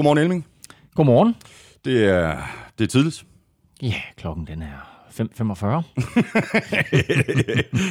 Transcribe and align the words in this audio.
Godmorgen, 0.00 0.18
Elming. 0.18 0.46
Godmorgen. 0.94 1.34
Det 1.84 2.04
er, 2.04 2.36
det 2.78 2.84
er 2.84 2.88
tidligt. 2.88 3.24
Ja, 3.82 3.94
klokken 4.16 4.46
den 4.46 4.62
er 4.62 5.06
5.45. 5.10 5.22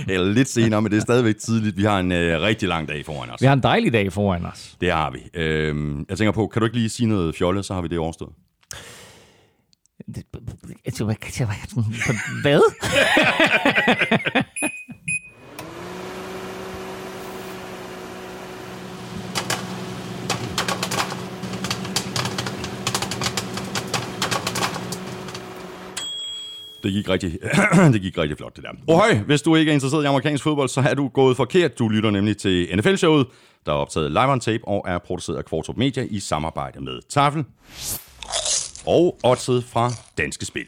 Eller 0.13 0.33
lidt 0.33 0.47
senere, 0.47 0.81
men 0.81 0.91
det 0.91 0.97
er 0.97 1.01
stadigvæk 1.01 1.37
tidligt. 1.37 1.77
Vi 1.77 1.83
har 1.83 1.99
en 1.99 2.11
øh, 2.11 2.41
rigtig 2.41 2.69
lang 2.69 2.87
dag 2.87 3.05
foran 3.05 3.29
os. 3.29 3.41
Vi 3.41 3.45
har 3.45 3.53
en 3.53 3.63
dejlig 3.63 3.93
dag 3.93 4.13
foran 4.13 4.45
os. 4.45 4.77
Det 4.81 4.91
har 4.91 5.11
vi. 5.11 5.19
Øhm, 5.33 6.05
jeg 6.09 6.17
tænker 6.17 6.31
på, 6.31 6.47
kan 6.47 6.59
du 6.59 6.65
ikke 6.65 6.77
lige 6.77 6.89
sige 6.89 7.07
noget 7.07 7.35
fjollet, 7.35 7.65
så 7.65 7.73
har 7.73 7.81
vi 7.81 7.87
det 7.87 7.99
overstået? 7.99 8.33
Hvad? 12.41 12.61
Det 26.83 26.91
gik 26.91 27.09
rigtig, 27.09 27.39
det 27.93 28.01
gik 28.01 28.17
rigtig 28.17 28.37
flot, 28.37 28.55
det 28.55 28.63
der. 28.63 28.69
Ohøj, 28.87 29.17
hvis 29.17 29.41
du 29.41 29.55
ikke 29.55 29.69
er 29.69 29.73
interesseret 29.73 30.03
i 30.03 30.05
amerikansk 30.05 30.43
fodbold, 30.43 30.69
så 30.69 30.81
er 30.89 30.93
du 30.93 31.07
gået 31.07 31.37
forkert. 31.37 31.79
Du 31.79 31.87
lytter 31.87 32.11
nemlig 32.11 32.37
til 32.37 32.67
NFL-showet, 32.77 33.27
der 33.65 33.71
er 33.71 33.75
optaget 33.75 34.11
live 34.11 34.31
on 34.31 34.39
tape 34.39 34.67
og 34.67 34.85
er 34.87 34.97
produceret 34.97 35.37
af 35.37 35.45
Kvartrup 35.45 35.77
Media 35.77 36.07
i 36.09 36.19
samarbejde 36.19 36.81
med 36.81 36.99
Tafel 37.09 37.43
og 38.85 39.19
Odset 39.23 39.63
fra 39.63 39.91
Danske 40.17 40.45
Spil. 40.45 40.65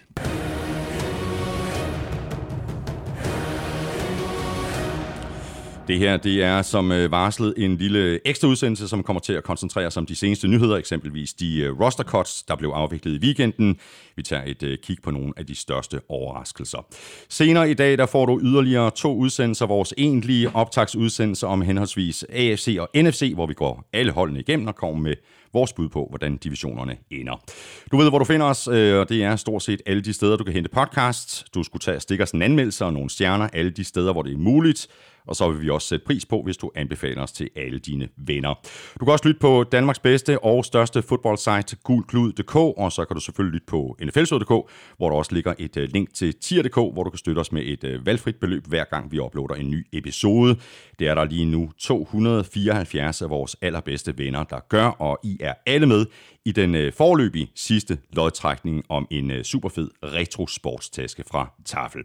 Det 5.91 5.99
her 5.99 6.17
det 6.17 6.43
er 6.43 6.61
som 6.61 6.91
øh, 6.91 7.11
varslet 7.11 7.53
en 7.57 7.77
lille 7.77 8.27
ekstra 8.27 8.47
udsendelse, 8.47 8.87
som 8.87 9.03
kommer 9.03 9.19
til 9.19 9.33
at 9.33 9.43
koncentrere 9.43 9.91
sig 9.91 9.99
om 9.99 10.05
de 10.05 10.15
seneste 10.15 10.47
nyheder, 10.47 10.77
eksempelvis 10.77 11.33
de 11.33 11.59
øh, 11.59 11.79
roster 11.79 12.03
cuts, 12.03 12.43
der 12.43 12.55
blev 12.55 12.69
afviklet 12.69 13.23
i 13.23 13.25
weekenden. 13.25 13.79
Vi 14.15 14.23
tager 14.23 14.43
et 14.45 14.63
øh, 14.63 14.77
kig 14.77 14.97
på 15.03 15.11
nogle 15.11 15.33
af 15.37 15.45
de 15.45 15.55
største 15.55 16.01
overraskelser. 16.09 16.85
Senere 17.29 17.71
i 17.71 17.73
dag 17.73 17.97
der 17.97 18.05
får 18.05 18.25
du 18.25 18.39
yderligere 18.43 18.91
to 18.91 19.15
udsendelser, 19.15 19.65
vores 19.65 19.93
egentlige 19.97 20.55
optagsudsendelse 20.55 21.47
om 21.47 21.61
henholdsvis 21.61 22.25
AFC 22.29 22.77
og 22.79 22.89
NFC, 22.95 23.31
hvor 23.33 23.45
vi 23.45 23.53
går 23.53 23.89
alle 23.93 24.11
holdene 24.11 24.39
igennem 24.39 24.67
og 24.67 24.75
kommer 24.75 24.99
med 24.99 25.15
vores 25.53 25.73
bud 25.73 25.89
på, 25.89 26.07
hvordan 26.09 26.37
divisionerne 26.37 26.97
ender. 27.09 27.43
Du 27.91 27.97
ved, 27.97 28.09
hvor 28.09 28.19
du 28.19 28.25
finder 28.25 28.45
os, 28.45 28.67
og 28.67 29.09
det 29.09 29.23
er 29.23 29.35
stort 29.35 29.63
set 29.63 29.81
alle 29.85 30.01
de 30.01 30.13
steder, 30.13 30.37
du 30.37 30.43
kan 30.43 30.53
hente 30.53 30.69
podcasts. 30.69 31.45
Du 31.53 31.63
skulle 31.63 31.81
tage 31.81 31.99
stikke 31.99 32.27
en 32.33 32.41
anmeldelse 32.41 32.85
og 32.85 32.93
nogle 32.93 33.09
stjerner 33.09 33.47
alle 33.53 33.71
de 33.71 33.83
steder, 33.83 34.11
hvor 34.11 34.21
det 34.21 34.33
er 34.33 34.37
muligt 34.37 34.87
og 35.27 35.35
så 35.35 35.51
vil 35.51 35.61
vi 35.61 35.69
også 35.69 35.87
sætte 35.87 36.05
pris 36.05 36.25
på, 36.25 36.41
hvis 36.43 36.57
du 36.57 36.71
anbefaler 36.75 37.21
os 37.21 37.31
til 37.31 37.49
alle 37.55 37.79
dine 37.79 38.07
venner. 38.17 38.53
Du 38.99 39.05
kan 39.05 39.11
også 39.11 39.27
lytte 39.27 39.39
på 39.39 39.63
Danmarks 39.63 39.99
bedste 39.99 40.43
og 40.43 40.65
største 40.65 41.01
fodboldsite, 41.01 41.77
gulklud.dk, 41.83 42.55
og 42.55 42.91
så 42.91 43.05
kan 43.05 43.15
du 43.15 43.21
selvfølgelig 43.21 43.53
lytte 43.53 43.67
på 43.67 43.97
nflsod.dk, 44.03 44.71
hvor 44.97 45.09
der 45.09 45.17
også 45.17 45.33
ligger 45.33 45.53
et 45.59 45.77
øh, 45.77 45.89
link 45.93 46.13
til 46.13 46.33
tier.dk, 46.33 46.75
hvor 46.75 47.03
du 47.03 47.09
kan 47.09 47.17
støtte 47.17 47.39
os 47.39 47.51
med 47.51 47.61
et 47.65 47.83
øh, 47.83 48.05
valgfrit 48.05 48.35
beløb, 48.35 48.67
hver 48.67 48.83
gang 48.83 49.11
vi 49.11 49.19
uploader 49.19 49.55
en 49.55 49.69
ny 49.69 49.87
episode. 49.93 50.55
Det 50.99 51.07
er 51.07 51.15
der 51.15 51.25
lige 51.25 51.45
nu 51.45 51.71
274 51.77 53.21
af 53.21 53.29
vores 53.29 53.55
allerbedste 53.61 54.17
venner, 54.17 54.43
der 54.43 54.59
gør, 54.69 54.85
og 54.85 55.19
I 55.23 55.37
er 55.39 55.53
alle 55.65 55.87
med 55.87 56.05
i 56.45 56.51
den 56.51 56.75
øh, 56.75 56.93
forløbige 56.93 57.51
sidste 57.55 57.97
lodtrækning 58.13 58.83
om 58.89 59.07
en 59.11 59.43
super 59.43 59.69
fed 59.69 59.89
retro 60.03 60.47
sportstaske 60.47 61.23
fra 61.31 61.53
Tafel. 61.65 62.01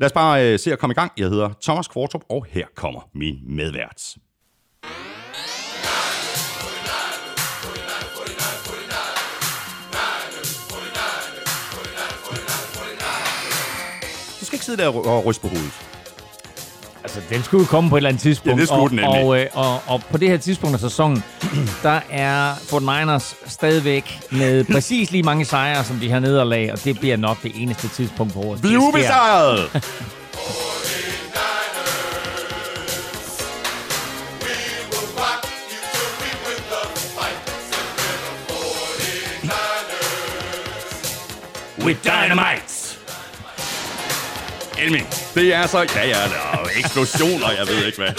Lad 0.00 0.06
os 0.06 0.12
bare 0.12 0.58
se 0.58 0.72
at 0.72 0.78
komme 0.78 0.92
i 0.92 0.94
gang. 0.94 1.12
Jeg 1.16 1.28
hedder 1.28 1.50
Thomas 1.62 1.88
Kvartrup, 1.88 2.24
og 2.28 2.45
her 2.48 2.66
kommer 2.76 3.00
min 3.14 3.38
medvært. 3.56 4.16
Du 14.40 14.44
skal 14.44 14.56
ikke 14.56 14.64
sidde 14.64 14.82
der 14.82 14.88
og 14.88 15.24
ryste 15.24 15.42
på 15.42 15.48
hovedet. 15.48 15.72
Altså, 17.02 17.20
den 17.30 17.42
skulle 17.42 17.62
jo 17.62 17.66
komme 17.66 17.90
på 17.90 17.96
et 17.96 17.98
eller 17.98 18.08
andet 18.08 18.22
tidspunkt. 18.22 18.56
Ja, 18.56 18.60
det 18.60 18.68
skulle 18.68 18.96
den 18.96 19.04
og, 19.04 19.14
nemlig. 19.14 19.30
og, 19.30 19.40
øh, 19.40 19.46
og, 19.54 19.94
og 19.94 20.02
på 20.10 20.18
det 20.18 20.28
her 20.28 20.36
tidspunkt 20.36 20.74
af 20.74 20.80
sæsonen, 20.80 21.24
der 21.82 22.00
er 22.10 22.54
Fort 22.54 22.82
Niners 22.82 23.36
stadigvæk 23.46 24.20
med 24.30 24.64
præcis 24.74 25.10
lige 25.10 25.22
mange 25.22 25.44
sejre, 25.44 25.84
som 25.84 25.96
de 25.96 26.10
har 26.10 26.18
nederlag, 26.20 26.72
og 26.72 26.84
det 26.84 26.98
bliver 27.00 27.16
nok 27.16 27.42
det 27.42 27.52
eneste 27.54 27.88
tidspunkt 27.88 28.32
på 28.32 28.40
året. 28.40 28.62
Vi 28.62 28.74
er 28.74 28.78
ubesejret! 28.78 29.70
With 41.86 42.02
dynamite! 42.04 42.98
Elming, 44.78 45.06
det 45.34 45.54
er 45.54 45.66
så... 45.66 45.78
Ja, 45.78 46.06
ja, 46.06 46.14
der 46.14 46.52
er 46.52 46.68
eksplosioner, 46.78 47.50
jeg 47.58 47.66
ved 47.68 47.86
ikke 47.86 47.98
hvad. 47.98 48.12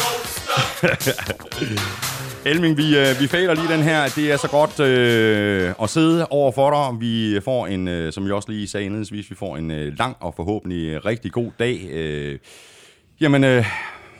Elming, 2.51 2.77
vi, 2.77 2.97
øh, 2.97 3.19
vi 3.19 3.27
fader 3.27 3.53
lige 3.53 3.67
den 3.67 3.83
her. 3.83 4.09
Det 4.15 4.31
er 4.31 4.37
så 4.37 4.47
godt 4.47 4.79
øh, 4.79 5.73
at 5.83 5.89
sidde 5.89 6.27
over 6.27 6.51
for 6.51 6.69
dig. 6.69 7.01
Vi 7.01 7.39
får 7.43 7.67
en, 7.67 7.87
øh, 7.87 8.13
som 8.13 8.25
vi 8.25 8.31
også 8.31 8.51
lige 8.51 8.67
sagde 8.67 8.85
indledningsvis, 8.85 9.29
vi 9.29 9.35
får 9.35 9.57
en 9.57 9.71
øh, 9.71 9.97
lang 9.99 10.15
og 10.19 10.33
forhåbentlig 10.35 11.05
rigtig 11.05 11.31
god 11.31 11.51
dag. 11.59 11.87
Øh, 11.91 12.39
jamen... 13.21 13.43
Øh, 13.43 13.65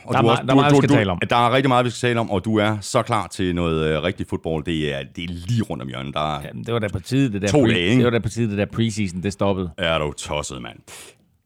og 0.08 0.12
Der 0.14 0.18
er 0.18 0.22
du 0.22 0.28
også- 0.30 0.42
der 0.42 0.50
er 0.50 0.54
meget, 0.54 0.72
vi 0.72 0.76
skal 0.76 0.88
du, 0.88 0.94
tale 0.94 1.10
om. 1.12 1.18
Der 1.30 1.36
er 1.36 1.52
rigtig 1.54 1.68
meget, 1.68 1.84
vi 1.84 1.90
skal 1.90 2.08
tale 2.08 2.20
om, 2.20 2.30
og 2.30 2.44
du 2.44 2.56
er 2.58 2.76
så 2.80 3.02
klar 3.02 3.26
til 3.26 3.54
noget 3.54 3.84
øh, 3.96 4.02
rigtig 4.02 4.26
fodbold. 4.30 4.64
Det 4.64 4.94
er, 4.94 5.02
det 5.16 5.24
er 5.24 5.28
lige 5.46 5.62
rundt 5.62 5.82
om 5.82 5.88
hjørnet. 5.88 6.14
Der 6.14 6.36
er, 6.36 6.42
Jamen, 6.44 6.64
det 6.64 6.74
var 6.74 6.80
da 6.80 6.88
på 6.88 7.00
tide, 7.00 7.32
det 7.32 7.42
der, 7.42 7.48
To 7.48 7.66
dage, 7.66 7.96
det 7.96 8.04
var 8.04 8.10
da 8.10 8.18
på 8.18 8.28
tide, 8.28 8.50
det 8.50 8.58
der 8.58 8.66
preseason, 8.76 9.22
det 9.22 9.32
stoppede. 9.32 9.70
er 9.78 9.98
du 9.98 10.12
tosset, 10.12 10.62
mand. 10.62 10.78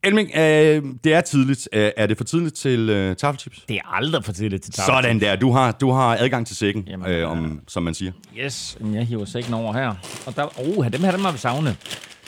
Elming, 0.05 0.29
øh, 0.35 0.83
det 1.03 1.13
er 1.13 1.21
tidligt. 1.21 1.69
Øh, 1.73 1.91
er 1.97 2.05
det 2.05 2.17
for 2.17 2.23
tidligt 2.23 2.55
til 2.55 2.89
øh, 2.89 3.15
taffelchips? 3.15 3.59
Det 3.69 3.75
er 3.75 3.95
aldrig 3.95 4.23
for 4.25 4.31
tidligt 4.33 4.63
til 4.63 4.73
tavle. 4.73 5.03
Sådan 5.03 5.19
der. 5.21 5.35
Du 5.35 5.51
har, 5.51 5.71
du 5.71 5.91
har 5.91 6.17
adgang 6.19 6.47
til 6.47 6.55
sækken, 6.55 6.83
Jamen, 6.87 7.07
øh, 7.11 7.31
om, 7.31 7.59
som 7.67 7.83
man 7.83 7.93
siger. 7.93 8.11
Yes, 8.39 8.77
Jamen, 8.79 8.95
jeg 8.95 9.05
hiver 9.05 9.25
sækken 9.25 9.53
over 9.53 9.73
her. 9.73 9.93
Og 10.25 10.35
der, 10.35 10.59
oh, 10.77 10.87
dem 10.93 11.01
her, 11.03 11.11
dem 11.11 11.21
har 11.21 11.31
vi 11.31 11.37
savnet. 11.37 11.75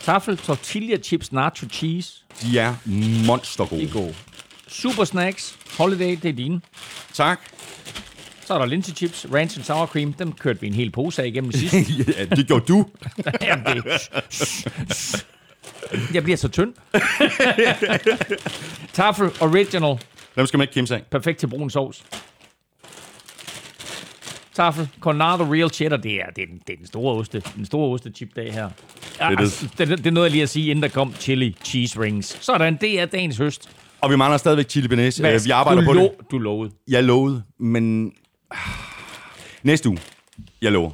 Tafel, 0.03 0.37
tortilla 0.37 0.97
chips, 0.97 1.31
nacho 1.31 1.67
cheese. 1.71 2.13
De 2.41 2.59
er 2.59 2.73
monstergode. 3.27 3.81
Det 3.81 3.89
er 3.89 3.93
gode. 3.93 4.13
Super 4.67 5.03
snacks, 5.03 5.57
holiday, 5.77 6.17
det 6.21 6.29
er 6.29 6.33
dine. 6.33 6.61
Tak. 7.13 7.39
Så 8.45 8.53
er 8.53 8.57
der 8.57 8.65
linsechips, 8.65 9.25
ranch 9.33 9.57
and 9.57 9.63
sour 9.63 9.85
cream. 9.85 10.13
Dem 10.13 10.31
kørte 10.31 10.61
vi 10.61 10.67
en 10.67 10.73
hel 10.73 10.91
pose 10.91 11.23
af 11.23 11.27
igennem 11.27 11.51
sidst. 11.51 11.73
ja, 12.17 12.25
det 12.25 12.47
gjorde 12.47 12.65
du. 12.65 12.85
Jamen, 13.41 13.65
det... 13.65 14.01
Jeg 16.13 16.23
bliver 16.23 16.37
så 16.37 16.47
tynd. 16.47 16.73
Tafel 18.93 19.29
Original. 19.41 19.99
Dem 20.35 20.47
skal 20.47 20.57
man 20.57 20.63
ikke 20.63 20.73
kimse 20.73 20.95
af. 20.95 21.03
Perfekt 21.11 21.39
til 21.39 21.47
brun 21.47 21.69
sovs. 21.69 22.03
Tafel 24.53 24.89
Cornado 24.99 25.43
Real 25.43 25.69
Cheddar. 25.69 25.97
Det 25.97 26.15
er, 26.15 26.25
det 26.35 26.41
er, 26.41 26.45
den, 26.47 26.61
det 26.67 26.73
er 26.73 26.77
den 26.77 26.87
store 26.87 27.15
oste. 27.15 27.43
Den 27.55 27.65
store 27.65 27.93
ostechip-dag 27.93 28.53
her. 28.53 28.69
Ja, 29.19 29.29
det. 29.29 29.39
altså, 29.39 29.67
det, 29.77 29.87
det, 29.87 29.97
det 29.97 30.07
er 30.07 30.11
noget, 30.11 30.25
jeg 30.25 30.31
lige 30.31 30.43
at 30.43 30.49
sige, 30.49 30.71
inden 30.71 30.83
der 30.83 30.89
kom 30.89 31.13
chili 31.19 31.55
cheese 31.63 31.99
rings. 31.99 32.37
Sådan, 32.41 32.77
det 32.81 32.99
er 32.99 33.05
dagens 33.05 33.37
høst. 33.37 33.69
Og 34.01 34.11
vi 34.11 34.15
mangler 34.15 34.37
stadigvæk 34.37 34.69
chili 34.69 34.87
bearnaise. 34.87 35.21
Hvad? 35.23 35.33
Øh, 35.33 35.45
Vi 35.45 35.49
arbejder 35.49 35.81
du 35.81 35.85
på 35.87 35.93
lo- 35.93 36.01
det. 36.01 36.11
Du 36.31 36.37
lovede. 36.37 36.71
Jeg 36.87 37.03
lovede, 37.03 37.43
men... 37.59 38.11
Næste 39.63 39.89
uge. 39.89 39.99
Jeg 40.61 40.71
lover. 40.71 40.91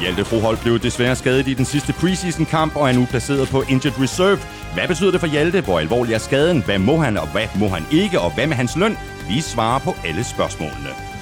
Hjalte 0.00 0.24
Froholt 0.24 0.60
blev 0.60 0.78
desværre 0.78 1.16
skadet 1.16 1.48
i 1.48 1.54
den 1.54 1.64
sidste 1.64 1.92
preseason-kamp 1.92 2.76
og 2.76 2.88
er 2.88 2.92
nu 2.92 3.06
placeret 3.10 3.48
på 3.48 3.62
injured 3.62 4.00
reserve. 4.00 4.38
Hvad 4.76 4.88
betyder 4.88 5.10
det 5.10 5.20
for 5.20 5.26
Hjalte? 5.26 5.60
Hvor 5.60 5.78
alvorlig 5.78 6.14
er 6.14 6.18
skaden? 6.18 6.62
Hvad 6.64 6.78
må 6.78 6.96
han, 6.96 7.16
og 7.16 7.32
hvad 7.32 7.48
må 7.60 7.68
han 7.68 7.82
ikke? 7.92 8.20
Og 8.20 8.34
hvad 8.34 8.46
med 8.46 8.56
hans 8.56 8.76
løn? 8.76 8.96
Vi 9.28 9.40
svarer 9.40 9.78
på 9.78 9.94
alle 10.06 10.24
spørgsmålene. 10.24 11.15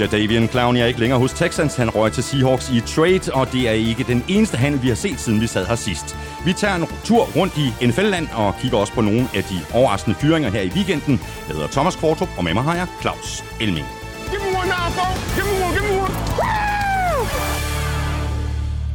Jadavian 0.00 0.48
Clowney 0.48 0.80
er 0.80 0.86
ikke 0.86 1.00
længere 1.00 1.18
hos 1.18 1.32
Texans. 1.32 1.76
Han 1.76 1.90
røg 1.90 2.12
til 2.12 2.22
Seahawks 2.22 2.70
i 2.70 2.80
trade, 2.80 3.32
og 3.32 3.52
det 3.52 3.68
er 3.68 3.72
ikke 3.72 4.04
den 4.04 4.24
eneste 4.28 4.56
handel, 4.56 4.82
vi 4.82 4.88
har 4.88 4.94
set, 4.94 5.20
siden 5.20 5.40
vi 5.40 5.46
sad 5.46 5.66
her 5.66 5.74
sidst. 5.74 6.16
Vi 6.44 6.52
tager 6.52 6.74
en 6.74 6.86
tur 7.04 7.28
rundt 7.36 7.58
i 7.58 7.86
NFL-land 7.86 8.28
og 8.34 8.54
kigger 8.60 8.78
også 8.78 8.92
på 8.92 9.00
nogle 9.00 9.28
af 9.34 9.44
de 9.44 9.60
overraskende 9.74 10.16
fyringer 10.20 10.50
her 10.50 10.60
i 10.60 10.68
weekenden. 10.68 11.20
Jeg 11.48 11.54
hedder 11.56 11.68
Thomas 11.68 11.96
Kvartrup, 11.96 12.28
og 12.36 12.44
med 12.44 12.54
mig 12.54 12.62
har 12.62 12.74
jeg 12.74 12.86
Claus 13.00 13.44
Elming. 13.60 13.86
Give 14.30 14.40
me 14.40 14.58
one 14.58 14.68
now, 14.68 14.86
folks. 14.98 15.34
Give 15.34 15.46
me 15.46 15.64
one. 15.64 15.74
Give 15.74 15.94
me 15.94 16.00
one. 16.00 16.75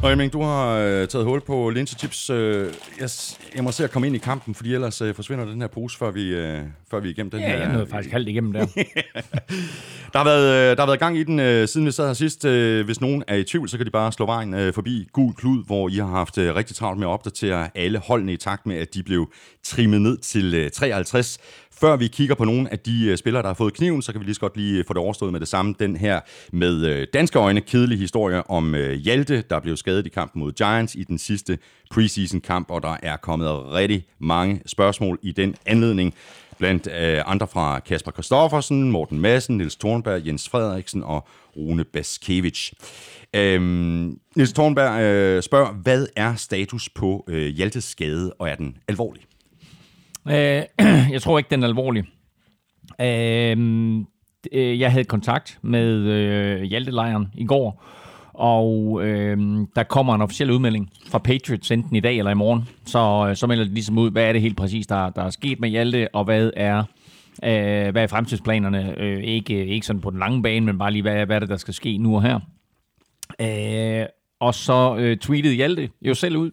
Og 0.02 0.12
Eming, 0.12 0.32
du 0.32 0.42
har 0.42 0.76
øh, 0.78 1.08
taget 1.08 1.24
hul 1.26 1.40
på 1.40 1.70
linsechips. 1.70 2.30
Øh, 2.30 2.72
jeg, 3.00 3.08
jeg 3.54 3.64
må 3.64 3.72
se 3.72 3.84
at 3.84 3.90
komme 3.90 4.06
ind 4.06 4.16
i 4.16 4.18
kampen, 4.18 4.54
fordi 4.54 4.74
ellers 4.74 5.00
øh, 5.00 5.14
forsvinder 5.14 5.44
den 5.44 5.60
her 5.60 5.68
pose, 5.68 5.98
før 5.98 6.10
vi, 6.10 6.28
øh, 6.34 6.60
før 6.90 7.00
vi 7.00 7.08
er 7.08 7.12
igennem 7.12 7.30
den 7.30 7.40
Ja, 7.40 7.48
her. 7.48 7.56
jeg 7.58 7.72
nåede 7.72 7.86
faktisk 7.86 8.12
halvt 8.12 8.28
igennem 8.28 8.52
der. 8.52 8.66
Der 10.12 10.18
har 10.18 10.24
været, 10.24 10.70
øh, 10.70 10.76
der 10.76 10.82
har 10.82 10.86
været 10.86 10.98
gang 11.00 11.18
i 11.18 11.22
den, 11.22 11.40
øh, 11.40 11.68
siden 11.68 11.86
vi 11.86 11.92
sad 11.92 12.06
her 12.06 12.14
sidst. 12.14 12.44
Øh, 12.44 12.84
Hvis 12.84 13.00
nogen 13.00 13.24
er 13.28 13.36
i 13.36 13.44
tvivl, 13.44 13.68
så 13.68 13.76
kan 13.76 13.86
de 13.86 13.90
bare 13.90 14.12
slå 14.12 14.26
vejen 14.26 14.54
øh, 14.54 14.74
forbi 14.74 15.08
Gul 15.12 15.34
Klud, 15.34 15.64
hvor 15.66 15.88
I 15.88 15.94
har 15.96 16.06
haft 16.06 16.38
øh, 16.38 16.54
rigtig 16.54 16.76
travlt 16.76 16.98
med 16.98 17.06
at 17.06 17.10
opdatere 17.10 17.68
alle 17.74 17.98
holdene 17.98 18.32
i 18.32 18.36
takt 18.36 18.66
med, 18.66 18.76
at 18.76 18.94
de 18.94 19.02
blev 19.02 19.32
trimmet 19.64 20.00
ned 20.02 20.18
til 20.18 20.54
øh, 20.54 20.70
53. 20.70 21.38
Før 21.80 21.96
vi 21.96 22.06
kigger 22.06 22.34
på 22.34 22.44
nogle 22.44 22.72
af 22.72 22.78
de 22.78 23.06
øh, 23.06 23.16
spillere, 23.16 23.42
der 23.42 23.48
har 23.48 23.54
fået 23.54 23.74
kniven, 23.74 24.02
så 24.02 24.12
kan 24.12 24.20
vi 24.20 24.24
lige 24.24 24.34
så 24.34 24.40
godt 24.40 24.56
lige 24.56 24.78
øh, 24.78 24.84
få 24.86 24.92
det 24.92 25.00
overstået 25.00 25.32
med 25.32 25.40
det 25.40 25.48
samme. 25.48 25.74
Den 25.78 25.96
her 25.96 26.20
med 26.52 26.86
øh, 26.86 27.06
danske 27.14 27.38
øjne 27.38 27.60
kedelig 27.60 27.98
historie 27.98 28.50
om 28.50 28.74
Hjalte, 28.74 29.42
der 29.50 29.60
blev 29.60 29.76
skadet 29.76 30.06
i 30.06 30.08
kampen 30.08 30.40
mod 30.40 30.52
Giants 30.52 30.94
i 30.94 31.04
den 31.04 31.18
sidste 31.18 31.58
preseason-kamp, 31.90 32.70
og 32.70 32.82
der 32.82 32.96
er 33.02 33.16
kommet 33.16 33.72
rigtig 33.72 34.04
mange 34.18 34.62
spørgsmål 34.66 35.18
i 35.22 35.32
den 35.32 35.54
anledning. 35.66 36.14
Blandt 36.58 36.86
øh, 36.86 37.22
andre 37.26 37.46
fra 37.48 37.80
Kasper 37.80 38.10
Kristoffersen, 38.10 38.90
Morten 38.90 39.18
Madsen, 39.18 39.56
Nils 39.56 39.76
Thornberg, 39.76 40.26
Jens 40.26 40.48
Frederiksen 40.48 41.02
og 41.02 41.28
Rune 41.56 41.84
Baskevich. 41.84 42.72
Øhm, 43.34 44.18
Nils 44.36 44.52
Thornberg 44.52 45.02
øh, 45.02 45.42
spørger, 45.42 45.72
hvad 45.72 46.06
er 46.16 46.34
status 46.34 46.88
på 46.88 47.24
øh, 47.28 47.46
Hjaltes 47.46 47.84
skade, 47.84 48.32
og 48.38 48.48
er 48.48 48.54
den 48.54 48.76
alvorlig? 48.88 49.22
Øh, 50.28 50.62
jeg 51.14 51.22
tror 51.22 51.38
ikke, 51.38 51.50
den 51.50 51.62
er 51.62 51.66
alvorlig. 51.66 52.04
Øhm, 53.00 54.06
øh, 54.52 54.80
jeg 54.80 54.90
havde 54.90 55.04
kontakt 55.04 55.58
med 55.62 55.88
øh, 55.88 56.62
Hjaltelejren 56.62 57.28
i 57.34 57.44
går, 57.44 57.84
og 58.34 59.00
øh, 59.04 59.38
der 59.76 59.82
kommer 59.82 60.14
en 60.14 60.22
officiel 60.22 60.50
udmelding 60.50 60.90
fra 61.08 61.18
Patriots 61.18 61.70
enten 61.70 61.96
i 61.96 62.00
dag 62.00 62.18
eller 62.18 62.30
i 62.30 62.34
morgen. 62.34 62.68
Så, 62.84 63.26
øh, 63.28 63.36
så 63.36 63.46
melder 63.46 63.64
de 63.64 63.74
ligesom 63.74 63.98
ud, 63.98 64.10
hvad 64.10 64.24
er 64.24 64.32
det 64.32 64.42
helt 64.42 64.56
præcis, 64.56 64.86
der, 64.86 65.10
der 65.10 65.22
er 65.22 65.30
sket 65.30 65.60
med 65.60 65.68
Hjalte, 65.68 66.14
og 66.14 66.24
hvad 66.24 66.50
er, 66.56 66.78
øh, 67.44 67.92
hvad 67.92 68.02
er 68.02 68.06
fremtidsplanerne? 68.06 69.00
Øh, 69.00 69.22
ikke, 69.22 69.66
ikke 69.66 69.86
sådan 69.86 70.02
på 70.02 70.10
den 70.10 70.18
lange 70.18 70.42
bane, 70.42 70.66
men 70.66 70.78
bare 70.78 70.90
lige, 70.90 71.02
hvad, 71.02 71.26
hvad 71.26 71.36
er 71.36 71.40
det, 71.40 71.48
der 71.48 71.56
skal 71.56 71.74
ske 71.74 71.98
nu 71.98 72.16
og 72.16 72.22
her? 72.22 72.40
Øh, 73.40 74.06
og 74.40 74.54
så 74.54 74.96
øh, 74.96 75.16
tweetede 75.16 75.54
Hjalte 75.54 75.90
jo 76.02 76.14
selv 76.14 76.36
ud 76.36 76.46
øh, 76.46 76.52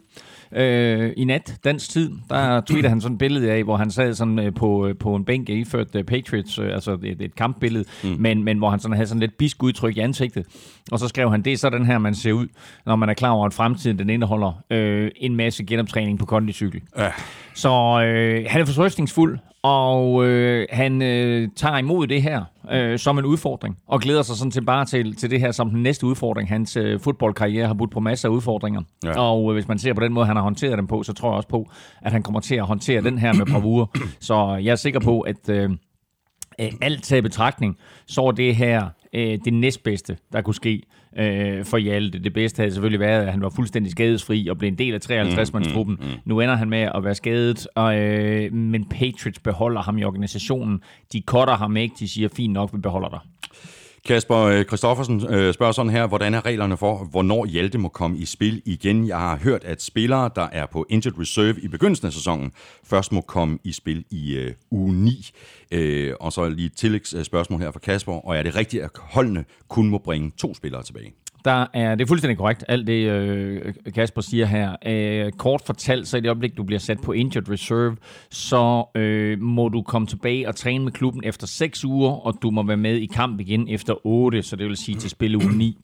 i 1.18 1.26
nat, 1.26 1.56
dansk 1.64 1.90
tid. 1.90 2.12
Der 2.30 2.62
tweetede 2.68 2.90
han 2.90 3.02
sådan 3.02 3.16
et 3.16 3.20
billede 3.20 3.52
af, 3.52 3.64
hvor 3.64 3.78
han 3.78 3.92
sad 3.92 4.14
sådan 4.14 4.40
øh, 4.40 4.54
på, 4.54 4.88
øh, 4.88 4.96
på 4.96 5.16
en 5.16 5.26
bænk 5.26 5.50
iført 5.50 5.96
øh, 5.96 6.04
Patriots, 6.04 6.60
øh, 6.60 6.74
altså 6.74 6.98
et, 7.04 7.22
et 7.22 7.36
kampbillede, 7.36 7.86
mm. 8.04 8.16
men, 8.20 8.44
men 8.44 8.58
hvor 8.58 8.70
han 8.70 8.80
sådan 8.80 8.96
havde 8.96 9.08
sådan 9.08 9.20
lidt 9.20 9.38
bisk 9.38 9.64
udtryk 9.64 9.98
i 9.98 10.00
ansigtet. 10.00 10.46
Og 10.92 11.00
så 11.00 11.08
skrev 11.08 11.32
han, 11.32 11.42
det 11.42 11.54
er 11.54 11.58
sådan 11.58 11.86
her, 11.86 11.98
man 11.98 12.16
ser 12.16 12.34
ud, 12.34 12.48
når 12.86 12.96
man 12.96 13.10
er 13.10 13.14
klar 13.14 13.30
over, 13.30 13.46
at 13.46 13.54
fremtiden 13.54 14.00
den 14.00 14.10
indeholder 14.10 14.64
øh, 14.70 15.12
en 15.16 15.36
masse 15.36 15.64
genoptræning 15.64 16.20
på 16.20 16.26
kondicykel. 16.26 16.82
Ja. 16.98 17.12
Så 17.54 17.70
øh, 18.06 18.46
han 18.50 18.62
er 18.62 18.66
fortrøstningsfuld, 18.66 19.40
og 19.64 20.26
øh, 20.26 20.68
han 20.72 21.02
øh, 21.02 21.48
tager 21.56 21.78
imod 21.78 22.08
det 22.08 22.22
her 22.22 22.44
øh, 22.72 23.00
som 23.00 23.20
en 23.20 23.26
udfordring, 23.26 23.78
og 23.88 24.02
glæder 24.02 24.22
sig 24.22 24.36
sådan 24.36 24.52
til 24.52 24.62
bare 24.66 24.86
til, 24.86 25.16
til 25.16 25.32
det 25.32 25.40
her 25.40 25.52
som 25.52 25.70
den 25.70 25.84
næste 25.84 26.06
udfordring. 26.06 26.50
Hans 26.50 26.78
øh, 26.78 27.00
fodboldkarriere 27.00 27.68
har 27.68 27.74
budt 27.74 27.92
på 27.92 28.00
masser 28.00 28.30
af 28.30 28.34
udfordringer, 28.34 28.82
Ja. 29.04 29.20
og 29.22 29.50
øh, 29.50 29.54
hvis 29.54 29.68
man 29.68 29.80
ser 29.80 29.94
på 29.94 30.02
den 30.02 30.14
måde, 30.14 30.26
han 30.26 30.36
har 30.36 30.44
håndteret 30.44 30.78
dem 30.78 30.88
på, 30.88 31.04
så 31.04 31.14
tror 31.14 31.30
jeg 31.30 31.36
også 31.36 31.50
på, 31.50 31.70
at 32.02 32.12
han 32.12 32.24
kommer 32.24 32.40
til 32.40 32.56
at 32.56 32.66
håndtere 32.66 33.02
den 33.02 33.18
her 33.18 33.34
med 33.34 33.46
bravur. 33.46 33.92
Så 34.20 34.60
jeg 34.64 34.72
er 34.72 34.76
sikker 34.76 35.00
på, 35.00 35.20
at 35.22 35.50
øh, 35.50 35.70
alt 36.82 37.04
taget 37.04 37.20
i 37.20 37.22
betragtning, 37.22 37.78
så 38.08 38.22
er 38.22 38.32
det 38.32 38.56
her 38.56 38.88
øh, 39.14 39.38
det 39.46 39.54
næstbedste, 39.54 40.18
der 40.34 40.42
kunne 40.42 40.56
ske 40.56 40.82
øh, 41.18 41.66
for 41.66 41.78
Hjalte. 41.78 42.20
Det 42.20 42.34
bedste 42.34 42.60
havde 42.60 42.72
selvfølgelig 42.72 43.00
været, 43.00 43.26
at 43.26 43.32
han 43.32 43.42
var 43.42 43.50
fuldstændig 43.50 43.92
skadesfri 43.92 44.48
og 44.48 44.58
blev 44.58 44.68
en 44.68 44.78
del 44.78 44.94
af 44.94 45.00
53-mandstruppen. 45.12 45.96
Mm, 46.00 46.06
mm, 46.06 46.12
mm. 46.12 46.20
Nu 46.26 46.40
ender 46.40 46.56
han 46.56 46.70
med 46.70 46.90
at 46.96 47.04
være 47.04 47.16
skadet, 47.16 47.68
og, 47.76 48.00
øh, 48.00 48.54
men 48.54 48.86
Patriots 48.86 49.40
beholder 49.40 49.82
ham 49.82 49.98
i 49.98 50.04
organisationen. 50.04 50.82
De 51.14 51.22
cutter 51.26 51.56
ham 51.56 51.78
ikke, 51.78 51.96
de 52.00 52.08
siger, 52.08 52.30
fint 52.36 52.54
nok, 52.54 52.74
vi 52.74 52.78
beholder 52.78 53.10
dig. 53.10 53.20
Kasper 54.06 54.38
øh, 54.38 54.66
Kristoffersen 54.66 55.28
øh, 55.30 55.54
spørger 55.54 55.72
sådan 55.72 55.92
her, 55.92 56.08
hvordan 56.08 56.34
er 56.34 56.46
reglerne 56.46 56.78
for, 56.78 56.98
hvornår 57.12 57.46
Hjalte 57.46 57.78
må 57.78 57.90
komme 57.90 58.18
i 58.18 58.26
spil 58.26 58.62
igen? 58.66 59.08
Jeg 59.08 59.18
har 59.18 59.38
hørt, 59.38 59.64
at 59.64 59.82
spillere, 59.82 60.30
der 60.36 60.48
er 60.52 60.66
på 60.66 60.86
injured 60.90 61.20
reserve 61.20 61.62
i 61.62 61.68
begyndelsen 61.68 62.08
af 62.08 62.14
sæsonen, 62.14 62.52
først 62.84 63.12
må 63.12 63.22
komme 63.22 63.60
i 63.64 63.72
spil 63.72 64.06
i 64.12 64.36
øh, 64.36 64.54
uge 64.72 64.94
9. 64.94 65.30
Øh, 65.72 66.14
og 66.20 66.34
så 66.34 66.50
lige 66.50 66.66
et 66.66 66.74
tillægsspørgsmål 66.74 67.62
øh, 67.62 67.66
her 67.66 67.72
fra 67.72 67.80
Kasper, 67.80 68.14
og 68.28 68.38
er 68.38 68.44
det 68.44 68.56
rigtigt, 68.56 68.84
at 68.84 68.90
holdene 68.96 69.46
kun 69.68 69.90
må 69.90 69.98
bringe 69.98 70.32
to 70.38 70.54
spillere 70.54 70.84
tilbage? 70.84 71.14
Der 71.46 71.66
er, 71.74 71.96
det 71.96 72.04
er 72.04 72.08
fuldstændig 72.08 72.38
korrekt, 72.38 72.64
alt 72.68 72.88
det 72.88 73.10
øh, 73.10 73.74
Kasper 73.96 74.22
siger 74.22 74.46
her. 74.46 74.76
Øh, 74.86 75.32
kort 75.32 75.62
fortalt, 75.66 76.08
så 76.08 76.18
i 76.18 76.20
det 76.20 76.28
øjeblik, 76.28 76.58
du 76.58 76.64
bliver 76.64 76.80
sat 76.80 77.02
på 77.02 77.12
injured 77.12 77.50
reserve, 77.50 77.98
så 78.32 78.86
øh, 78.96 79.42
må 79.42 79.70
du 79.70 79.82
komme 79.82 80.08
tilbage 80.08 80.48
og 80.48 80.56
træne 80.56 80.84
med 80.84 80.92
klubben 80.92 81.24
efter 81.26 81.48
6 81.48 81.86
uger, 81.86 82.12
og 82.12 82.38
du 82.42 82.50
må 82.50 82.64
være 82.64 82.78
med 82.78 82.96
i 82.96 83.06
kamp 83.06 83.40
igen 83.40 83.68
efter 83.68 84.06
8, 84.06 84.44
så 84.44 84.56
det 84.56 84.68
vil 84.68 84.78
sige 84.78 84.98
til 84.98 85.10
spil 85.10 85.36
uge 85.36 85.58
9. 85.58 85.78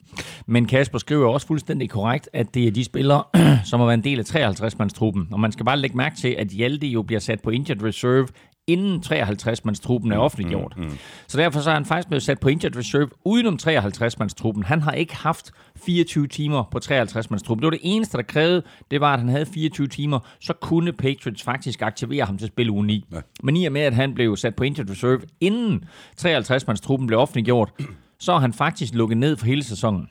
Men 0.45 0.65
Kasper 0.65 0.97
skriver 0.97 1.27
også 1.27 1.47
fuldstændig 1.47 1.89
korrekt, 1.89 2.29
at 2.33 2.53
det 2.53 2.67
er 2.67 2.71
de 2.71 2.83
spillere, 2.83 3.23
som 3.69 3.79
har 3.79 3.87
været 3.87 3.97
en 3.97 4.03
del 4.03 4.19
af 4.19 4.35
53-mandstruppen. 4.35 5.27
Og 5.31 5.39
man 5.39 5.51
skal 5.51 5.65
bare 5.65 5.77
lægge 5.77 5.97
mærke 5.97 6.15
til, 6.15 6.35
at 6.37 6.47
Hjalte 6.47 6.87
jo 6.87 7.01
bliver 7.01 7.19
sat 7.19 7.41
på 7.41 7.49
injured 7.49 7.83
reserve 7.83 8.27
inden 8.67 9.03
53-mandstruppen 9.05 10.11
er 10.11 10.17
offentliggjort. 10.17 10.73
Mm, 10.77 10.83
mm. 10.83 10.97
Så 11.27 11.37
derfor 11.37 11.59
så 11.59 11.69
er 11.69 11.73
han 11.73 11.85
faktisk 11.85 12.07
blevet 12.07 12.23
sat 12.23 12.39
på 12.39 12.49
injured 12.49 12.75
reserve 12.75 13.09
udenom 13.25 13.57
53-mandstruppen. 13.61 14.63
Han 14.63 14.81
har 14.81 14.91
ikke 14.91 15.15
haft 15.15 15.51
24 15.85 16.27
timer 16.27 16.63
på 16.71 16.79
53-mandstruppen. 16.85 17.61
Det 17.61 17.65
var 17.65 17.69
det 17.69 17.79
eneste, 17.81 18.17
der 18.17 18.23
krævede, 18.23 18.63
det 18.91 19.01
var, 19.01 19.13
at 19.13 19.19
han 19.19 19.29
havde 19.29 19.45
24 19.45 19.87
timer. 19.87 20.19
Så 20.39 20.53
kunne 20.53 20.93
Patriots 20.93 21.43
faktisk 21.43 21.81
aktivere 21.81 22.25
ham 22.25 22.37
til 22.37 22.47
spil 22.47 22.69
uge 22.69 22.85
9. 22.85 23.05
Ja. 23.11 23.19
Men 23.43 23.57
i 23.57 23.65
og 23.65 23.71
med, 23.71 23.81
at 23.81 23.93
han 23.93 24.13
blev 24.13 24.37
sat 24.37 24.55
på 24.55 24.63
injured 24.63 24.89
reserve 24.89 25.21
inden 25.41 25.83
53-mandstruppen 26.21 27.07
blev 27.07 27.19
offentliggjort, 27.19 27.71
så 28.19 28.33
er 28.33 28.39
han 28.39 28.53
faktisk 28.53 28.93
lukket 28.93 29.17
ned 29.17 29.37
for 29.37 29.45
hele 29.45 29.63
sæsonen. 29.63 30.09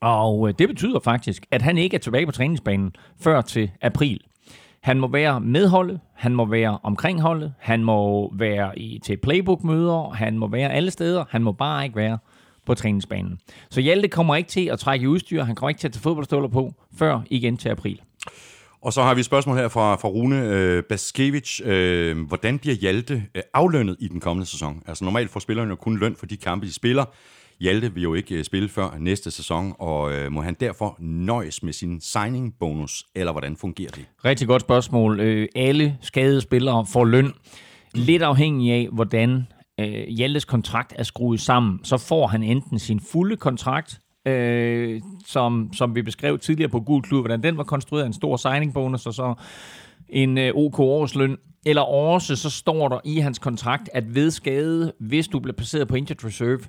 Og 0.00 0.48
øh, 0.48 0.54
det 0.58 0.68
betyder 0.68 1.00
faktisk, 1.00 1.46
at 1.50 1.62
han 1.62 1.78
ikke 1.78 1.94
er 1.94 2.00
tilbage 2.00 2.26
på 2.26 2.32
træningsbanen 2.32 2.92
før 3.20 3.40
til 3.40 3.70
april. 3.82 4.20
Han 4.86 5.00
må 5.00 5.08
være 5.08 5.40
med 5.40 5.68
holdet, 5.68 6.00
han 6.14 6.34
må 6.34 6.44
være 6.44 6.78
omkring 6.82 7.20
holdet, 7.20 7.54
han 7.58 7.84
må 7.84 8.32
være 8.34 8.78
i, 8.78 9.00
til 9.04 9.16
playbook-møder, 9.16 10.10
han 10.10 10.38
må 10.38 10.48
være 10.48 10.72
alle 10.72 10.90
steder, 10.90 11.24
han 11.30 11.42
må 11.42 11.52
bare 11.52 11.84
ikke 11.84 11.96
være 11.96 12.18
på 12.66 12.74
træningsbanen. 12.74 13.38
Så 13.70 13.80
Hjalte 13.80 14.08
kommer 14.08 14.36
ikke 14.36 14.48
til 14.48 14.66
at 14.66 14.78
trække 14.78 15.04
i 15.04 15.06
udstyr, 15.06 15.42
han 15.42 15.54
kommer 15.54 15.68
ikke 15.68 15.78
til 15.78 15.88
at 15.88 15.92
tage 15.92 16.02
fodboldstøvler 16.02 16.48
på, 16.48 16.74
før 16.98 17.20
igen 17.30 17.56
til 17.56 17.68
april. 17.68 18.00
Og 18.80 18.92
så 18.92 19.02
har 19.02 19.14
vi 19.14 19.20
et 19.20 19.26
spørgsmål 19.26 19.56
her 19.56 19.68
fra, 19.68 19.96
fra 19.96 20.08
Rune 20.08 20.42
øh, 20.42 20.82
Baskevich. 20.82 21.60
Øh, 21.64 22.26
hvordan 22.26 22.58
bliver 22.58 22.76
Hjalte 22.76 23.22
øh, 23.34 23.42
aflønnet 23.54 23.96
i 24.00 24.08
den 24.08 24.20
kommende 24.20 24.46
sæson? 24.46 24.82
Altså 24.86 25.04
normalt 25.04 25.30
får 25.30 25.40
spillerne 25.40 25.70
jo 25.70 25.76
kun 25.76 25.98
løn 25.98 26.16
for 26.18 26.26
de 26.26 26.36
kampe, 26.36 26.66
de 26.66 26.72
spiller. 26.72 27.04
Hjalte 27.60 27.94
vil 27.94 28.02
jo 28.02 28.14
ikke 28.14 28.34
øh, 28.34 28.44
spille 28.44 28.68
før 28.68 28.96
næste 28.98 29.30
sæson, 29.30 29.74
og 29.78 30.12
øh, 30.12 30.32
må 30.32 30.42
han 30.42 30.56
derfor 30.60 30.96
nøjes 31.00 31.62
med 31.62 31.72
sin 31.72 32.00
signing-bonus, 32.00 33.04
eller 33.14 33.32
hvordan 33.32 33.56
fungerer 33.56 33.90
det? 33.90 34.04
Rigtig 34.24 34.48
godt 34.48 34.62
spørgsmål. 34.62 35.20
Øh, 35.20 35.48
alle 35.54 35.98
skadede 36.00 36.40
spillere 36.40 36.86
får 36.92 37.04
løn. 37.04 37.32
Lidt 37.94 38.22
afhængig 38.22 38.72
af, 38.72 38.88
hvordan 38.92 39.46
øh, 39.80 40.08
Hjaltes 40.08 40.44
kontrakt 40.44 40.92
er 40.96 41.02
skruet 41.02 41.40
sammen, 41.40 41.80
så 41.84 41.98
får 41.98 42.26
han 42.26 42.42
enten 42.42 42.78
sin 42.78 43.00
fulde 43.00 43.36
kontrakt, 43.36 44.00
øh, 44.26 45.00
som, 45.26 45.70
som 45.72 45.94
vi 45.94 46.02
beskrev 46.02 46.38
tidligere 46.38 46.70
på 46.70 46.80
Gul 46.80 47.02
Klud, 47.02 47.20
hvordan 47.20 47.42
den 47.42 47.56
var 47.56 47.64
konstrueret 47.64 48.06
en 48.06 48.12
stor 48.12 48.36
signing 48.36 48.74
bonus, 48.74 49.06
og 49.06 49.14
så 49.14 49.34
en 50.08 50.38
øh, 50.38 50.52
OK 50.54 50.78
årsløn. 50.78 51.36
Eller 51.66 51.82
også 51.82 52.36
så 52.36 52.50
står 52.50 52.88
der 52.88 53.00
i 53.04 53.18
hans 53.18 53.38
kontrakt, 53.38 53.90
at 53.92 54.14
ved 54.14 54.30
skade, 54.30 54.92
hvis 55.00 55.28
du 55.28 55.40
bliver 55.40 55.56
placeret 55.56 55.88
på 55.88 55.94
injured 55.94 56.24
reserve, 56.24 56.60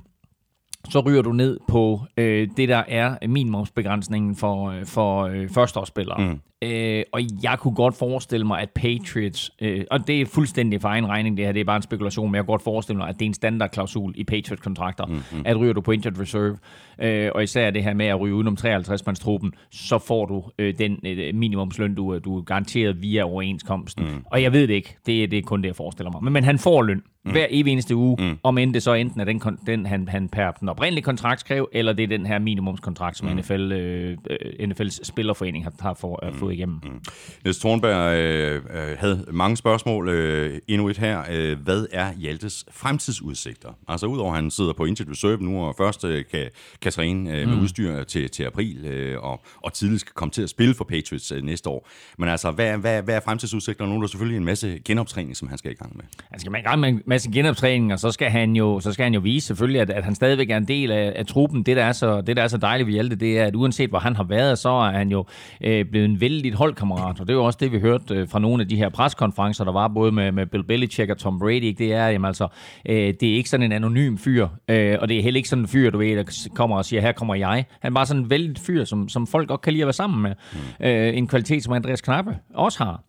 så 0.89 0.99
ryger 0.99 1.21
du 1.21 1.31
ned 1.31 1.59
på 1.67 2.01
øh, 2.17 2.47
det, 2.57 2.69
der 2.69 2.83
er 2.87 3.27
minimumsbegrænsningen 3.27 4.35
for, 4.35 4.69
øh, 4.69 4.85
for 4.85 5.23
øh, 5.23 5.49
førsteårsspillere. 5.49 6.17
Mm. 6.19 6.39
Øh, 6.61 7.03
og 7.11 7.21
jeg 7.43 7.59
kunne 7.59 7.75
godt 7.75 7.95
forestille 7.95 8.47
mig, 8.47 8.61
at 8.61 8.69
Patriots, 8.69 9.51
øh, 9.61 9.85
og 9.91 10.07
det 10.07 10.21
er 10.21 10.25
fuldstændig 10.25 10.81
for 10.81 10.89
egen 10.89 11.07
regning 11.07 11.37
det 11.37 11.45
her, 11.45 11.51
det 11.51 11.59
er 11.59 11.65
bare 11.65 11.75
en 11.75 11.81
spekulation, 11.81 12.31
men 12.31 12.35
jeg 12.35 12.43
kunne 12.43 12.53
godt 12.53 12.63
forestille 12.63 12.97
mig, 12.97 13.09
at 13.09 13.15
det 13.15 13.21
er 13.21 13.29
en 13.29 13.33
standardklausul 13.33 14.13
i 14.15 14.23
Patriots-kontrakter, 14.23 15.05
mm-hmm. 15.05 15.41
at 15.45 15.59
ryger 15.59 15.73
du 15.73 15.81
på 15.81 15.91
injured 15.91 16.19
reserve, 16.19 16.57
øh, 17.01 17.31
og 17.35 17.43
især 17.43 17.69
det 17.71 17.83
her 17.83 17.93
med 17.93 18.05
at 18.05 18.19
ryge 18.19 18.35
udenom 18.35 18.57
53-mandstruppen, 18.59 19.51
så 19.71 19.97
får 19.97 20.25
du 20.25 20.43
øh, 20.59 20.73
den 20.77 20.99
øh, 21.05 21.35
minimumsløn, 21.35 21.95
du, 21.95 22.17
du 22.17 22.37
er 22.37 22.41
garanteret 22.41 23.01
via 23.01 23.23
overenskomsten. 23.23 24.05
Mm. 24.05 24.23
Og 24.31 24.43
jeg 24.43 24.53
ved 24.53 24.67
det 24.67 24.73
ikke, 24.73 24.97
det, 25.05 25.31
det 25.31 25.37
er 25.37 25.41
kun 25.41 25.61
det, 25.61 25.67
jeg 25.67 25.75
forestiller 25.75 26.11
mig. 26.11 26.23
Men, 26.23 26.33
men 26.33 26.43
han 26.43 26.57
får 26.57 26.81
løn 26.81 27.01
mm. 27.27 27.31
hver 27.31 27.47
evig 27.49 27.71
eneste 27.71 27.95
uge, 27.95 28.15
mm. 28.19 28.37
om 28.43 28.57
end 28.57 28.73
det 28.73 28.83
så 28.83 28.93
enten 28.93 29.21
er 29.21 29.25
den, 29.25 29.41
den 29.67 29.85
han, 29.85 30.07
han 30.07 30.29
per 30.29 30.51
den 30.51 30.69
oprindelige 30.69 31.03
kontrakt 31.03 31.39
skrev, 31.39 31.69
eller 31.73 31.93
det 31.93 32.03
er 32.03 32.07
den 32.07 32.25
her 32.25 32.39
minimumskontrakt, 32.39 33.17
som 33.17 33.27
mm. 33.27 33.35
NFL, 33.35 33.71
øh, 33.71 34.17
NFL's 34.59 34.99
spillerforening 35.03 35.63
har, 35.63 35.73
har 35.79 35.93
for, 35.93 36.25
øh, 36.25 36.33
fået 36.33 36.47
stod 36.47 36.53
igennem. 36.53 36.79
Mm. 36.83 37.01
Niels 37.43 37.59
Thornberg 37.59 38.17
øh, 38.17 38.55
øh, 38.55 38.97
havde 38.97 39.25
mange 39.31 39.57
spørgsmål. 39.57 40.09
Øh, 40.09 40.59
endnu 40.67 40.89
et 40.89 40.97
her. 40.97 41.23
Øh, 41.31 41.59
hvad 41.59 41.85
er 41.91 42.13
Hjaltes 42.13 42.65
fremtidsudsigter? 42.71 43.69
Altså 43.87 44.07
udover 44.07 44.33
at 44.33 44.35
han 44.35 44.51
sidder 44.51 44.73
på 44.73 44.85
injured 44.85 45.11
reserve 45.11 45.37
nu, 45.37 45.65
og 45.65 45.75
først 45.77 46.05
øh, 46.05 46.25
kan, 46.31 46.49
kan 46.81 46.91
træne 46.91 47.31
øh, 47.31 47.47
med 47.47 47.55
mm. 47.55 47.61
udstyr 47.61 48.03
til, 48.03 48.29
til 48.29 48.43
april, 48.43 48.85
øh, 48.85 49.23
og, 49.23 49.43
og 49.63 49.73
tidligst 49.73 50.01
skal 50.01 50.13
komme 50.13 50.31
til 50.31 50.41
at 50.41 50.49
spille 50.49 50.73
for 50.73 50.83
Patriots 50.83 51.31
øh, 51.31 51.43
næste 51.43 51.69
år. 51.69 51.89
Men 52.17 52.29
altså, 52.29 52.51
hvad, 52.51 52.77
hvad, 52.77 53.01
hvad 53.01 53.15
er 53.15 53.19
fremtidsudsigterne? 53.19 53.91
Nu 53.91 53.97
er 53.97 54.01
der 54.01 54.07
selvfølgelig 54.07 54.37
en 54.37 54.45
masse 54.45 54.79
genoptræning, 54.85 55.37
som 55.37 55.47
han 55.47 55.57
skal 55.57 55.71
i 55.71 55.75
gang 55.75 55.97
med. 55.97 56.05
Han 56.31 56.39
skal 56.39 56.53
i 56.53 56.61
gang 56.61 56.79
med 56.79 56.99
en 57.17 57.19
masse 57.19 57.31
genoptræning, 57.31 57.93
og 57.93 57.99
så 57.99 58.11
skal 58.11 58.29
han 58.29 58.55
jo, 58.55 58.79
så 58.79 58.93
skal 58.93 59.03
han 59.03 59.13
jo 59.13 59.19
vise 59.19 59.47
selvfølgelig, 59.47 59.81
at, 59.81 59.89
at 59.89 60.03
han 60.03 60.15
stadigvæk 60.15 60.49
er 60.49 60.57
en 60.57 60.67
del 60.67 60.91
af, 60.91 61.13
af 61.15 61.25
truppen. 61.25 61.63
Det 61.63 61.77
der, 61.77 61.83
er 61.83 61.91
så, 61.91 62.21
det, 62.21 62.37
der 62.37 62.43
er 62.43 62.47
så 62.47 62.57
dejligt 62.57 62.87
ved 62.87 62.93
Hjalte, 62.93 63.15
det 63.15 63.39
er, 63.39 63.45
at 63.45 63.55
uanset 63.55 63.89
hvor 63.89 63.99
han 63.99 64.15
har 64.15 64.23
været, 64.23 64.59
så 64.59 64.69
er 64.69 64.91
han 64.91 65.09
jo 65.09 65.25
øh, 65.61 65.85
blevet 65.85 66.05
en 66.05 66.21
vældig 66.21 66.53
holdkammerat. 66.53 67.19
Og 67.19 67.27
det 67.27 67.29
er 67.29 67.37
jo 67.37 67.45
også 67.45 67.57
det, 67.61 67.71
vi 67.71 67.79
hørte 67.79 68.13
øh, 68.15 68.29
fra 68.29 68.39
nogle 68.39 68.61
af 68.61 68.69
de 68.69 68.75
her 68.75 68.89
preskonferencer, 68.89 69.63
der 69.63 69.71
var 69.71 69.87
både 69.87 70.11
med, 70.11 70.31
med 70.31 70.45
Bill 70.45 70.63
Belichick 70.63 71.11
og 71.11 71.17
Tom 71.17 71.39
Brady. 71.39 71.75
Det 71.77 71.93
er, 71.93 72.07
jamen, 72.07 72.25
altså, 72.25 72.47
øh, 72.89 73.13
det 73.19 73.23
er 73.23 73.35
ikke 73.35 73.49
sådan 73.49 73.63
en 73.63 73.71
anonym 73.71 74.17
fyr, 74.17 74.47
øh, 74.67 74.97
og 75.01 75.09
det 75.09 75.17
er 75.17 75.23
heller 75.23 75.37
ikke 75.37 75.49
sådan 75.49 75.63
en 75.63 75.67
fyr, 75.67 75.89
du 75.89 75.97
ved, 75.97 76.15
der 76.15 76.47
kommer 76.55 76.77
og 76.77 76.85
siger, 76.85 77.01
her 77.01 77.11
kommer 77.11 77.35
jeg. 77.35 77.65
Han 77.79 77.91
er 77.91 77.95
bare 77.95 78.05
sådan 78.05 78.23
en 78.23 78.29
vældig 78.29 78.57
fyr, 78.57 78.85
som, 78.85 79.09
som 79.09 79.27
folk 79.27 79.47
godt 79.47 79.61
kan 79.61 79.73
lide 79.73 79.83
at 79.83 79.87
være 79.87 79.93
sammen 79.93 80.21
med. 80.21 80.33
Mm. 80.79 80.85
Øh, 80.85 81.17
en 81.17 81.27
kvalitet, 81.27 81.63
som 81.63 81.73
Andreas 81.73 82.01
Knappe 82.01 82.37
også 82.53 82.83
har. 82.83 83.06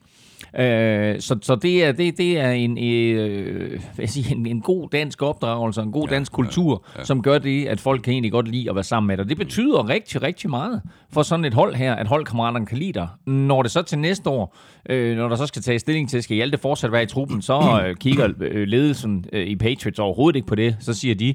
Øh, 0.56 1.20
så, 1.20 1.38
så 1.42 1.56
det 1.56 1.84
er, 1.84 1.92
det, 1.92 2.18
det 2.18 2.40
er 2.40 2.50
en, 2.50 2.78
øh, 2.78 3.80
hvad 3.94 4.06
sige, 4.06 4.34
en, 4.34 4.46
en 4.46 4.60
god 4.60 4.88
dansk 4.92 5.22
opdragelse, 5.22 5.80
en 5.80 5.92
god 5.92 6.08
ja, 6.08 6.14
dansk 6.14 6.32
kultur, 6.32 6.84
ja, 6.94 7.00
ja. 7.00 7.04
som 7.04 7.22
gør 7.22 7.38
det, 7.38 7.66
at 7.66 7.80
folk 7.80 8.02
kan 8.02 8.12
egentlig 8.12 8.32
godt 8.32 8.48
lide 8.48 8.70
at 8.70 8.74
være 8.74 8.84
sammen 8.84 9.06
med 9.06 9.16
dig. 9.16 9.28
Det 9.28 9.36
betyder 9.36 9.88
rigtig, 9.88 10.22
rigtig 10.22 10.50
meget 10.50 10.82
for 11.12 11.22
sådan 11.22 11.44
et 11.44 11.54
hold 11.54 11.74
her, 11.74 11.94
at 11.94 12.06
holdkammeraterne 12.06 12.66
kan 12.66 12.78
lide 12.78 12.92
dig. 12.92 13.08
Når 13.26 13.62
det 13.62 13.70
så 13.70 13.82
til 13.82 13.98
næste 13.98 14.30
år, 14.30 14.56
øh, 14.88 15.16
når 15.16 15.28
der 15.28 15.36
så 15.36 15.46
skal 15.46 15.62
tage 15.62 15.78
stilling 15.78 16.10
til, 16.10 16.22
skal 16.22 16.34
Hjalte 16.34 16.58
fortsat 16.58 16.92
være 16.92 17.02
i 17.02 17.06
truppen, 17.06 17.42
så 17.42 17.60
øh, 17.86 17.96
kigger 17.96 18.28
øh, 18.40 18.68
ledelsen 18.68 19.24
øh, 19.32 19.46
i 19.46 19.56
Patriots 19.56 19.98
overhovedet 19.98 20.36
ikke 20.36 20.48
på 20.48 20.54
det. 20.54 20.76
Så 20.80 20.94
siger 20.94 21.14
de, 21.14 21.34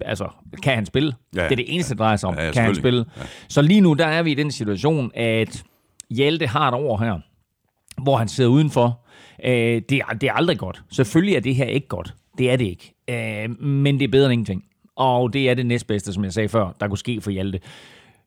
altså, 0.00 0.28
kan 0.62 0.74
han 0.74 0.86
spille? 0.86 1.14
Ja, 1.36 1.44
det 1.44 1.52
er 1.52 1.56
det 1.56 1.74
eneste, 1.74 1.94
der 1.94 1.98
drejer 1.98 2.16
sig 2.16 2.28
om. 2.28 2.34
Ja, 2.34 2.46
ja, 2.46 2.52
kan 2.52 2.62
han 2.62 2.74
spille? 2.74 3.04
Ja. 3.16 3.22
Så 3.48 3.62
lige 3.62 3.80
nu, 3.80 3.92
der 3.92 4.06
er 4.06 4.22
vi 4.22 4.30
i 4.30 4.34
den 4.34 4.50
situation, 4.50 5.10
at 5.14 5.64
Hjalte 6.10 6.46
har 6.46 6.68
et 6.68 6.74
år 6.74 6.98
her, 6.98 7.18
hvor 8.02 8.16
han 8.16 8.28
sidder 8.28 8.50
udenfor. 8.50 9.00
Øh, 9.44 9.82
det, 9.88 9.92
er, 9.92 10.14
det 10.20 10.28
er 10.28 10.32
aldrig 10.32 10.58
godt. 10.58 10.82
Selvfølgelig 10.90 11.36
er 11.36 11.40
det 11.40 11.54
her 11.54 11.64
ikke 11.64 11.88
godt. 11.88 12.14
Det 12.38 12.50
er 12.50 12.56
det 12.56 12.64
ikke. 12.64 12.94
Øh, 13.10 13.60
men 13.60 13.98
det 13.98 14.04
er 14.04 14.08
bedre 14.08 14.26
end 14.26 14.32
ingenting. 14.32 14.64
Og 14.96 15.32
det 15.32 15.50
er 15.50 15.54
det 15.54 15.66
næstbedste, 15.66 16.12
som 16.12 16.24
jeg 16.24 16.32
sagde 16.32 16.48
før, 16.48 16.76
der 16.80 16.88
kunne 16.88 16.98
ske 16.98 17.20
for 17.20 17.30
Hjalte. 17.30 17.60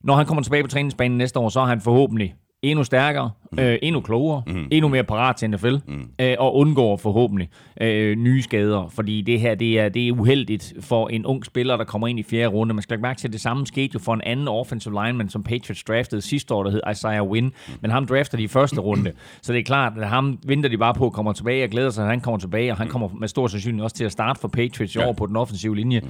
Når 0.04 0.14
han 0.14 0.26
kommer 0.26 0.42
tilbage 0.42 0.62
på 0.62 0.68
træningsbanen 0.68 1.18
næste 1.18 1.38
år, 1.38 1.48
så 1.48 1.60
er 1.60 1.64
han 1.64 1.80
forhåbentlig 1.80 2.34
endnu 2.70 2.84
stærkere, 2.84 3.30
mm. 3.52 3.58
øh, 3.58 3.78
endnu 3.82 4.00
klogere, 4.00 4.42
mm. 4.46 4.68
endnu 4.70 4.88
mere 4.88 5.04
parat 5.04 5.36
til 5.36 5.50
NFL, 5.50 5.74
mm. 5.86 6.08
øh, 6.20 6.36
og 6.38 6.56
undgår 6.56 6.96
forhåbentlig 6.96 7.48
øh, 7.80 8.16
nye 8.16 8.42
skader, 8.42 8.88
fordi 8.88 9.22
det 9.22 9.40
her 9.40 9.54
det 9.54 9.80
er, 9.80 9.88
det 9.88 10.08
er 10.08 10.12
uheldigt 10.12 10.74
for 10.80 11.08
en 11.08 11.26
ung 11.26 11.44
spiller, 11.44 11.76
der 11.76 11.84
kommer 11.84 12.08
ind 12.08 12.18
i 12.18 12.22
fjerde 12.22 12.46
runde. 12.46 12.74
Man 12.74 12.82
skal 12.82 12.94
lægge 12.94 13.02
mærke 13.02 13.18
til, 13.18 13.28
at 13.28 13.32
det 13.32 13.40
samme 13.40 13.66
skete 13.66 13.90
jo 13.94 13.98
for 13.98 14.14
en 14.14 14.20
anden 14.20 14.48
offensive 14.48 15.04
lineman, 15.04 15.28
som 15.28 15.42
Patriots 15.42 15.84
draftede 15.84 16.22
sidste 16.22 16.54
år, 16.54 16.62
der 16.62 16.70
hed 16.70 16.80
Isaiah 16.90 17.22
Wynn, 17.22 17.46
mm. 17.46 17.74
men 17.80 17.90
ham 17.90 18.06
drafter 18.06 18.36
de 18.36 18.42
i 18.42 18.48
første 18.48 18.80
runde. 18.80 19.12
Så 19.42 19.52
det 19.52 19.58
er 19.58 19.64
klart, 19.64 19.92
at 19.98 20.08
ham 20.08 20.38
venter 20.46 20.68
de 20.68 20.78
bare 20.78 20.94
på 20.94 21.06
at 21.06 21.12
komme 21.12 21.32
tilbage 21.34 21.64
og 21.64 21.70
glæder 21.70 21.90
sig, 21.90 22.04
at 22.04 22.10
han 22.10 22.20
kommer 22.20 22.38
tilbage, 22.38 22.70
og 22.70 22.76
han 22.76 22.86
mm. 22.86 22.90
kommer 22.90 23.08
med 23.08 23.28
stor 23.28 23.46
sandsynlighed 23.46 23.84
også 23.84 23.96
til 23.96 24.04
at 24.04 24.12
starte 24.12 24.40
for 24.40 24.48
Patriots 24.48 24.94
i 24.94 24.98
år 24.98 25.12
på 25.12 25.26
den 25.26 25.36
offensive 25.36 25.76
linje. 25.76 26.00
Mm. 26.00 26.08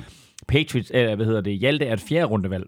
Patriots, 0.49 0.91
øh, 0.95 1.15
hvad 1.15 1.27
hedder 1.27 1.41
det, 1.41 1.59
Hjalte 1.59 1.87
er 1.87 1.93
et 1.93 2.01
fjerde 2.01 2.27
rundevalg 2.27 2.67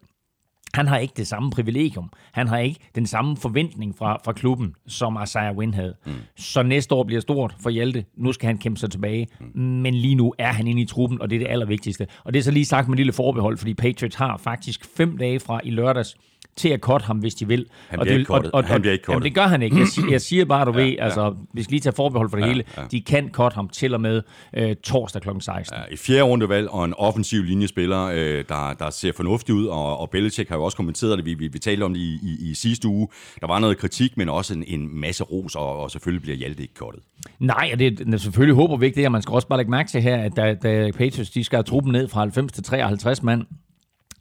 han 0.74 0.86
har 0.86 0.98
ikke 0.98 1.14
det 1.16 1.26
samme 1.26 1.50
privilegium. 1.50 2.10
Han 2.32 2.48
har 2.48 2.58
ikke 2.58 2.80
den 2.94 3.06
samme 3.06 3.36
forventning 3.36 3.98
fra, 3.98 4.20
fra 4.24 4.32
klubben, 4.32 4.74
som 4.86 5.18
Isaiah 5.22 5.56
Wynn 5.56 5.74
havde. 5.74 5.94
Mm. 6.06 6.12
Så 6.36 6.62
næste 6.62 6.94
år 6.94 7.04
bliver 7.04 7.20
stort 7.20 7.56
for 7.60 7.70
Hjalte. 7.70 8.04
Nu 8.16 8.32
skal 8.32 8.46
han 8.46 8.58
kæmpe 8.58 8.80
sig 8.80 8.90
tilbage. 8.90 9.26
Mm. 9.40 9.60
Men 9.60 9.94
lige 9.94 10.14
nu 10.14 10.34
er 10.38 10.52
han 10.52 10.66
inde 10.66 10.82
i 10.82 10.86
truppen, 10.86 11.22
og 11.22 11.30
det 11.30 11.36
er 11.36 11.40
det 11.40 11.48
allervigtigste. 11.50 12.06
Og 12.24 12.32
det 12.32 12.38
er 12.38 12.42
så 12.42 12.50
lige 12.50 12.64
sagt 12.64 12.88
med 12.88 12.92
en 12.92 12.96
lille 12.96 13.12
forbehold, 13.12 13.58
fordi 13.58 13.74
Patriots 13.74 14.16
har 14.16 14.36
faktisk 14.36 14.84
fem 14.96 15.18
dage 15.18 15.40
fra 15.40 15.60
i 15.64 15.70
lørdags 15.70 16.16
til 16.56 16.68
at 16.68 16.80
korte 16.80 17.04
ham, 17.04 17.18
hvis 17.18 17.34
de 17.34 17.48
vil. 17.48 17.66
Han 17.88 17.98
bliver 17.98 18.00
og 18.00 18.06
det, 18.06 18.12
ikke 18.12 18.24
kortet. 18.24 18.50
Og, 18.52 18.58
og, 18.58 18.64
han 18.64 18.80
bliver 18.80 18.92
ikke 18.92 19.04
kortet. 19.04 19.14
Jamen, 19.14 19.24
det 19.24 19.34
gør 19.34 19.46
han 19.46 19.62
ikke. 19.62 19.78
Jeg, 19.78 19.86
siger, 19.88 20.10
jeg 20.10 20.20
siger 20.20 20.44
bare, 20.44 20.64
du 20.64 20.72
ja, 20.78 20.82
ved, 20.82 20.90
ja. 20.90 21.04
altså, 21.04 21.34
vi 21.54 21.62
skal 21.62 21.72
lige 21.72 21.80
tage 21.80 21.92
forbehold 21.92 22.30
for 22.30 22.36
det 22.36 22.44
ja, 22.44 22.48
hele. 22.48 22.64
Ja. 22.76 22.82
De 22.90 23.00
kan 23.00 23.28
korte 23.28 23.54
ham 23.54 23.68
til 23.68 23.94
og 23.94 24.00
med 24.00 24.22
øh, 24.56 24.76
torsdag 24.76 25.22
kl. 25.22 25.28
16. 25.40 25.78
Ja, 25.78 25.94
I 25.94 25.96
fjerde 25.96 26.22
rundevalg 26.22 26.70
og 26.70 26.84
en 26.84 26.94
offensiv 26.94 27.42
linjespiller, 27.42 28.04
øh, 28.04 28.44
der, 28.48 28.74
der 28.78 28.90
ser 28.90 29.12
fornuftig 29.12 29.54
ud, 29.54 29.66
og, 29.66 29.98
og 29.98 30.10
Belichick 30.10 30.48
har 30.48 30.56
jo 30.56 30.64
også 30.64 30.76
kommenteret 30.76 31.18
det. 31.18 31.24
Vi, 31.24 31.34
vi, 31.34 31.48
vi 31.48 31.58
talte 31.58 31.82
om 31.82 31.94
det 31.94 32.00
i, 32.00 32.18
i, 32.22 32.50
i 32.50 32.54
sidste 32.54 32.88
uge. 32.88 33.08
Der 33.40 33.46
var 33.46 33.58
noget 33.58 33.78
kritik, 33.78 34.16
men 34.16 34.28
også 34.28 34.54
en, 34.54 34.64
en 34.66 35.00
masse 35.00 35.24
ros, 35.24 35.54
og, 35.54 35.80
og 35.82 35.90
selvfølgelig 35.90 36.22
bliver 36.22 36.36
Hjalte 36.36 36.62
ikke 36.62 36.74
kortet. 36.74 37.02
Nej, 37.38 37.70
og 37.72 37.78
det 37.78 38.00
er 38.12 38.16
selvfølgelig 38.16 38.54
håber 38.54 38.76
vi 38.76 38.86
ikke 38.86 38.96
det, 38.96 39.06
og 39.06 39.12
man 39.12 39.22
skal 39.22 39.32
også 39.32 39.48
bare 39.48 39.58
lægge 39.58 39.70
mærke 39.70 39.90
til 39.90 40.02
her, 40.02 40.16
at 40.16 40.36
da, 40.36 40.54
da 40.54 40.90
Patriots 40.90 41.30
de 41.30 41.44
skal 41.44 41.56
have 41.56 41.64
truppen 41.64 41.92
ned 41.92 42.08
fra 42.08 42.20
90 42.20 42.52
til 42.52 42.64
53 42.64 43.22
mand, 43.22 43.46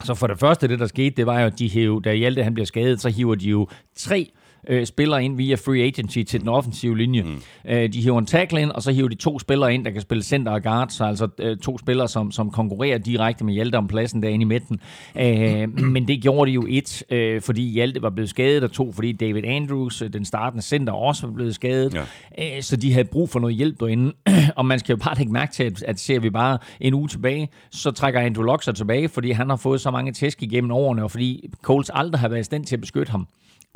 så 0.04 0.16
for 0.16 0.28
det 0.28 0.40
første, 0.40 0.68
det 0.68 0.80
der 0.80 0.88
skete, 0.88 1.16
det 1.16 1.26
var 1.26 1.40
jo, 1.40 1.46
at 1.46 1.60
de 1.60 1.70
hæv, 1.70 2.02
da 2.02 2.14
Hjalte 2.14 2.44
han 2.44 2.54
bliver 2.54 2.66
skadet, 2.66 3.02
så 3.02 3.10
hiver 3.10 3.36
de 3.36 3.50
jo 3.50 3.68
tre 3.96 4.32
øh, 4.70 4.86
spillere 4.86 5.24
ind 5.26 5.38
via 5.38 5.56
free 5.56 5.84
agency 5.84 6.24
til 6.24 6.40
den 6.40 6.50
offensive 6.50 6.98
linje. 6.98 7.22
Mm. 7.22 7.42
Øh, 7.68 7.94
de 7.94 8.02
hiver 8.02 8.20
en 8.20 8.26
tackle 8.26 8.62
ind, 8.62 8.72
og 8.72 8.84
så 8.84 8.92
hiver 8.92 9.10
de 9.10 9.16
to 9.16 9.40
spillere 9.40 9.74
ind, 9.74 9.86
der 9.86 9.92
kan 9.92 10.02
spille 10.02 10.24
center 10.24 10.52
og 10.52 10.64
guard, 10.64 10.90
så 10.90 11.06
altså 11.06 11.28
øh, 11.40 11.58
to 11.58 11.78
spillere, 11.78 12.08
som, 12.08 12.32
som 12.32 12.52
konkurrerer 12.52 12.98
direkte 12.98 13.46
med 13.46 13.54
Hjalte 13.54 13.76
om 13.76 13.88
pladsen 13.88 14.24
derinde 14.24 14.44
i 14.44 14.46
midten. 14.46 14.80
Øh, 15.16 15.84
men 15.94 16.08
det 16.08 16.22
gjorde 16.22 16.50
de 16.50 16.54
jo 16.54 16.66
et, 16.70 17.04
øh, 17.10 17.42
fordi 17.42 17.70
Hjalte 17.72 18.02
var 18.02 18.10
blevet 18.10 18.30
skadet, 18.30 18.64
og 18.64 18.72
to, 18.72 18.92
fordi 18.92 19.12
David 19.12 19.46
Andrews, 19.46 20.02
øh, 20.02 20.14
den 20.14 20.26
startende 20.26 20.64
center, 20.64 20.94
også 20.94 21.28
var 21.28 21.34
blevet 21.34 21.56
skadet. 21.56 21.94
Ja. 21.94 22.58
Øh, 22.58 22.62
så 22.62 22.76
de 22.76 22.94
havde 22.94 23.06
brug 23.06 23.30
for 23.30 23.40
noget 23.40 23.56
hjælp 23.56 23.80
derinde. 23.80 24.14
og 24.58 24.66
man 24.66 24.80
skal 24.80 24.94
jo 24.94 24.98
bare 25.04 25.18
lægge 25.18 25.34
mærke 25.34 25.54
til, 25.54 25.64
at, 25.64 25.84
at 25.84 26.00
ser 26.00 26.20
vi 26.20 26.30
bare 26.30 26.58
en 26.82 26.94
uge 26.94 27.08
tilbage, 27.08 27.50
så 27.72 27.92
trækker 27.92 28.20
Andrew 28.20 28.44
Locke 28.44 28.66
sig 28.66 28.76
tilbage, 28.76 29.10
fordi 29.10 29.32
han 29.32 29.50
har 29.50 29.56
fået 29.56 29.82
så 29.82 29.92
mange 29.92 30.12
tæsk 30.12 30.44
igennem 30.44 30.72
årene, 30.72 31.04
og 31.04 31.12
fordi 31.12 31.50
Coles 31.62 31.92
aldrig 31.94 32.20
har 32.20 32.30
været 32.30 32.40
i 32.40 32.44
stand 32.44 32.66
til 32.66 32.76
at 32.76 32.82
beskytte 32.82 33.12
ham 33.12 33.28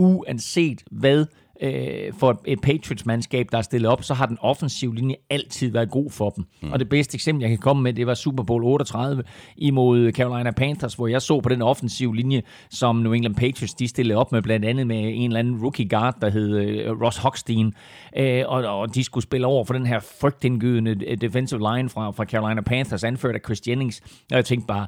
uanset 0.02 0.84
hvad 0.92 1.26
øh, 1.62 2.14
for 2.20 2.42
et 2.46 2.62
Patriots-mandskab, 2.62 3.48
der 3.52 3.58
er 3.58 3.62
stillet 3.62 3.92
op, 3.92 4.04
så 4.04 4.14
har 4.14 4.26
den 4.26 4.38
offensive 4.42 4.96
linje 4.96 5.16
altid 5.30 5.72
været 5.72 5.92
god 5.92 6.12
for 6.12 6.30
dem. 6.30 6.46
Mm. 6.62 6.72
Og 6.72 6.80
det 6.80 6.90
bedste 6.90 7.16
eksempel, 7.16 7.42
jeg 7.42 7.50
kan 7.50 7.58
komme 7.58 7.84
med, 7.84 7.94
det 7.94 8.08
var 8.08 8.14
Super 8.14 8.44
Bowl 8.44 8.64
38 8.64 9.24
imod 9.58 10.12
Carolina 10.12 10.52
Panthers, 10.52 10.94
hvor 10.94 11.08
jeg 11.08 11.22
så 11.22 11.42
på 11.42 11.50
den 11.50 11.62
offensive 11.62 12.16
linje, 12.16 12.42
som 12.70 12.96
New 12.96 13.14
England 13.14 13.36
Patriots 13.36 13.74
de 13.74 13.88
stillede 13.88 14.20
op 14.20 14.32
med, 14.32 14.42
blandt 14.42 14.66
andet 14.66 14.88
med 14.88 14.98
en 14.98 15.24
eller 15.24 15.40
anden 15.40 15.62
rookie 15.62 15.90
guard, 15.90 16.22
der 16.22 16.30
hed 16.30 16.58
øh, 16.58 17.02
Ross 17.02 17.18
Hockstein, 17.18 17.74
øh, 18.18 18.44
og, 18.48 18.80
og 18.80 18.96
de 18.96 19.04
skulle 19.04 19.24
spille 19.24 19.48
over 19.48 19.66
for 19.66 19.74
den 19.74 19.86
her 19.86 20.00
frygtindgydende 20.22 21.06
øh, 21.08 21.18
defensive 21.22 21.60
line 21.60 21.90
fra, 21.90 22.12
fra 22.12 22.26
Carolina 22.26 22.62
Panthers, 22.62 23.04
anført 23.04 23.36
af 23.36 23.42
Chris 23.46 23.68
Jennings. 23.68 24.02
Og 24.32 24.38
jeg 24.38 24.46
tænkte 24.46 24.68
bare, 24.68 24.88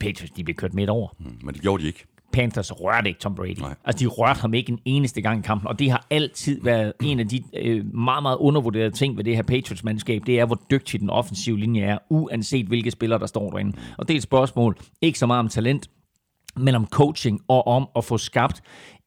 Patriots, 0.00 0.30
de 0.30 0.44
blev 0.44 0.54
kørt 0.54 0.74
midt 0.74 0.90
over. 0.90 1.08
Mm, 1.18 1.38
men 1.42 1.54
det 1.54 1.62
gjorde 1.62 1.82
de 1.82 1.88
ikke. 1.88 2.04
Panthers 2.36 2.80
rørte 2.80 3.08
ikke 3.08 3.20
Tom 3.20 3.34
Brady. 3.34 3.58
Nej. 3.60 3.74
Altså, 3.84 4.04
de 4.04 4.06
rørte 4.06 4.40
ham 4.40 4.54
ikke 4.54 4.72
en 4.72 4.78
eneste 4.84 5.20
gang 5.20 5.38
i 5.38 5.42
kampen, 5.42 5.68
og 5.68 5.78
det 5.78 5.90
har 5.90 6.06
altid 6.10 6.60
været 6.62 6.92
en 7.02 7.20
af 7.20 7.28
de 7.28 7.42
øh, 7.54 7.94
meget, 7.94 8.22
meget 8.22 8.36
undervurderede 8.36 8.90
ting 8.90 9.16
ved 9.16 9.24
det 9.24 9.36
her 9.36 9.42
Patriots-mandskab, 9.42 10.22
det 10.26 10.40
er, 10.40 10.46
hvor 10.46 10.60
dygtig 10.70 11.00
den 11.00 11.10
offensive 11.10 11.58
linje 11.58 11.82
er, 11.82 11.98
uanset 12.10 12.66
hvilke 12.66 12.90
spillere, 12.90 13.18
der 13.18 13.26
står 13.26 13.50
derinde. 13.50 13.72
Og 13.98 14.08
det 14.08 14.14
er 14.14 14.18
et 14.18 14.22
spørgsmål, 14.22 14.76
ikke 15.02 15.18
så 15.18 15.26
meget 15.26 15.38
om 15.38 15.48
talent, 15.48 15.90
men 16.56 16.74
om 16.74 16.86
coaching 16.86 17.40
og 17.48 17.66
om 17.66 17.88
at 17.96 18.04
få 18.04 18.18
skabt 18.18 18.62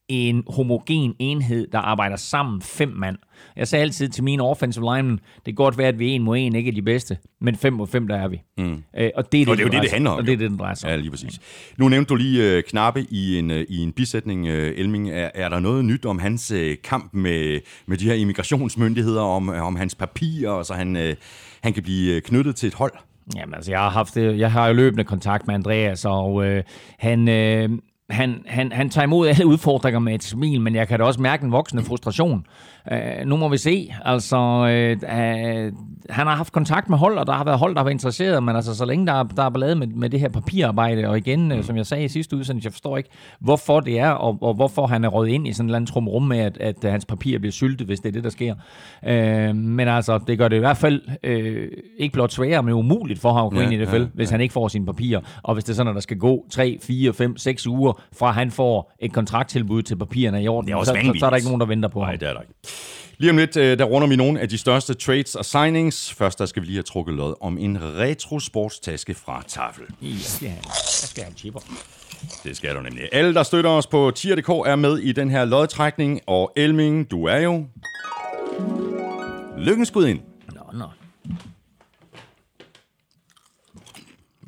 en 0.09 0.43
homogen 0.47 1.13
enhed, 1.19 1.67
der 1.71 1.79
arbejder 1.79 2.15
sammen 2.15 2.61
fem 2.61 2.89
mand. 2.89 3.17
Jeg 3.55 3.67
sagde 3.67 3.83
altid 3.83 4.09
til 4.09 4.23
mine 4.23 4.43
offensive 4.43 4.95
linemen, 4.95 5.19
det 5.35 5.45
kan 5.45 5.53
godt 5.53 5.77
være, 5.77 5.87
at 5.87 5.99
vi 5.99 6.11
er 6.11 6.15
en 6.15 6.23
mod 6.23 6.37
en, 6.37 6.55
ikke 6.55 6.69
er 6.69 6.73
de 6.73 6.81
bedste, 6.81 7.17
men 7.41 7.55
fem 7.55 7.73
mod 7.73 7.87
fem, 7.87 8.07
der 8.07 8.15
er 8.15 8.27
vi. 8.27 8.41
Mm. 8.57 8.83
Øh, 8.97 9.09
og 9.15 9.31
det 9.31 9.41
er 9.41 9.45
det, 9.45 9.49
og 9.49 9.57
det, 9.57 9.63
er 9.63 9.67
jo 9.67 9.71
det, 9.71 9.81
det 9.81 9.91
handler 9.91 10.11
om. 10.11 10.17
Og 10.17 10.25
det 10.25 10.33
er 10.33 10.37
det, 10.37 10.49
den 10.49 10.59
drejer 10.59 10.75
sig 10.75 10.89
om. 10.89 10.91
Ja, 10.91 10.97
lige 10.97 11.11
præcis. 11.11 11.39
Nu 11.77 11.89
nævnte 11.89 12.09
du 12.09 12.15
lige 12.15 12.57
uh, 12.57 12.63
Knappe 12.63 13.05
i 13.09 13.37
en, 13.37 13.51
uh, 13.51 13.57
i 13.57 13.77
en 13.77 13.91
bisætning, 13.91 14.47
uh, 14.47 14.53
Elming. 14.53 15.09
Er, 15.09 15.29
er 15.33 15.49
der 15.49 15.59
noget 15.59 15.85
nyt 15.85 16.05
om 16.05 16.19
hans 16.19 16.51
uh, 16.51 16.59
kamp 16.83 17.13
med, 17.13 17.59
med 17.85 17.97
de 17.97 18.05
her 18.05 18.13
immigrationsmyndigheder, 18.13 19.21
om, 19.21 19.49
om 19.49 19.75
hans 19.75 19.95
papirer, 19.95 20.63
så 20.63 20.73
han, 20.73 20.95
uh, 20.95 21.13
han 21.63 21.73
kan 21.73 21.83
blive 21.83 22.21
knyttet 22.21 22.55
til 22.55 22.67
et 22.67 22.73
hold? 22.73 22.93
Jamen 23.35 23.55
altså, 23.55 23.71
jeg 23.71 23.79
har, 23.79 23.89
haft, 23.89 24.17
jeg 24.17 24.51
har 24.51 24.67
jo 24.67 24.73
løbende 24.73 25.03
kontakt 25.03 25.47
med 25.47 25.55
Andreas, 25.55 26.05
og 26.05 26.45
øh, 26.45 26.63
han, 26.99 27.27
øh, 27.27 27.69
han, 28.09 28.43
han, 28.45 28.71
han 28.71 28.89
tager 28.89 29.05
imod 29.05 29.27
alle 29.27 29.45
udfordringer 29.45 29.99
med 29.99 30.15
et 30.15 30.23
smil, 30.23 30.61
men 30.61 30.75
jeg 30.75 30.87
kan 30.87 30.99
da 30.99 31.05
også 31.05 31.21
mærke 31.21 31.43
en 31.43 31.51
voksende 31.51 31.83
frustration. 31.83 32.45
Uh, 32.91 33.27
nu 33.27 33.38
må 33.38 33.50
vi 33.50 33.58
se. 33.58 33.93
Altså, 34.05 34.38
uh, 34.38 35.03
uh, 35.03 35.89
han 36.10 36.27
har 36.27 36.36
haft 36.36 36.53
kontakt 36.53 36.89
med 36.89 36.98
hold, 36.98 37.17
og 37.17 37.27
der 37.27 37.34
har 37.34 37.43
været 37.43 37.60
hold, 37.60 37.75
der 37.75 37.79
har 37.79 37.84
været 37.84 37.93
interesseret, 37.93 38.43
men 38.43 38.55
altså, 38.55 38.75
så 38.75 38.86
længe 38.86 39.08
der, 39.08 39.24
der 39.24 39.43
er 39.43 39.50
ballade 39.50 39.75
med, 39.75 39.88
med 39.88 40.10
det 40.10 40.19
her 40.19 40.29
papirarbejde, 40.29 41.08
og 41.08 41.17
igen, 41.17 41.55
mm. 41.55 41.63
som 41.63 41.77
jeg 41.77 41.86
sagde 41.86 42.03
i 42.03 42.08
sidste 42.08 42.38
udsendelse, 42.38 42.67
jeg 42.67 42.74
forstår 42.74 42.98
ikke, 42.98 43.10
hvorfor 43.39 43.79
det 43.79 44.00
er, 44.00 44.10
og, 44.10 44.38
og 44.41 44.53
hvorfor 44.53 44.88
han 44.88 45.03
er 45.03 45.08
rådet 45.10 45.31
ind 45.31 45.48
i 45.48 45.53
sådan 45.53 45.65
en 45.65 45.69
eller 45.69 45.75
anden 45.75 46.08
rum 46.08 46.24
med, 46.24 46.39
at, 46.39 46.58
at 46.58 46.91
hans 46.91 47.05
papir 47.05 47.39
bliver 47.39 47.51
syltet, 47.51 47.88
hvis 47.88 48.00
det 48.00 48.10
er 48.10 48.13
det, 48.13 48.24
der 48.24 48.29
sker. 48.29 48.55
Uh, 49.03 49.55
men 49.55 49.88
altså, 49.88 50.19
det 50.27 50.38
gør 50.38 50.48
det 50.48 50.55
i 50.55 50.60
hvert 50.60 50.77
fald 50.77 51.01
uh, 51.08 51.67
ikke 51.98 52.13
blot 52.13 52.31
sværere, 52.31 52.63
men 52.63 52.74
umuligt 52.74 53.19
for 53.19 53.34
ham 53.34 53.46
at 53.46 53.51
gå 53.51 53.58
ja, 53.58 53.63
ind 53.63 53.74
i 53.74 53.77
det 53.77 53.93
ja, 53.93 54.05
hvis 54.13 54.29
ja. 54.29 54.34
han 54.34 54.41
ikke 54.41 54.53
får 54.53 54.67
sine 54.67 54.86
papirer. 54.86 55.19
Og 55.43 55.53
hvis 55.53 55.63
det 55.63 55.72
er 55.72 55.75
sådan, 55.75 55.89
at 55.89 55.96
der 55.96 56.01
skal 56.01 56.17
gå 56.17 56.46
3, 56.51 56.77
4, 56.81 57.13
5, 57.13 57.38
6 57.38 57.67
uger, 57.67 58.01
fra 58.19 58.31
han 58.31 58.51
får 58.51 58.91
et 59.00 59.13
kontrakttilbud 59.13 59.81
til 59.81 59.96
papirerne 59.96 60.43
i 60.43 60.48
orden, 60.48 60.72
er 60.72 60.84
så, 60.84 60.86
så, 60.86 61.19
så 61.19 61.25
er 61.25 61.29
der 61.29 61.38
ikke 61.38 61.48
nogen, 61.48 61.62
der 61.62 61.67
venter 61.67 61.89
på 61.89 62.00
Nej, 62.00 62.15
det 62.15 62.29
er 62.29 62.34
der 62.34 62.41
ikke. 62.41 62.53
Lige 63.17 63.31
om 63.31 63.38
lidt, 63.38 63.57
øh, 63.57 63.79
der 63.79 63.86
runder 63.86 64.07
vi 64.07 64.15
nogle 64.15 64.39
af 64.39 64.50
de 64.50 64.57
største 64.57 64.93
trades 64.93 65.36
og 65.36 65.45
signings. 65.45 66.13
Først 66.13 66.39
der 66.39 66.45
skal 66.45 66.62
vi 66.62 66.67
lige 66.67 66.75
have 66.75 66.83
trukket 66.83 67.15
lod 67.15 67.36
om 67.41 67.57
en 67.57 67.77
retro 67.81 68.39
sportstaske 68.39 69.13
fra 69.13 69.43
Tafel. 69.48 69.86
Ja, 70.01 70.48
jeg 70.48 70.59
skal 70.83 71.24
have 71.24 71.31
en 71.31 71.38
chipper. 71.38 71.59
Det 72.43 72.57
skal 72.57 72.75
du 72.75 72.81
nemlig. 72.81 73.09
Alle, 73.12 73.33
der 73.33 73.43
støtter 73.43 73.69
os 73.69 73.88
på 73.88 74.12
tier.dk, 74.15 74.50
er 74.50 74.75
med 74.75 74.98
i 74.98 75.12
den 75.12 75.29
her 75.29 75.45
lodtrækning. 75.45 76.21
Og 76.27 76.53
Elming, 76.55 77.12
du 77.12 77.25
er 77.25 77.38
jo... 77.38 77.65
Lykkens 79.57 79.89
ind. 79.89 80.21
Nå, 80.55 80.63
nå. 80.74 80.89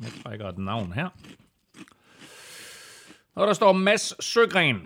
Jeg 0.02 0.10
trækker 0.24 0.48
et 0.48 0.58
navn 0.58 0.92
her. 0.92 1.08
Og 3.34 3.46
der 3.46 3.52
står 3.52 3.72
Mads 3.72 4.24
Søgren. 4.24 4.76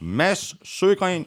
Mads 0.00 0.54
Søgren, 0.68 1.26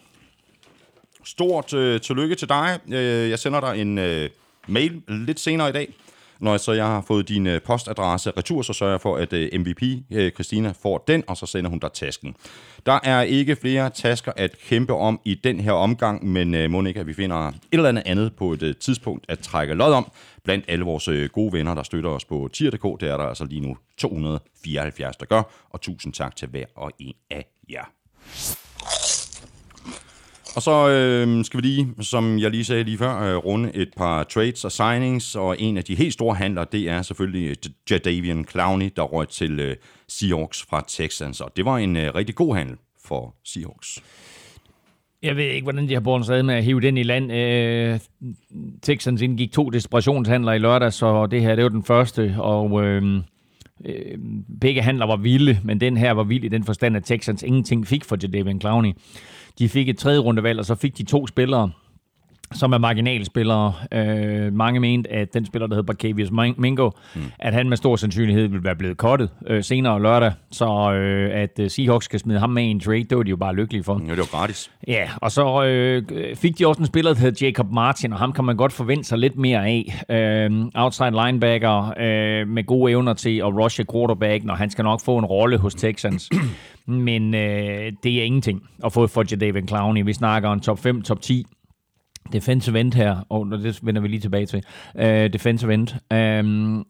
stort 1.28 1.74
øh, 1.74 2.02
tillykke 2.02 2.36
til 2.36 2.50
dig. 2.50 2.80
Øh, 2.88 3.30
jeg 3.30 3.40
sender 3.40 3.60
dig 3.60 3.82
en 3.82 3.98
øh, 3.98 4.30
mail 4.68 5.02
lidt 5.08 5.40
senere 5.40 5.70
i 5.70 5.72
dag. 5.72 5.94
Når 6.40 6.58
så 6.58 6.72
jeg 6.72 6.86
har 6.86 7.02
fået 7.02 7.30
din 7.30 7.48
øh, 7.48 7.62
postadresse 7.62 8.32
retur, 8.38 8.62
så 8.62 8.74
sørger 8.74 8.94
jeg 8.94 9.02
for, 9.02 9.18
at 9.18 9.34
øh, 9.34 9.60
MVP 9.60 9.84
øh, 10.12 10.32
Christina 10.32 10.74
får 10.82 11.04
den, 11.08 11.24
og 11.28 11.38
så 11.38 11.46
sender 11.46 11.70
hun 11.70 11.80
dig 11.80 11.92
tasken. 11.94 12.36
Der 12.86 13.00
er 13.04 13.22
ikke 13.22 13.56
flere 13.56 13.90
tasker 13.90 14.32
at 14.36 14.58
kæmpe 14.60 14.94
om 14.94 15.20
i 15.26 15.36
den 15.36 15.60
her 15.60 15.72
omgang, 15.72 16.26
men 16.28 16.56
øh, 16.56 16.72
må 16.72 16.86
ikke, 16.86 17.00
at 17.00 17.08
vi 17.08 17.14
finder 17.14 17.48
et 17.48 17.56
eller 17.72 17.90
andet 17.90 18.04
andet 18.06 18.36
på 18.36 18.54
et 18.54 18.64
øh, 18.64 18.76
tidspunkt 18.76 19.26
at 19.30 19.40
trække 19.40 19.74
lod 19.74 19.94
om. 19.94 20.12
Blandt 20.44 20.66
alle 20.68 20.86
vores 20.86 21.08
øh, 21.08 21.30
gode 21.30 21.54
venner, 21.54 21.74
der 21.74 21.84
støtter 21.84 22.10
os 22.10 22.26
på 22.26 22.50
tier.dk, 22.54 23.02
det 23.02 23.10
er 23.10 23.18
der 23.18 23.24
altså 23.24 23.46
lige 23.46 23.62
nu 23.62 23.78
274, 23.98 25.16
der 25.16 25.26
gør, 25.26 25.44
og 25.70 25.82
tusind 25.82 26.14
tak 26.14 26.36
til 26.36 26.48
hver 26.48 26.66
og 26.76 26.92
en 27.00 27.14
af 27.30 27.46
jer. 27.70 27.92
Og 30.58 30.64
så 30.64 30.90
øh, 30.90 31.46
skal 31.46 31.62
vi 31.62 31.68
lige, 31.68 31.88
som 32.02 32.40
jeg 32.40 32.52
lige 32.52 32.64
sagde 32.66 32.84
lige 32.84 32.98
før, 32.98 33.20
øh, 33.22 33.36
runde 33.36 33.72
et 33.76 33.90
par 33.98 34.24
trades 34.24 34.66
og 34.66 34.72
signings, 34.72 35.36
og 35.36 35.56
en 35.60 35.78
af 35.78 35.84
de 35.84 35.96
helt 35.96 36.14
store 36.14 36.36
handler, 36.36 36.64
det 36.64 36.90
er 36.90 37.02
selvfølgelig 37.02 37.50
øh, 37.50 37.56
Jadavian 37.92 38.46
Clowney, 38.52 38.92
der 38.96 39.02
røg 39.02 39.30
til 39.30 39.60
øh, 39.60 39.76
Seahawks 40.08 40.66
fra 40.70 40.84
Texans, 40.88 41.42
og 41.42 41.52
det 41.58 41.66
var 41.66 41.78
en 41.78 41.96
øh, 41.96 42.16
rigtig 42.16 42.36
god 42.36 42.56
handel 42.56 42.76
for 43.06 43.36
Seahawks. 43.46 44.04
Jeg 45.24 45.36
ved 45.36 45.44
ikke, 45.44 45.64
hvordan 45.64 45.88
de 45.88 45.94
har 45.94 46.02
båret 46.02 46.26
sig 46.26 46.46
med 46.46 46.56
at 46.56 46.64
hive 46.64 46.82
den 46.82 46.98
i 46.98 47.04
land. 47.04 47.32
Øh, 47.32 48.00
Texans 48.82 49.22
indgik 49.22 49.52
to 49.52 49.70
desperationshandler 49.70 50.54
i 50.54 50.60
lørdag, 50.60 50.94
så 50.94 51.26
det 51.26 51.42
her 51.42 51.56
det 51.56 51.64
var 51.64 51.70
den 51.70 51.84
første, 51.84 52.36
og 52.40 52.84
øh, 52.84 53.22
øh, 53.86 54.18
begge 54.62 54.82
handler 54.82 55.06
var 55.06 55.16
vilde, 55.16 55.60
men 55.64 55.80
den 55.80 55.98
her 55.98 56.12
var 56.12 56.24
vild 56.24 56.44
i 56.44 56.48
den 56.48 56.64
forstand, 56.64 56.98
at 56.98 57.04
Texans 57.04 57.44
ingenting 57.44 57.88
fik 57.88 58.06
for 58.06 58.18
Jadavian 58.24 58.62
Clowney. 58.62 58.94
De 59.60 59.70
fik 59.70 59.90
et 59.90 59.98
tredje 59.98 60.20
rundevalg, 60.20 60.60
og 60.60 60.66
så 60.66 60.76
fik 60.76 60.98
de 60.98 61.04
to 61.04 61.28
spillere, 61.28 61.72
som 62.54 62.74
er 62.74 62.78
marginalspillere. 62.78 63.74
Øh, 63.92 64.54
mange 64.54 64.80
mente, 64.80 65.12
at 65.12 65.34
den 65.34 65.46
spiller, 65.46 65.68
der 65.68 65.76
hedder 65.76 65.94
Barcavius 65.94 66.32
Mingo, 66.58 66.90
mm. 67.16 67.22
at 67.40 67.54
han 67.54 67.70
med 67.70 67.78
stor 67.78 67.96
sandsynlighed 67.96 68.48
vil 68.48 68.64
være 68.64 68.76
blevet 68.76 68.98
kottet 68.98 69.30
øh, 69.48 69.64
senere 69.64 70.02
lørdag. 70.02 70.32
Så 70.52 70.94
øh, 70.94 71.42
at 71.42 71.60
øh, 71.60 71.70
Seahawks 71.70 72.06
skal 72.06 72.20
smide 72.20 72.40
ham 72.40 72.50
med 72.50 72.64
i 72.64 72.66
en 72.66 72.80
trade, 72.80 73.04
det 73.04 73.18
var 73.18 73.24
de 73.24 73.30
jo 73.30 73.36
bare 73.36 73.56
lykkelige 73.56 73.84
for. 73.84 74.02
Ja, 74.06 74.12
det 74.12 74.18
var 74.18 74.40
gratis. 74.40 74.72
Ja, 74.88 75.10
og 75.16 75.32
så 75.32 75.64
øh, 75.64 76.04
fik 76.36 76.60
de 76.60 76.68
også 76.68 76.80
en 76.80 76.86
spiller, 76.86 77.14
der 77.14 77.20
hedder 77.20 77.46
Jacob 77.46 77.72
Martin, 77.72 78.14
og 78.14 78.20
ham 78.20 78.34
kan 78.34 78.46
man 78.46 78.58
godt 78.58 78.74
forvente 78.74 79.04
sig 79.04 79.18
lidt 79.18 79.38
mere 79.38 79.68
af. 79.68 80.04
Øh, 80.10 80.66
outside 80.76 81.12
linebacker 81.26 81.94
øh, 82.00 82.48
med 82.48 82.66
gode 82.66 82.92
evner 82.92 83.14
til 83.14 83.38
at 83.38 83.46
rushe 83.46 83.86
quarterback, 83.92 84.44
når 84.44 84.56
han 84.56 84.70
skal 84.70 84.84
nok 84.84 85.02
få 85.02 85.18
en 85.18 85.26
rolle 85.26 85.58
hos 85.58 85.76
Texans. 85.76 86.30
Men 86.86 87.36
øh, 87.36 87.92
det 88.04 88.20
er 88.20 88.24
ingenting 88.24 88.62
at 88.86 88.94
få 88.94 89.08
for 89.08 89.24
Jadavian 89.32 89.68
Clowney. 89.68 90.06
Vi 90.06 90.14
snakker 90.14 90.52
en 90.52 90.60
top 90.60 90.80
5, 90.80 91.02
top 91.02 91.22
10 91.22 91.46
defensive 92.34 92.80
end 92.80 92.94
her, 92.94 93.26
og 93.30 93.52
det 93.52 93.80
vender 93.84 94.02
vi 94.02 94.08
lige 94.08 94.20
tilbage 94.20 94.46
til, 94.46 94.64
uh, 94.96 95.04
defensive 95.04 95.74
end, 95.74 95.88
um, 96.44 96.86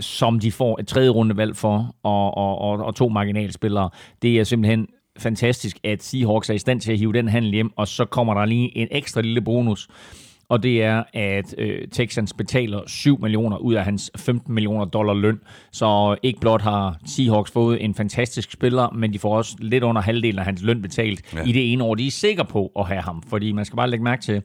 som 0.00 0.40
de 0.40 0.52
får 0.52 0.80
et 0.80 0.88
tredje 0.88 1.08
rundevalg 1.08 1.56
for, 1.56 1.94
og, 2.02 2.36
og, 2.36 2.58
og, 2.58 2.78
og 2.78 2.94
to 2.94 3.08
marginalspillere. 3.08 3.90
Det 4.22 4.38
er 4.38 4.44
simpelthen 4.44 4.86
fantastisk, 5.18 5.78
at 5.84 6.02
Seahawks 6.02 6.50
er 6.50 6.54
i 6.54 6.58
stand 6.58 6.80
til 6.80 6.92
at 6.92 6.98
hive 6.98 7.12
den 7.12 7.28
handel 7.28 7.50
hjem, 7.52 7.70
og 7.76 7.88
så 7.88 8.04
kommer 8.04 8.34
der 8.34 8.44
lige 8.44 8.76
en 8.78 8.88
ekstra 8.90 9.20
lille 9.20 9.40
bonus 9.40 9.88
og 10.50 10.62
det 10.62 10.82
er, 10.82 11.02
at 11.12 11.54
øh, 11.58 11.88
Texans 11.88 12.32
betaler 12.32 12.82
7 12.86 13.20
millioner 13.20 13.56
ud 13.56 13.74
af 13.74 13.84
hans 13.84 14.10
15 14.16 14.54
millioner 14.54 14.84
dollar 14.84 15.14
løn. 15.14 15.40
Så 15.72 16.16
ikke 16.22 16.40
blot 16.40 16.62
har 16.62 16.98
Seahawks 17.06 17.50
fået 17.50 17.84
en 17.84 17.94
fantastisk 17.94 18.52
spiller, 18.52 18.90
men 18.90 19.12
de 19.12 19.18
får 19.18 19.36
også 19.36 19.56
lidt 19.58 19.84
under 19.84 20.02
halvdelen 20.02 20.38
af 20.38 20.44
hans 20.44 20.62
løn 20.62 20.82
betalt 20.82 21.34
ja. 21.34 21.42
i 21.42 21.52
det 21.52 21.72
ene 21.72 21.84
år. 21.84 21.94
De 21.94 22.06
er 22.06 22.10
sikre 22.10 22.44
på 22.44 22.72
at 22.78 22.86
have 22.86 23.00
ham, 23.00 23.22
fordi 23.22 23.52
man 23.52 23.64
skal 23.64 23.76
bare 23.76 23.90
lægge 23.90 24.04
mærke 24.04 24.22
til, 24.22 24.42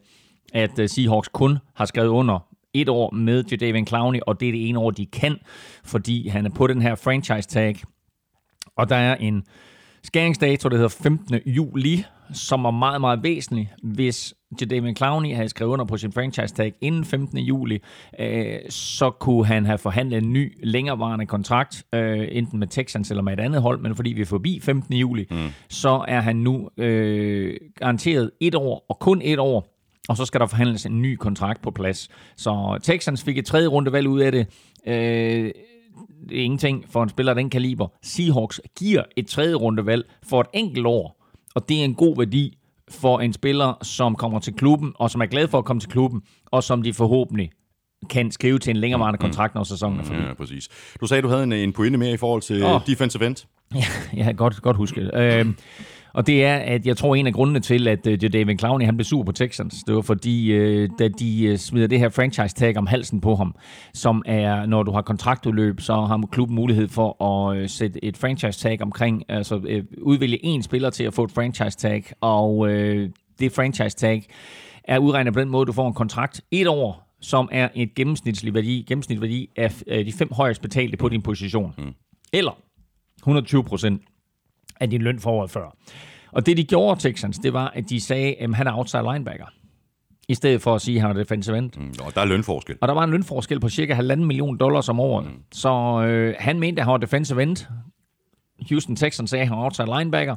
at 0.53 0.79
øh, 0.79 0.89
Seahawks 0.89 1.27
kun 1.27 1.57
har 1.75 1.85
skrevet 1.85 2.09
under 2.09 2.39
et 2.73 2.89
år 2.89 3.11
med 3.11 3.43
Jadavian 3.51 3.87
Clowney, 3.87 4.19
og 4.27 4.39
det 4.39 4.47
er 4.47 4.51
det 4.51 4.69
ene 4.69 4.79
år, 4.79 4.91
de 4.91 5.05
kan, 5.05 5.37
fordi 5.85 6.27
han 6.27 6.45
er 6.45 6.49
på 6.49 6.67
den 6.67 6.81
her 6.81 6.95
franchise 6.95 7.49
tag. 7.49 7.75
Og 8.77 8.89
der 8.89 8.95
er 8.95 9.15
en 9.15 9.43
skæringsdato, 10.03 10.69
der 10.69 10.75
hedder 10.75 10.97
15. 11.03 11.39
juli, 11.45 12.03
som 12.33 12.65
er 12.65 12.71
meget, 12.71 13.01
meget 13.01 13.23
væsentlig, 13.23 13.73
hvis 13.83 14.33
Jadavian 14.61 14.95
Clowney 14.95 15.35
havde 15.35 15.49
skrevet 15.49 15.71
under 15.71 15.85
på 15.85 15.97
sin 15.97 16.11
franchise 16.11 16.55
tag 16.55 16.73
inden 16.81 17.05
15. 17.05 17.37
juli, 17.37 17.79
øh, 18.19 18.59
så 18.69 19.09
kunne 19.09 19.45
han 19.45 19.65
have 19.65 19.77
forhandlet 19.77 20.17
en 20.17 20.33
ny, 20.33 20.57
længerevarende 20.63 21.25
kontrakt, 21.25 21.85
øh, 21.93 22.27
enten 22.31 22.59
med 22.59 22.67
Texans 22.67 23.09
eller 23.09 23.23
med 23.23 23.33
et 23.33 23.39
andet 23.39 23.61
hold, 23.61 23.79
men 23.79 23.95
fordi 23.95 24.13
vi 24.13 24.21
er 24.21 24.25
forbi 24.25 24.59
15. 24.59 24.93
juli, 24.93 25.25
mm. 25.31 25.49
så 25.69 26.05
er 26.07 26.21
han 26.21 26.35
nu 26.35 26.69
øh, 26.77 27.57
garanteret 27.75 28.31
et 28.39 28.55
år, 28.55 28.85
og 28.89 28.99
kun 28.99 29.21
et 29.23 29.39
år, 29.39 29.75
og 30.09 30.17
så 30.17 30.25
skal 30.25 30.39
der 30.39 30.47
forhandles 30.47 30.85
en 30.85 31.01
ny 31.01 31.15
kontrakt 31.15 31.61
på 31.61 31.71
plads. 31.71 32.09
Så 32.37 32.79
Texans 32.83 33.23
fik 33.23 33.37
et 33.37 33.45
tredje 33.45 33.67
runde 33.67 33.91
valg 33.91 34.07
ud 34.07 34.19
af 34.19 34.31
det. 34.31 34.47
Øh, 34.87 35.51
det 36.29 36.39
er 36.39 36.43
ingenting 36.43 36.85
for 36.89 37.03
en 37.03 37.09
spiller 37.09 37.31
af 37.31 37.35
den 37.35 37.49
kaliber. 37.49 37.87
Seahawks 38.03 38.61
giver 38.79 39.03
et 39.15 39.27
tredje 39.27 39.55
runde 39.55 39.85
valg 39.85 40.05
for 40.23 40.41
et 40.41 40.47
enkelt 40.53 40.85
år, 40.85 41.24
og 41.55 41.69
det 41.69 41.79
er 41.79 41.83
en 41.83 41.95
god 41.95 42.17
værdi 42.17 42.57
for 42.89 43.19
en 43.19 43.33
spiller, 43.33 43.73
som 43.81 44.15
kommer 44.15 44.39
til 44.39 44.53
klubben, 44.53 44.93
og 44.95 45.11
som 45.11 45.21
er 45.21 45.25
glad 45.25 45.47
for 45.47 45.57
at 45.57 45.65
komme 45.65 45.79
til 45.79 45.89
klubben, 45.89 46.21
og 46.45 46.63
som 46.63 46.81
de 46.81 46.93
forhåbentlig 46.93 47.51
kan 48.09 48.31
skrive 48.31 48.59
til 48.59 48.71
en 48.71 48.77
længerevarende 48.77 49.17
mm. 49.17 49.21
kontrakt, 49.21 49.55
når 49.55 49.63
sæsonen 49.63 49.99
er 49.99 50.03
forbi. 50.03 50.19
Ja, 50.19 50.33
præcis. 50.33 50.69
Du 51.01 51.07
sagde, 51.07 51.21
du 51.21 51.27
havde 51.27 51.43
en, 51.43 51.53
en 51.53 51.73
pointe 51.73 51.97
mere 51.97 52.11
i 52.11 52.17
forhold 52.17 52.41
til 52.41 52.63
oh. 52.63 52.81
defensive 52.87 53.25
end. 53.25 53.35
Ja, 54.15 54.23
har 54.23 54.33
godt, 54.33 54.61
godt 54.61 54.77
husket. 54.77 55.11
Øh, 55.13 55.45
og 56.15 56.27
det 56.27 56.45
er, 56.45 56.55
at 56.55 56.87
jeg 56.87 56.97
tror, 56.97 57.15
en 57.15 57.27
af 57.27 57.33
grundene 57.33 57.59
til, 57.59 57.87
at 57.87 58.07
uh, 58.07 58.13
David 58.13 58.57
Clowney 58.59 58.85
han 58.85 58.97
blev 58.97 59.05
sur 59.05 59.23
på 59.23 59.31
Texans, 59.31 59.83
det 59.87 59.95
var 59.95 60.01
fordi, 60.01 60.57
uh, 60.57 60.89
da 60.99 61.07
de 61.07 61.49
uh, 61.51 61.57
smider 61.57 61.87
det 61.87 61.99
her 61.99 62.09
franchise 62.09 62.55
tag 62.55 62.77
om 62.77 62.87
halsen 62.87 63.21
på 63.21 63.35
ham, 63.35 63.55
som 63.93 64.23
er, 64.25 64.65
når 64.65 64.83
du 64.83 64.91
har 64.91 65.01
kontraktudløb, 65.01 65.81
så 65.81 65.93
har 65.93 66.27
klubben 66.31 66.55
mulighed 66.55 66.87
for 66.87 67.23
at 67.23 67.61
uh, 67.61 67.69
sætte 67.69 68.05
et 68.05 68.17
franchise 68.17 68.59
tag 68.59 68.81
omkring, 68.81 69.23
altså 69.29 69.55
uh, 69.55 69.83
udvælge 70.01 70.45
en 70.45 70.63
spiller 70.63 70.89
til 70.89 71.03
at 71.03 71.13
få 71.13 71.23
et 71.23 71.31
franchise 71.31 71.77
tag, 71.77 72.03
og 72.21 72.57
uh, 72.57 72.69
det 73.39 73.51
franchise 73.51 73.97
tag 73.97 74.25
er 74.83 74.99
udregnet 74.99 75.33
på 75.33 75.39
den 75.39 75.49
måde, 75.49 75.65
du 75.65 75.71
får 75.71 75.87
en 75.87 75.93
kontrakt 75.93 76.41
et 76.51 76.67
år, 76.67 77.15
som 77.21 77.49
er 77.51 77.69
et 77.75 77.95
gennemsnitlig 77.95 78.53
værdi, 78.53 78.85
gennemsnitlig 78.87 79.21
værdi 79.21 79.49
af 79.57 80.05
de 80.05 80.13
fem 80.13 80.29
højst 80.31 80.61
betalte 80.61 80.97
på 80.97 81.09
din 81.09 81.21
position. 81.21 81.73
Mm. 81.77 81.93
Eller 82.33 82.51
120 83.17 83.63
procent 83.63 84.01
af 84.79 84.89
din 84.89 85.01
løn 85.01 85.19
for 85.19 85.31
året 85.31 85.51
før. 85.51 85.75
Og 86.31 86.45
det, 86.45 86.57
de 86.57 86.63
gjorde, 86.63 87.01
Texans, 87.01 87.39
det 87.39 87.53
var, 87.53 87.71
at 87.75 87.89
de 87.89 88.01
sagde, 88.01 88.35
at 88.35 88.55
han 88.55 88.67
er 88.67 88.77
outside 88.77 89.03
linebacker. 89.13 89.45
I 90.27 90.33
stedet 90.33 90.61
for 90.61 90.75
at 90.75 90.81
sige, 90.81 90.95
at 90.95 91.01
han 91.01 91.11
er 91.11 91.13
defensive 91.13 91.57
end. 91.57 91.71
Mm, 91.77 91.93
og 92.05 92.15
der 92.15 92.21
er 92.21 92.25
lønforskel. 92.25 92.75
Og 92.81 92.87
der 92.87 92.93
var 92.93 93.03
en 93.03 93.09
lønforskel 93.11 93.59
på 93.59 93.69
cirka 93.69 93.93
1,5 93.93 94.15
million 94.15 94.57
dollars 94.57 94.89
om 94.89 94.99
året. 94.99 95.25
Mm. 95.25 95.31
Så 95.51 96.01
øh, 96.07 96.35
han 96.39 96.59
mente, 96.59 96.79
at 96.79 96.85
han 96.85 96.91
var 96.91 96.97
defensive 96.97 97.43
end. 97.43 97.67
Houston 98.69 98.95
Texans 98.95 99.29
sagde, 99.29 99.41
at 99.41 99.47
han 99.47 99.57
var 99.57 99.63
outside 99.63 99.87
linebacker. 99.97 100.35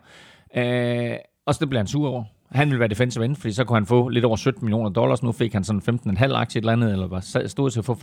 Øh, 0.56 1.16
og 1.46 1.54
så 1.54 1.60
det 1.60 1.68
blev 1.68 1.78
han 1.78 1.86
sur 1.86 2.08
over. 2.08 2.24
Han 2.52 2.68
ville 2.68 2.80
være 2.80 2.88
defensive 2.88 3.24
end, 3.24 3.36
fordi 3.36 3.52
så 3.52 3.64
kunne 3.64 3.76
han 3.76 3.86
få 3.86 4.08
lidt 4.08 4.24
over 4.24 4.36
17 4.36 4.64
millioner 4.64 4.90
dollars. 4.90 5.22
Nu 5.22 5.32
fik 5.32 5.52
han 5.52 5.64
sådan 5.64 5.82
15,5 6.18 6.34
aktie 6.34 6.58
et 6.58 6.62
eller 6.62 6.72
andet, 6.72 6.92
eller 6.92 7.06
var 7.06 7.46
stod 7.46 7.70
til 7.70 7.78
at 7.78 7.84
få 7.84 7.94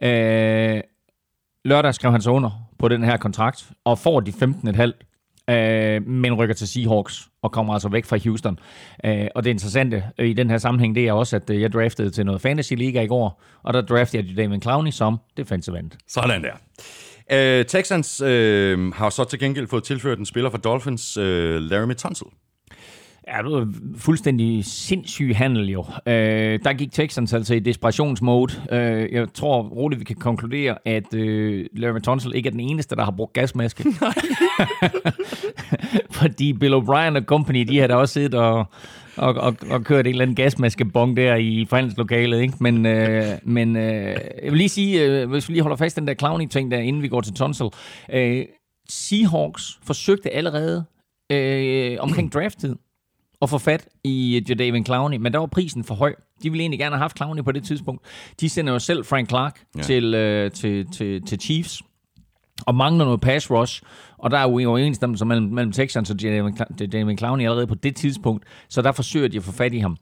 15,5. 0.00 0.08
Øh, 0.08 0.80
lørdag 1.64 1.94
skrev 1.94 2.12
han 2.12 2.20
så 2.20 2.30
under 2.30 2.50
på 2.78 2.88
den 2.88 3.04
her 3.04 3.16
kontrakt, 3.16 3.72
og 3.84 3.98
får 3.98 4.20
de 4.20 4.30
15,5 4.30 5.13
øh, 5.50 6.06
men 6.06 6.34
rykker 6.34 6.54
til 6.54 6.68
Seahawks 6.68 7.28
og 7.42 7.52
kommer 7.52 7.72
altså 7.72 7.88
væk 7.88 8.04
fra 8.04 8.18
Houston. 8.24 8.58
Øh, 9.04 9.26
og 9.34 9.44
det 9.44 9.50
interessante 9.50 10.04
øh, 10.18 10.28
i 10.28 10.32
den 10.32 10.50
her 10.50 10.58
sammenhæng, 10.58 10.94
det 10.94 11.08
er 11.08 11.12
også, 11.12 11.36
at 11.36 11.50
øh, 11.50 11.60
jeg 11.60 11.72
draftede 11.72 12.10
til 12.10 12.26
noget 12.26 12.40
Fantasy 12.40 12.72
Liga 12.72 13.02
i 13.02 13.06
går, 13.06 13.42
og 13.62 13.74
der 13.74 13.80
draftede 13.80 14.26
jeg 14.26 14.36
David 14.36 14.60
Clowney 14.62 14.90
som 14.90 15.18
defensive 15.36 15.78
end. 15.78 15.90
Sådan 16.08 16.44
der. 16.44 16.52
Øh, 17.32 17.64
Texans 17.64 18.20
øh, 18.20 18.92
har 18.92 19.10
så 19.10 19.24
til 19.24 19.38
gengæld 19.38 19.66
fået 19.66 19.84
tilført 19.84 20.18
en 20.18 20.26
spiller 20.26 20.50
fra 20.50 20.58
Dolphins, 20.58 21.16
øh, 21.16 21.60
Laramie 21.60 21.94
Tunsil. 21.94 22.26
Ja, 23.28 23.42
det 23.42 23.52
var 23.52 23.68
fuldstændig 23.96 24.64
sindssyg 24.64 25.36
handel 25.36 25.70
jo. 25.70 25.84
Øh, 26.06 26.58
der 26.64 26.72
gik 26.72 26.92
Texans 26.92 27.32
altså 27.32 27.54
i 27.54 27.58
desperationsmode. 27.58 28.52
Øh, 28.72 29.12
jeg 29.12 29.32
tror 29.34 29.62
roligt, 29.62 29.98
vi 30.00 30.04
kan 30.04 30.16
konkludere, 30.16 30.78
at 30.84 31.14
øh, 31.14 31.66
Larry 31.72 32.00
Tunsil 32.00 32.34
ikke 32.34 32.46
er 32.46 32.50
den 32.50 32.60
eneste, 32.60 32.96
der 32.96 33.04
har 33.04 33.10
brugt 33.10 33.32
gasmaske. 33.32 33.84
Fordi 36.20 36.52
Bill 36.52 36.74
O'Brien 36.74 37.16
og 37.16 37.22
company, 37.22 37.64
de 37.68 37.78
har 37.78 37.86
da 37.86 37.94
også 37.94 38.12
siddet 38.12 38.34
og, 38.34 38.66
og, 39.16 39.34
og, 39.34 39.56
og 39.70 39.84
kørt 39.84 40.06
en 40.06 40.10
eller 40.10 40.22
anden 40.22 40.36
gasmaskebong 40.36 41.16
der 41.16 41.34
i 41.34 41.66
forhandlingslokalet. 41.68 42.40
Ikke? 42.40 42.54
Men, 42.60 42.86
øh, 42.86 43.24
men 43.42 43.76
øh, 43.76 44.16
jeg 44.42 44.50
vil 44.50 44.56
lige 44.58 44.68
sige, 44.68 45.04
øh, 45.04 45.30
hvis 45.30 45.48
vi 45.48 45.52
lige 45.52 45.62
holder 45.62 45.76
fast 45.76 45.96
den 45.96 46.06
der 46.06 46.14
clowning-ting 46.14 46.70
der, 46.70 46.78
inden 46.78 47.02
vi 47.02 47.08
går 47.08 47.20
til 47.20 47.34
Tunsil. 47.34 47.66
Øh, 48.12 48.44
Seahawks 48.88 49.78
forsøgte 49.82 50.30
allerede 50.30 50.84
øh, 51.32 51.96
omkring 52.00 52.32
drafttid 52.34 52.76
at 53.44 53.50
få 53.50 53.58
fat 53.58 53.88
i 54.04 54.44
Jadavion 54.48 54.84
Clowney, 54.84 55.16
men 55.16 55.32
der 55.32 55.38
var 55.38 55.46
prisen 55.46 55.84
for 55.84 55.94
høj. 55.94 56.14
De 56.42 56.50
ville 56.50 56.62
egentlig 56.62 56.78
gerne 56.78 56.96
have 56.96 57.02
haft 57.02 57.16
Clowney 57.16 57.44
på 57.44 57.52
det 57.52 57.64
tidspunkt. 57.64 58.04
De 58.40 58.48
sender 58.48 58.72
jo 58.72 58.78
selv 58.78 59.04
Frank 59.04 59.28
Clark 59.28 59.60
ja. 59.76 59.82
til, 59.82 60.14
øh, 60.14 60.50
til, 60.50 60.86
til, 60.92 61.26
til 61.26 61.40
Chiefs, 61.40 61.82
og 62.66 62.74
mangler 62.74 63.04
noget 63.04 63.20
pass 63.20 63.50
rush, 63.50 63.82
og 64.18 64.30
der 64.30 64.38
er 64.38 64.42
jo 64.42 64.70
overensstemmelse 64.70 65.24
mellem, 65.24 65.46
mellem 65.46 65.72
Texans 65.72 66.10
og 66.10 66.16
Jadavion 66.80 67.18
Clowney 67.18 67.44
allerede 67.44 67.66
på 67.66 67.74
det 67.74 67.96
tidspunkt, 67.96 68.44
så 68.68 68.82
der 68.82 68.92
forsøger 68.92 69.28
de 69.28 69.36
at 69.36 69.42
få 69.42 69.52
fat 69.52 69.74
i 69.74 69.78
ham. 69.78 69.96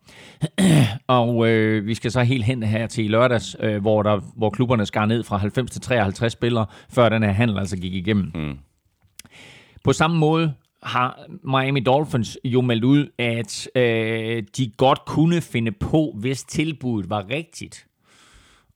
og 1.07 1.48
øh, 1.48 1.87
vi 1.87 1.94
skal 1.94 2.11
så 2.11 2.22
helt 2.22 2.44
hen 2.44 2.62
her 2.62 2.87
til 2.87 3.05
i 3.05 3.09
lørdags, 3.09 3.57
øh, 3.61 3.81
hvor, 3.81 4.02
der, 4.02 4.20
hvor 4.37 4.50
klubberne 4.50 4.87
skar 4.87 5.07
ned 5.07 5.24
fra 5.24 5.37
90 5.37 5.70
til 5.70 5.81
53 5.81 6.33
spillere, 6.33 6.66
før 6.90 7.09
den 7.09 7.22
her 7.22 7.33
handel 7.33 7.59
altså 7.59 7.76
gik 7.76 7.94
igennem. 7.94 8.31
Mm. 8.35 8.59
På 9.85 9.92
samme 9.92 10.18
måde 10.18 10.55
har 10.83 11.27
Miami 11.45 11.81
Dolphins 11.81 12.38
jo 12.45 12.61
meldt 12.61 12.85
ud, 12.85 13.07
at 13.18 13.68
øh, 13.75 14.42
de 14.57 14.73
godt 14.77 15.05
kunne 15.07 15.40
finde 15.40 15.73
på, 15.73 16.14
hvis 16.21 16.45
tilbuddet 16.45 17.11
var 17.11 17.31
rigtigt, 17.31 17.87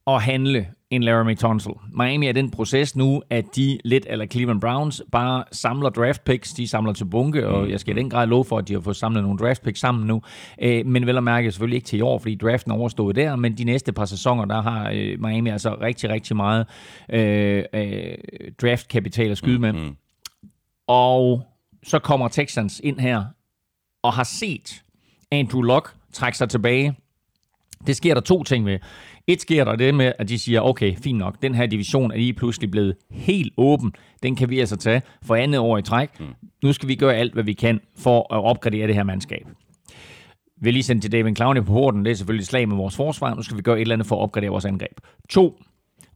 at 0.07 0.23
handle 0.23 0.67
en 0.91 1.03
Laramie 1.03 1.35
Tunsil. 1.35 1.73
Miami 1.93 2.27
er 2.29 2.33
den 2.33 2.51
proces 2.51 2.97
nu, 2.97 3.23
at 3.31 3.45
de 3.57 3.79
lidt 3.85 4.07
eller 4.09 4.27
Cleveland 4.27 4.61
Browns 4.61 5.03
bare 5.13 5.45
samler 5.53 5.91
draft 5.91 6.25
picks. 6.25 6.53
De 6.53 6.69
samler 6.69 6.93
til 6.93 7.05
bunke, 7.05 7.49
og 7.49 7.71
jeg 7.71 7.81
skal 7.81 7.97
i 7.97 8.01
den 8.01 8.11
grad 8.11 8.27
love 8.27 8.45
for, 8.45 8.59
at 8.59 8.69
de 8.69 8.73
har 8.73 8.81
fået 8.81 8.97
samlet 8.97 9.23
nogle 9.23 9.39
draft 9.39 9.63
picks 9.63 9.81
sammen 9.81 10.07
nu. 10.07 10.23
Øh, 10.63 10.87
men 10.87 11.07
vel 11.07 11.17
at 11.17 11.25
mærke 11.25 11.53
selvfølgelig 11.53 11.77
ikke 11.77 11.87
til 11.87 11.99
i 11.99 12.03
år, 12.03 12.19
fordi 12.19 12.35
draften 12.35 12.73
er 12.73 12.77
overstået 12.77 13.17
der, 13.17 13.37
men 13.37 13.59
de 13.59 13.65
næste 13.65 13.93
par 13.93 14.05
sæsoner, 14.05 14.45
der 14.45 14.63
har 14.63 14.91
øh, 14.95 15.21
Miami 15.21 15.51
altså 15.51 15.77
rigtig, 15.81 16.11
rigtig 16.11 16.37
meget 16.37 16.67
øh, 17.11 17.65
øh, 17.75 18.15
draftkapital 18.63 19.31
at 19.31 19.39
skyde 19.39 19.59
med. 19.59 19.73
Mm-hmm. 19.73 19.97
Og 20.87 21.43
så 21.87 21.99
kommer 21.99 22.29
Texans 22.29 22.81
ind 22.85 23.01
her 23.01 23.25
og 24.03 24.13
har 24.13 24.25
set 24.25 24.83
Andrew 25.31 25.63
Luck 25.63 25.95
trække 26.13 26.39
sig 26.39 26.49
tilbage. 26.49 26.97
Det 27.87 27.97
sker 27.97 28.15
der 28.15 28.21
to 28.21 28.43
ting 28.43 28.65
med. 28.65 28.79
Et 29.27 29.41
sker 29.41 29.65
der 29.65 29.77
det 29.77 29.95
med, 29.95 30.13
at 30.19 30.29
de 30.29 30.39
siger, 30.39 30.61
okay, 30.61 30.97
fint 30.97 31.19
nok, 31.19 31.43
den 31.43 31.55
her 31.55 31.67
division 31.67 32.13
er 32.13 32.17
lige 32.17 32.33
pludselig 32.33 32.71
blevet 32.71 32.97
helt 33.11 33.53
åben. 33.57 33.93
Den 34.23 34.37
kan 34.37 34.51
vi 34.51 34.61
altså 34.61 34.77
tage 34.77 35.03
for 35.23 35.35
andet 35.35 35.61
år 35.61 35.79
i 35.79 35.83
træk. 35.83 36.21
Mm. 36.21 36.27
Nu 36.63 36.73
skal 36.73 36.89
vi 36.89 36.95
gøre 36.95 37.15
alt, 37.15 37.33
hvad 37.33 37.45
vi 37.45 37.53
kan 37.53 37.81
for 37.99 38.35
at 38.35 38.45
opgradere 38.45 38.87
det 38.87 38.95
her 38.95 39.03
mandskab. 39.03 39.47
Vi 40.61 40.71
lige 40.71 40.83
sendt 40.83 41.03
til 41.03 41.13
David 41.13 41.37
Clowney 41.37 41.61
på 41.61 41.67
porten. 41.67 42.05
Det 42.05 42.11
er 42.11 42.15
selvfølgelig 42.15 42.43
et 42.43 42.49
slag 42.49 42.69
med 42.69 42.77
vores 42.77 42.97
forsvar. 42.97 43.35
Nu 43.35 43.43
skal 43.43 43.57
vi 43.57 43.63
gøre 43.63 43.77
et 43.77 43.81
eller 43.81 43.95
andet 43.95 44.07
for 44.07 44.17
at 44.17 44.23
opgradere 44.23 44.51
vores 44.51 44.65
angreb. 44.65 45.01
To, 45.29 45.61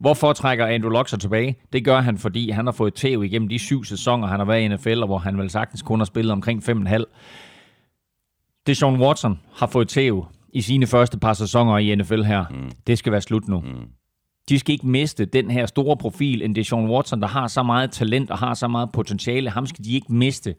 Hvorfor 0.01 0.33
trækker 0.33 0.65
Andrew 0.65 0.91
Luck 0.91 1.09
sig 1.09 1.19
tilbage? 1.19 1.55
Det 1.73 1.85
gør 1.85 2.01
han, 2.01 2.17
fordi 2.17 2.49
han 2.49 2.65
har 2.65 2.71
fået 2.71 2.93
tæv 2.93 3.23
igennem 3.23 3.49
de 3.49 3.59
syv 3.59 3.83
sæsoner, 3.83 4.27
han 4.27 4.39
har 4.39 4.45
været 4.45 4.61
i 4.61 4.67
NFL, 4.67 5.01
og 5.01 5.07
hvor 5.07 5.17
han 5.17 5.37
vel 5.37 5.49
sagtens 5.49 5.81
kun 5.81 5.99
har 5.99 6.05
spillet 6.05 6.31
omkring 6.31 6.69
5,5. 6.69 7.03
Deshaun 8.67 9.01
Watson 9.01 9.39
har 9.53 9.67
fået 9.67 9.87
tæv 9.87 10.25
i 10.53 10.61
sine 10.61 10.87
første 10.87 11.19
par 11.19 11.33
sæsoner 11.33 11.77
i 11.77 11.95
NFL 11.95 12.21
her. 12.21 12.45
Mm. 12.49 12.71
Det 12.87 12.97
skal 12.97 13.11
være 13.11 13.21
slut 13.21 13.47
nu. 13.47 13.59
Mm. 13.59 13.87
De 14.49 14.59
skal 14.59 14.73
ikke 14.73 14.87
miste 14.87 15.25
den 15.25 15.51
her 15.51 15.65
store 15.65 15.97
profil, 15.97 16.41
en 16.41 16.55
Deshaun 16.55 16.89
Watson, 16.89 17.21
der 17.21 17.27
har 17.27 17.47
så 17.47 17.63
meget 17.63 17.91
talent 17.91 18.31
og 18.31 18.37
har 18.37 18.53
så 18.53 18.67
meget 18.67 18.89
potentiale. 18.93 19.49
Ham 19.49 19.65
skal 19.65 19.85
de 19.85 19.93
ikke 19.93 20.13
miste. 20.13 20.55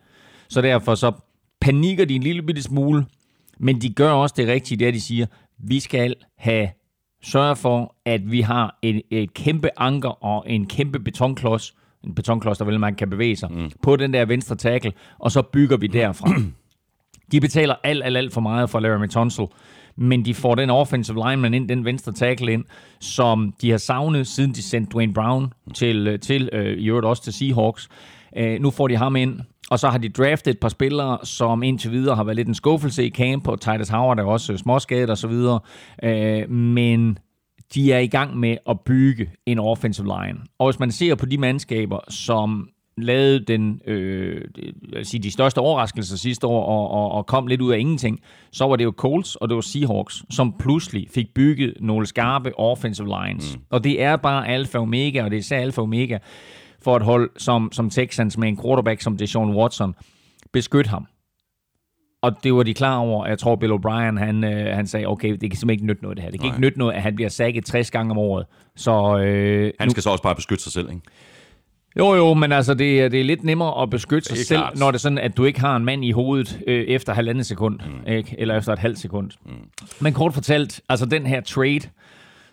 Så 0.48 0.60
derfor 0.60 0.94
så 0.94 1.12
panikker 1.60 2.04
de 2.04 2.14
en 2.14 2.22
lille 2.22 2.42
bitte 2.42 2.62
smule, 2.62 3.06
men 3.58 3.80
de 3.80 3.94
gør 3.94 4.10
også 4.10 4.34
det 4.38 4.48
rigtige, 4.48 4.78
det 4.78 4.88
er, 4.88 4.92
de 4.92 5.00
siger, 5.00 5.26
vi 5.58 5.80
skal 5.80 6.14
have 6.38 6.68
sørge 7.22 7.56
for, 7.56 7.94
at 8.04 8.30
vi 8.30 8.40
har 8.40 8.78
et, 8.82 9.02
et 9.10 9.34
kæmpe 9.34 9.68
anker 9.76 10.24
og 10.24 10.44
en 10.46 10.66
kæmpe 10.66 10.98
betonklods, 10.98 11.74
en 12.04 12.14
betonklods, 12.14 12.58
der 12.58 12.64
vel 12.64 12.80
man 12.80 12.94
kan 12.94 13.10
bevæge 13.10 13.36
sig, 13.36 13.48
mm. 13.52 13.70
på 13.82 13.96
den 13.96 14.12
der 14.12 14.24
venstre 14.24 14.56
tackle, 14.56 14.92
og 15.18 15.32
så 15.32 15.42
bygger 15.42 15.76
vi 15.76 15.86
derfra. 15.86 16.30
De 17.32 17.40
betaler 17.40 17.74
alt, 17.84 18.04
alt, 18.04 18.16
alt 18.16 18.32
for 18.32 18.40
meget 18.40 18.70
for 18.70 18.80
Laramie 18.80 19.08
Tunsil, 19.08 19.46
men 19.96 20.24
de 20.24 20.34
får 20.34 20.54
den 20.54 20.70
offensive 20.70 21.16
lineman 21.28 21.54
ind, 21.54 21.68
den 21.68 21.84
venstre 21.84 22.12
tackle 22.12 22.52
ind, 22.52 22.64
som 23.00 23.54
de 23.60 23.70
har 23.70 23.78
savnet, 23.78 24.26
siden 24.26 24.52
de 24.52 24.62
sendte 24.62 24.92
Dwayne 24.92 25.14
Brown 25.14 25.52
til, 25.74 26.20
til 26.20 26.48
øh, 26.52 26.78
i 26.78 26.88
øvrigt 26.88 27.06
også 27.06 27.22
til 27.22 27.32
Seahawks. 27.32 27.88
Uh, 28.40 28.60
nu 28.60 28.70
får 28.70 28.88
de 28.88 28.96
ham 28.96 29.16
ind, 29.16 29.40
og 29.72 29.78
så 29.78 29.88
har 29.88 29.98
de 29.98 30.08
draftet 30.08 30.50
et 30.50 30.60
par 30.60 30.68
spillere, 30.68 31.18
som 31.24 31.62
indtil 31.62 31.90
videre 31.90 32.16
har 32.16 32.24
været 32.24 32.36
lidt 32.36 32.48
en 32.48 32.54
skuffelse 32.54 33.06
i 33.06 33.10
camp, 33.10 33.48
og 33.48 33.60
Titus 33.60 33.88
Howard 33.88 34.18
er 34.18 34.24
også 34.24 34.56
småskadet 34.56 35.10
og 35.10 35.18
så 35.18 35.28
videre. 35.28 35.60
Øh, 36.02 36.50
men 36.50 37.18
de 37.74 37.92
er 37.92 37.98
i 37.98 38.06
gang 38.06 38.36
med 38.36 38.56
at 38.68 38.80
bygge 38.80 39.30
en 39.46 39.58
offensive 39.58 40.06
line. 40.06 40.38
Og 40.58 40.70
hvis 40.70 40.80
man 40.80 40.90
ser 40.90 41.14
på 41.14 41.26
de 41.26 41.38
mandskaber, 41.38 41.98
som 42.08 42.68
lavede 42.96 43.44
den, 43.44 43.80
øh, 43.86 44.40
sige, 45.02 45.22
de 45.22 45.30
største 45.30 45.58
overraskelser 45.58 46.16
sidste 46.16 46.46
år 46.46 46.64
og, 46.64 46.90
og, 46.90 47.12
og 47.12 47.26
kom 47.26 47.46
lidt 47.46 47.60
ud 47.60 47.72
af 47.72 47.78
ingenting, 47.78 48.20
så 48.52 48.64
var 48.64 48.76
det 48.76 48.84
jo 48.84 48.92
Colts 48.96 49.36
og 49.36 49.48
det 49.48 49.54
var 49.54 49.60
Seahawks, 49.60 50.22
som 50.30 50.54
pludselig 50.58 51.06
fik 51.14 51.26
bygget 51.34 51.74
nogle 51.80 52.06
skarpe 52.06 52.58
offensive 52.58 53.08
lines. 53.08 53.56
Mm. 53.56 53.62
Og 53.70 53.84
det 53.84 54.02
er 54.02 54.16
bare 54.16 54.48
alfa 54.48 54.78
og 54.78 54.82
omega, 54.82 55.24
og 55.24 55.30
det 55.30 55.36
er 55.36 55.40
især 55.40 55.58
alfa 55.58 55.80
og 55.80 55.82
omega, 55.82 56.18
for 56.84 56.96
et 56.96 57.02
hold 57.02 57.30
som, 57.36 57.72
som 57.72 57.90
Texans 57.90 58.38
med 58.38 58.48
en 58.48 58.58
quarterback 58.62 59.00
som 59.00 59.16
Deshaun 59.16 59.56
Watson. 59.56 59.94
Beskyt 60.52 60.86
ham. 60.86 61.06
Og 62.22 62.32
det 62.44 62.54
var 62.54 62.62
de 62.62 62.74
klar 62.74 62.96
over. 62.96 63.26
Jeg 63.26 63.38
tror, 63.38 63.56
Bill 63.56 63.72
O'Brien, 63.72 64.18
han, 64.18 64.44
øh, 64.44 64.74
han 64.74 64.86
sagde, 64.86 65.06
okay, 65.06 65.28
det 65.28 65.40
kan 65.40 65.40
simpelthen 65.40 65.70
ikke 65.70 65.86
nytte 65.86 66.02
noget, 66.02 66.16
det 66.16 66.24
her. 66.24 66.30
Det 66.30 66.40
kan 66.40 66.48
Nej. 66.48 66.54
ikke 66.56 66.60
nytte 66.60 66.78
noget, 66.78 66.94
at 66.94 67.02
han 67.02 67.14
bliver 67.14 67.28
sækket 67.28 67.64
60 67.64 67.90
gange 67.90 68.10
om 68.10 68.18
året. 68.18 68.46
Så, 68.76 69.18
øh, 69.18 69.72
han 69.80 69.90
skal 69.90 70.00
nu... 70.00 70.02
så 70.02 70.10
også 70.10 70.22
bare 70.22 70.34
beskytte 70.34 70.62
sig 70.62 70.72
selv, 70.72 70.88
ikke? 70.90 71.02
Jo, 71.98 72.14
jo, 72.14 72.34
men 72.34 72.52
altså, 72.52 72.74
det, 72.74 73.12
det 73.12 73.20
er 73.20 73.24
lidt 73.24 73.44
nemmere 73.44 73.82
at 73.82 73.90
beskytte 73.90 74.28
sig 74.28 74.46
selv, 74.46 74.60
klart. 74.60 74.78
når 74.78 74.90
det 74.90 74.94
er 74.94 75.00
sådan, 75.00 75.18
at 75.18 75.36
du 75.36 75.44
ikke 75.44 75.60
har 75.60 75.76
en 75.76 75.84
mand 75.84 76.04
i 76.04 76.10
hovedet 76.10 76.60
øh, 76.66 76.84
efter 76.84 77.14
halvandet 77.14 77.46
sekund, 77.46 77.80
mm. 77.86 78.12
ikke? 78.12 78.34
eller 78.38 78.56
efter 78.56 78.72
et 78.72 78.78
halvt 78.78 78.98
sekund. 78.98 79.30
Mm. 79.46 79.52
Men 80.00 80.12
kort 80.12 80.34
fortalt, 80.34 80.80
altså 80.88 81.06
den 81.06 81.26
her 81.26 81.40
trade, 81.40 81.80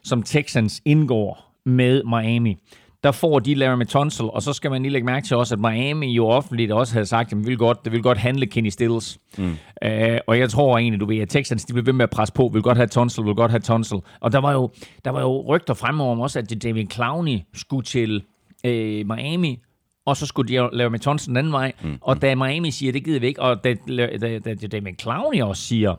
som 0.03 0.23
Texans 0.23 0.81
indgår 0.85 1.55
med 1.65 2.03
Miami, 2.03 2.57
der 3.03 3.11
får 3.11 3.39
de 3.39 3.53
Larry 3.53 3.85
Tunsil, 3.85 4.25
og 4.25 4.43
så 4.43 4.53
skal 4.53 4.71
man 4.71 4.81
lige 4.81 4.91
lægge 4.91 5.05
mærke 5.05 5.27
til 5.27 5.37
også, 5.37 5.55
at 5.55 5.59
Miami 5.59 6.13
jo 6.13 6.27
offentligt 6.27 6.71
også 6.71 6.93
havde 6.93 7.05
sagt, 7.05 7.31
at 7.31 7.37
vi 7.37 7.43
vil 7.43 7.57
godt, 7.57 7.83
det 7.83 7.91
vil 7.91 8.03
godt 8.03 8.17
handle 8.17 8.45
Kenny 8.45 8.69
Stills. 8.69 9.19
Mm. 9.37 9.57
Uh, 9.85 10.17
og 10.27 10.39
jeg 10.39 10.49
tror 10.49 10.77
egentlig, 10.77 10.99
du 10.99 11.05
ved, 11.05 11.19
at 11.19 11.29
Texans 11.29 11.65
de 11.65 11.73
blev 11.73 11.85
ved 11.85 11.93
med 11.93 12.03
at 12.03 12.09
presse 12.09 12.33
på, 12.33 12.49
vil 12.53 12.61
godt 12.61 12.77
have 12.77 12.87
Tunsil, 12.87 13.25
vil 13.25 13.35
godt 13.35 13.51
have 13.51 13.59
Tunsil. 13.59 13.97
Og 14.19 14.31
der 14.31 14.37
var 14.39 14.51
jo, 14.51 14.69
der 15.05 15.11
var 15.11 15.21
jo 15.21 15.45
rygter 15.47 15.73
fremover 15.73 16.23
også, 16.23 16.39
at 16.39 16.63
David 16.63 16.85
Clowney 16.91 17.39
skulle 17.53 17.83
til 17.83 18.23
uh, 18.67 18.71
Miami, 19.15 19.59
og 20.05 20.17
så 20.17 20.25
skulle 20.25 20.53
de 20.53 20.69
lave 20.73 20.89
med 20.89 20.99
Tunsil 20.99 21.29
den 21.29 21.37
anden 21.37 21.53
vej. 21.53 21.71
Mm. 21.83 21.97
Og 22.01 22.21
da 22.21 22.35
Miami 22.35 22.71
siger, 22.71 22.91
det 22.91 23.03
gider 23.03 23.19
vi 23.19 23.27
ikke, 23.27 23.41
og 23.41 23.63
da, 23.63 23.75
da, 23.87 24.17
da, 24.17 24.39
da 24.39 24.67
David 24.67 24.93
Clowney 25.01 25.41
også 25.41 25.63
siger, 25.63 25.95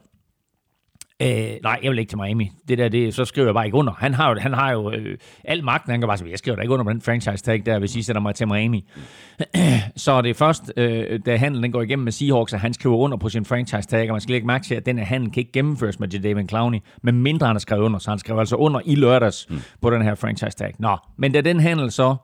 Øh, 1.22 1.56
nej, 1.62 1.78
jeg 1.82 1.90
vil 1.90 1.98
ikke 1.98 2.08
til 2.08 2.18
Miami. 2.18 2.50
Det 2.68 2.78
der, 2.78 2.88
det, 2.88 3.14
så 3.14 3.24
skriver 3.24 3.48
jeg 3.48 3.54
bare 3.54 3.64
ikke 3.64 3.76
under. 3.76 3.92
Han 3.92 4.14
har 4.14 4.30
jo, 4.30 4.40
han 4.40 4.52
har 4.52 4.72
jo 4.72 4.90
øh, 4.90 5.18
al 5.44 5.64
magten. 5.64 5.90
Han 5.90 6.00
kan 6.00 6.08
bare 6.08 6.18
sige, 6.18 6.30
jeg 6.30 6.38
skriver 6.38 6.56
da 6.56 6.62
ikke 6.62 6.72
under 6.72 6.84
på 6.84 6.92
den 6.92 7.00
franchise 7.00 7.44
tag 7.44 7.62
der, 7.66 7.78
hvis 7.78 7.96
I 7.96 8.02
sætter 8.02 8.22
mig 8.22 8.34
til 8.34 8.48
Miami. 8.48 8.84
så 9.96 10.22
det 10.22 10.30
er 10.30 10.34
først, 10.34 10.72
øh, 10.76 11.20
da 11.26 11.36
handlen 11.36 11.62
den 11.62 11.72
går 11.72 11.82
igennem 11.82 12.04
med 12.04 12.12
Seahawks, 12.12 12.52
at 12.52 12.60
han 12.60 12.74
skriver 12.74 12.96
under 12.96 13.16
på 13.16 13.28
sin 13.28 13.44
franchise 13.44 13.88
tag, 13.88 14.10
og 14.10 14.14
man 14.14 14.20
skal 14.20 14.32
lægge 14.32 14.46
mærke 14.46 14.64
til, 14.64 14.74
at 14.74 14.86
den 14.86 14.98
her 14.98 15.04
handel 15.04 15.30
kan 15.30 15.40
ikke 15.40 15.52
gennemføres 15.52 16.00
med 16.00 16.08
David 16.08 16.48
Clowney, 16.48 16.78
men 17.02 17.22
mindre 17.22 17.46
han 17.46 17.54
har 17.54 17.60
skrevet 17.60 17.82
under. 17.82 17.98
Så 17.98 18.10
han 18.10 18.18
skrev 18.18 18.38
altså 18.38 18.56
under 18.56 18.80
i 18.84 18.94
lørdags 18.94 19.46
mm. 19.50 19.60
på 19.80 19.90
den 19.90 20.02
her 20.02 20.14
franchise 20.14 20.56
tag. 20.56 20.74
Nå, 20.78 20.96
men 21.16 21.32
da 21.32 21.40
den 21.40 21.60
handel 21.60 21.90
så 21.90 22.16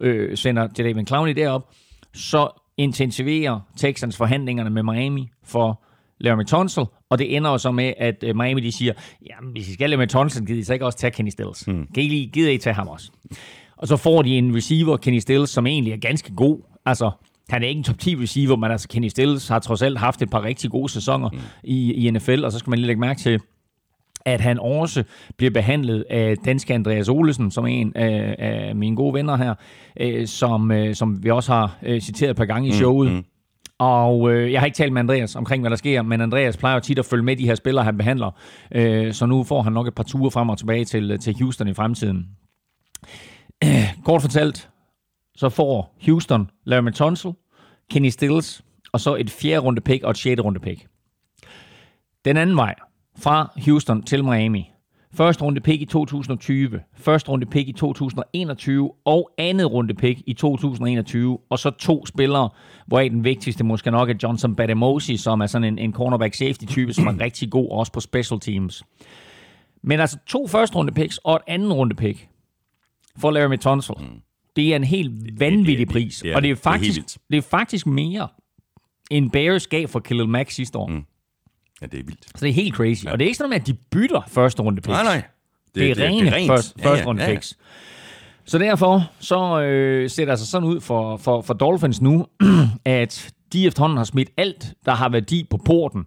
øh, 0.00 0.36
sender 0.36 0.66
David 0.66 1.06
Clowney 1.06 1.32
derop, 1.32 1.70
så 2.14 2.48
intensiverer 2.76 3.60
Texans 3.76 4.16
forhandlingerne 4.16 4.70
med 4.70 4.82
Miami 4.82 5.30
for 5.44 5.82
Laramie 6.20 6.46
Tunsil, 6.46 6.84
og 7.10 7.18
det 7.18 7.36
ender 7.36 7.50
jo 7.50 7.58
så 7.58 7.70
med, 7.70 7.92
at 7.98 8.24
uh, 8.30 8.36
Miami 8.36 8.60
de 8.60 8.72
siger, 8.72 8.92
jamen 9.26 9.52
hvis 9.52 9.68
I 9.68 9.72
skal 9.72 9.90
Laramie 9.90 10.06
Tunsil, 10.06 10.46
gider 10.46 10.60
I 10.60 10.62
så 10.62 10.72
ikke 10.72 10.86
også 10.86 10.98
tage 10.98 11.10
Kenny 11.10 11.30
Stills? 11.30 11.66
Mm. 11.66 11.86
Kan 11.94 12.02
I 12.02 12.08
lige, 12.08 12.26
gider 12.26 12.50
I 12.50 12.58
tage 12.58 12.74
ham 12.74 12.88
også? 12.88 13.10
Og 13.76 13.88
så 13.88 13.96
får 13.96 14.22
de 14.22 14.38
en 14.38 14.56
receiver, 14.56 14.96
Kenny 14.96 15.18
Stills, 15.18 15.50
som 15.50 15.66
egentlig 15.66 15.92
er 15.92 15.96
ganske 15.96 16.34
god. 16.34 16.58
Altså, 16.86 17.10
han 17.48 17.62
er 17.62 17.68
ikke 17.68 17.78
en 17.78 17.84
top 17.84 17.98
10 17.98 18.16
receiver, 18.16 18.56
men 18.56 18.70
altså 18.70 18.88
Kenny 18.88 19.08
Stills 19.08 19.48
har 19.48 19.58
trods 19.58 19.82
alt 19.82 19.98
haft 19.98 20.22
et 20.22 20.30
par 20.30 20.42
rigtig 20.42 20.70
gode 20.70 20.88
sæsoner 20.88 21.30
mm. 21.30 21.38
i, 21.64 21.92
i 21.92 22.10
NFL, 22.10 22.44
og 22.44 22.52
så 22.52 22.58
skal 22.58 22.70
man 22.70 22.78
lige 22.78 22.86
lægge 22.86 23.00
mærke 23.00 23.20
til, 23.20 23.40
at 24.24 24.40
han 24.40 24.58
også 24.58 25.04
bliver 25.36 25.50
behandlet 25.50 26.04
af 26.10 26.36
danske 26.44 26.74
Andreas 26.74 27.08
Olesen, 27.08 27.50
som 27.50 27.64
er 27.64 27.68
en 27.68 27.92
af, 27.94 28.36
af 28.38 28.76
mine 28.76 28.96
gode 28.96 29.14
venner 29.14 29.36
her, 29.36 29.54
øh, 30.00 30.26
som, 30.26 30.70
øh, 30.70 30.94
som 30.94 31.24
vi 31.24 31.30
også 31.30 31.52
har 31.52 31.76
øh, 31.82 32.00
citeret 32.00 32.30
et 32.30 32.36
par 32.36 32.44
gange 32.44 32.68
i 32.68 32.70
mm, 32.70 32.76
showet. 32.76 33.10
Mm, 33.10 33.16
mm. 33.16 33.24
Og 33.78 34.32
øh, 34.32 34.52
jeg 34.52 34.60
har 34.60 34.66
ikke 34.66 34.76
talt 34.76 34.92
med 34.92 35.00
Andreas 35.00 35.36
omkring, 35.36 35.62
hvad 35.62 35.70
der 35.70 35.76
sker, 35.76 36.02
men 36.02 36.20
Andreas 36.20 36.56
plejer 36.56 36.78
tit 36.78 36.98
at 36.98 37.04
følge 37.04 37.24
med 37.24 37.36
de 37.36 37.46
her 37.46 37.54
spillere, 37.54 37.84
han 37.84 37.98
behandler. 37.98 38.30
Øh, 38.72 39.12
så 39.12 39.26
nu 39.26 39.44
får 39.44 39.62
han 39.62 39.72
nok 39.72 39.86
et 39.86 39.94
par 39.94 40.02
ture 40.02 40.30
frem 40.30 40.48
og 40.48 40.58
tilbage 40.58 40.84
til, 40.84 41.10
øh, 41.10 41.18
til 41.18 41.36
Houston 41.38 41.68
i 41.68 41.74
fremtiden. 41.74 42.28
Øh, 43.64 43.94
kort 44.04 44.22
fortalt, 44.22 44.68
så 45.36 45.48
får 45.48 45.96
Houston 46.06 46.50
Larry 46.64 46.92
Tunsil, 46.92 47.32
Kenny 47.90 48.08
Stills, 48.08 48.62
og 48.92 49.00
så 49.00 49.14
et 49.14 49.30
fjerde 49.30 49.58
runde 49.58 49.80
pick 49.80 50.04
og 50.04 50.10
et 50.10 50.16
sjette 50.16 50.42
runde 50.42 50.60
pick. 50.60 50.86
Den 52.24 52.36
anden 52.36 52.56
vej, 52.56 52.74
fra 53.18 53.52
Houston 53.64 54.02
til 54.02 54.24
Miami. 54.24 54.70
Første 55.16 55.44
runde 55.44 55.60
pick 55.60 55.82
i 55.82 55.84
2020, 55.84 56.80
første 56.94 57.30
runde 57.30 57.46
pick 57.46 57.68
i 57.68 57.72
2021 57.72 58.92
og 59.04 59.30
andet 59.38 59.72
runde 59.72 59.94
pick 59.94 60.20
i 60.26 60.32
2021. 60.32 61.38
Og 61.50 61.58
så 61.58 61.70
to 61.70 62.06
spillere, 62.06 62.48
hvor 62.86 63.00
den 63.00 63.24
vigtigste 63.24 63.64
måske 63.64 63.90
nok 63.90 64.10
er 64.10 64.14
Johnson 64.22 64.56
Bademosi, 64.56 65.16
som 65.16 65.40
er 65.40 65.46
sådan 65.46 65.68
en, 65.68 65.78
en 65.78 65.92
cornerback 65.92 66.34
safety 66.34 66.64
type, 66.64 66.92
som 66.92 67.06
er 67.06 67.20
rigtig 67.20 67.50
god 67.50 67.70
også 67.70 67.92
på 67.92 68.00
special 68.00 68.40
teams. 68.40 68.82
Men 69.82 70.00
altså 70.00 70.18
to 70.26 70.46
første 70.46 70.76
runde 70.76 70.92
picks 70.92 71.18
og 71.18 71.36
et 71.36 71.42
andet 71.46 71.72
runde 71.72 71.94
pick 71.94 72.28
for 73.18 73.30
Larry 73.30 73.56
Tunsil. 73.56 73.94
Mm. 74.00 74.20
Det 74.56 74.72
er 74.72 74.76
en 74.76 74.84
helt 74.84 75.40
vanvittig 75.40 75.88
pris, 75.88 76.18
det 76.18 76.32
er, 76.32 76.36
og 76.36 76.42
det 76.42 76.50
er 76.50 76.56
faktisk, 76.56 77.02
det 77.02 77.14
er, 77.14 77.20
det 77.30 77.38
er 77.38 77.42
faktisk 77.42 77.86
mere 77.86 78.28
end 79.10 79.30
Bears 79.30 79.66
gav 79.66 79.88
for 79.88 80.00
Khalil 80.00 80.28
Mack 80.28 80.50
sidste 80.50 80.78
år. 80.78 80.86
Mm. 80.86 81.04
Ja, 81.80 81.86
det 81.86 82.00
er 82.00 82.04
vildt. 82.04 82.24
Så 82.24 82.44
det 82.44 82.48
er 82.48 82.52
helt 82.52 82.74
crazy. 82.74 83.04
Ja. 83.04 83.12
Og 83.12 83.18
det 83.18 83.24
er 83.24 83.28
ikke 83.28 83.38
sådan, 83.38 83.52
at 83.52 83.66
de 83.66 83.74
bytter 83.74 84.22
første 84.28 84.62
runde 84.62 84.80
picks. 84.80 84.88
Nej, 84.88 85.02
nej. 85.02 85.22
Det, 85.66 85.74
det 85.74 85.90
er 85.90 85.94
det, 85.94 86.04
rene 86.04 86.20
det 86.20 86.28
er 86.28 86.36
rent. 86.36 86.48
første, 86.50 86.74
ja, 86.78 86.88
første 86.88 87.06
runde 87.06 87.22
ja, 87.22 87.28
ja. 87.28 87.34
picks. 87.34 87.58
Så 88.44 88.58
derfor 88.58 89.10
så 89.20 89.60
øh, 89.60 90.10
ser 90.10 90.24
det 90.24 90.30
altså 90.30 90.46
sådan 90.46 90.68
ud 90.68 90.80
for, 90.80 91.16
for, 91.16 91.40
for 91.40 91.54
Dolphins 91.54 92.00
nu, 92.00 92.26
at 92.84 93.32
de 93.52 93.66
efterhånden 93.66 93.96
har 93.96 94.04
smidt 94.04 94.30
alt, 94.36 94.74
der 94.84 94.92
har 94.92 95.08
værdi 95.08 95.46
på 95.50 95.56
porten. 95.56 96.04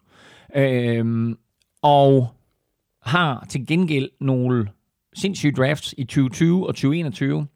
Øh, 0.56 1.36
og 1.82 2.28
har 3.02 3.46
til 3.50 3.68
gengæld 3.68 4.10
nogle 4.22 4.68
sindssyge 5.16 5.52
drafts 5.52 5.96
i 5.98 6.04
2020 6.04 6.68
og 6.68 6.76
2021. 6.76 7.48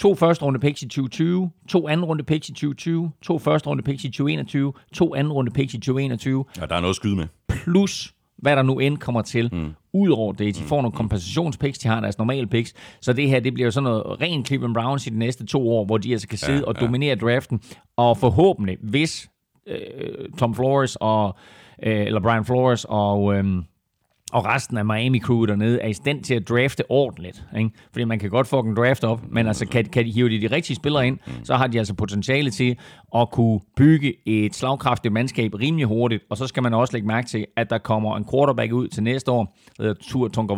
To 0.00 0.14
første 0.14 0.44
runde 0.44 0.58
picks 0.58 0.82
i 0.82 0.88
2020, 0.88 1.50
to 1.68 1.88
anden 1.88 2.04
runde 2.04 2.24
picks 2.24 2.48
i 2.48 2.52
2020, 2.52 3.10
to 3.22 3.38
første 3.38 3.68
runde 3.68 3.82
picks 3.82 4.04
i 4.04 4.08
2021, 4.08 4.72
to 4.92 5.14
anden 5.14 5.32
runde 5.32 5.50
picks 5.50 5.74
i 5.74 5.78
2021. 5.78 6.44
Ja, 6.60 6.66
der 6.66 6.76
er 6.76 6.80
noget 6.80 6.92
at 6.92 6.96
skyde 6.96 7.16
med. 7.16 7.26
Plus 7.48 8.14
hvad 8.38 8.56
der 8.56 8.62
nu 8.62 8.78
end 8.78 8.98
kommer 8.98 9.22
til. 9.22 9.50
Mm. 9.52 9.72
Udover 9.92 10.32
det, 10.32 10.54
de 10.54 10.60
mm. 10.60 10.66
får 10.66 10.82
nogle 10.82 10.96
kompensationspicks, 10.96 11.78
de 11.78 11.88
har 11.88 12.00
deres 12.00 12.18
normale 12.18 12.46
picks. 12.46 12.74
Så 13.00 13.12
det 13.12 13.28
her, 13.28 13.40
det 13.40 13.54
bliver 13.54 13.66
jo 13.66 13.70
sådan 13.70 13.84
noget 13.84 14.20
ren 14.20 14.44
Cleveland 14.44 14.74
Browns 14.74 15.06
i 15.06 15.10
de 15.10 15.18
næste 15.18 15.46
to 15.46 15.70
år, 15.70 15.84
hvor 15.84 15.98
de 15.98 16.12
altså 16.12 16.28
kan 16.28 16.38
sidde 16.38 16.58
ja, 16.58 16.64
og 16.64 16.74
ja. 16.80 16.86
dominere 16.86 17.14
draften. 17.14 17.60
Og 17.96 18.18
forhåbentlig, 18.18 18.78
hvis 18.82 19.30
øh, 19.66 19.78
Tom 20.38 20.54
Flores 20.54 20.96
og 21.00 21.36
øh, 21.82 22.06
eller 22.06 22.20
Brian 22.20 22.44
Flores 22.44 22.86
og 22.88 23.34
øh, 23.34 23.44
og 24.32 24.44
resten 24.44 24.76
af 24.76 24.84
Miami 24.84 25.20
Crew 25.20 25.44
dernede 25.44 25.80
er 25.80 25.88
i 25.88 25.92
stand 25.92 26.22
til 26.22 26.34
at 26.34 26.48
drafte 26.48 26.84
ordentligt. 26.88 27.44
Ikke? 27.58 27.70
Fordi 27.92 28.04
man 28.04 28.18
kan 28.18 28.30
godt 28.30 28.46
få 28.46 28.60
en 28.60 28.76
draft 28.76 29.04
op, 29.04 29.20
men 29.30 29.46
altså 29.46 29.66
kan, 29.66 29.84
kan 29.84 30.04
de 30.04 30.10
hive 30.10 30.28
de, 30.28 30.48
de 30.48 30.54
rigtige 30.54 30.76
spillere 30.76 31.06
ind, 31.06 31.18
så 31.44 31.56
har 31.56 31.66
de 31.66 31.78
altså 31.78 31.94
potentiale 31.94 32.50
til 32.50 32.76
at 33.16 33.30
kunne 33.30 33.60
bygge 33.76 34.14
et 34.26 34.54
slagkraftigt 34.54 35.12
mandskab 35.12 35.54
rimelig 35.54 35.86
hurtigt. 35.86 36.22
Og 36.30 36.36
så 36.36 36.46
skal 36.46 36.62
man 36.62 36.74
også 36.74 36.92
lægge 36.92 37.08
mærke 37.08 37.28
til, 37.28 37.46
at 37.56 37.70
der 37.70 37.78
kommer 37.78 38.16
en 38.16 38.26
quarterback 38.32 38.72
ud 38.72 38.88
til 38.88 39.02
næste 39.02 39.30
år, 39.30 39.56
der 39.76 39.82
hedder 39.82 40.02
Tua 40.02 40.28
Tonga 40.28 40.54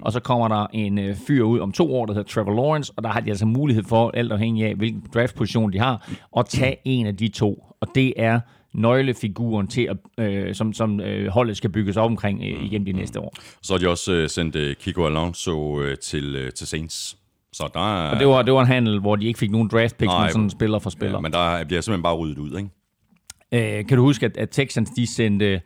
og 0.00 0.12
så 0.12 0.20
kommer 0.20 0.48
der 0.48 0.66
en 0.72 0.98
øh, 0.98 1.16
fyr 1.26 1.42
ud 1.42 1.60
om 1.60 1.72
to 1.72 1.94
år, 1.94 2.06
der 2.06 2.14
hedder 2.14 2.28
Trevor 2.28 2.54
Lawrence, 2.54 2.92
og 2.96 3.02
der 3.02 3.08
har 3.08 3.20
de 3.20 3.30
altså 3.30 3.46
mulighed 3.46 3.84
for, 3.84 4.10
alt 4.14 4.32
afhængig 4.32 4.64
af 4.64 4.74
hvilken 4.74 5.02
draftposition 5.14 5.72
de 5.72 5.78
har, 5.78 6.08
at 6.36 6.46
tage 6.46 6.76
en 6.84 7.06
af 7.06 7.16
de 7.16 7.28
to. 7.28 7.64
Og 7.80 7.88
det 7.94 8.12
er 8.16 8.40
nøglefiguren 8.78 9.66
til, 9.66 9.88
at, 9.90 10.24
øh, 10.24 10.54
som, 10.54 10.72
som 10.72 11.00
øh, 11.00 11.28
holdet 11.28 11.56
skal 11.56 11.70
bygges 11.70 11.96
op 11.96 12.10
omkring 12.10 12.40
øh, 12.42 12.64
igen 12.64 12.86
de 12.86 12.92
næste 12.92 13.20
år. 13.20 13.34
Så 13.62 13.72
har 13.72 13.78
de 13.78 13.88
også 13.88 14.12
øh, 14.12 14.28
sendt 14.28 14.56
øh, 14.56 14.76
Kiko 14.76 15.06
Alonso 15.06 15.80
øh, 15.82 15.96
til, 15.98 16.36
øh, 16.36 16.52
til 16.52 16.66
Saints. 16.66 17.16
Så 17.52 17.70
der 17.74 17.80
er, 17.80 18.10
og 18.10 18.18
det 18.18 18.28
var, 18.28 18.42
det 18.42 18.54
var 18.54 18.60
en 18.60 18.66
handel, 18.66 19.00
hvor 19.00 19.16
de 19.16 19.26
ikke 19.26 19.38
fik 19.38 19.50
nogen 19.50 19.68
draft 19.68 19.98
picks, 19.98 20.14
men 20.22 20.30
sådan 20.30 20.50
spiller 20.50 20.78
for 20.78 20.90
spiller. 20.90 21.16
Ja, 21.16 21.20
men 21.20 21.32
der 21.32 21.64
bliver 21.64 21.80
simpelthen 21.80 22.02
bare 22.02 22.16
ryddet 22.16 22.38
ud, 22.38 22.58
ikke? 22.58 23.78
Øh, 23.78 23.86
kan 23.86 23.96
du 23.96 24.02
huske, 24.02 24.26
at, 24.26 24.36
at 24.36 24.50
Texans 24.50 24.90
de 24.90 25.06
sendte... 25.06 25.60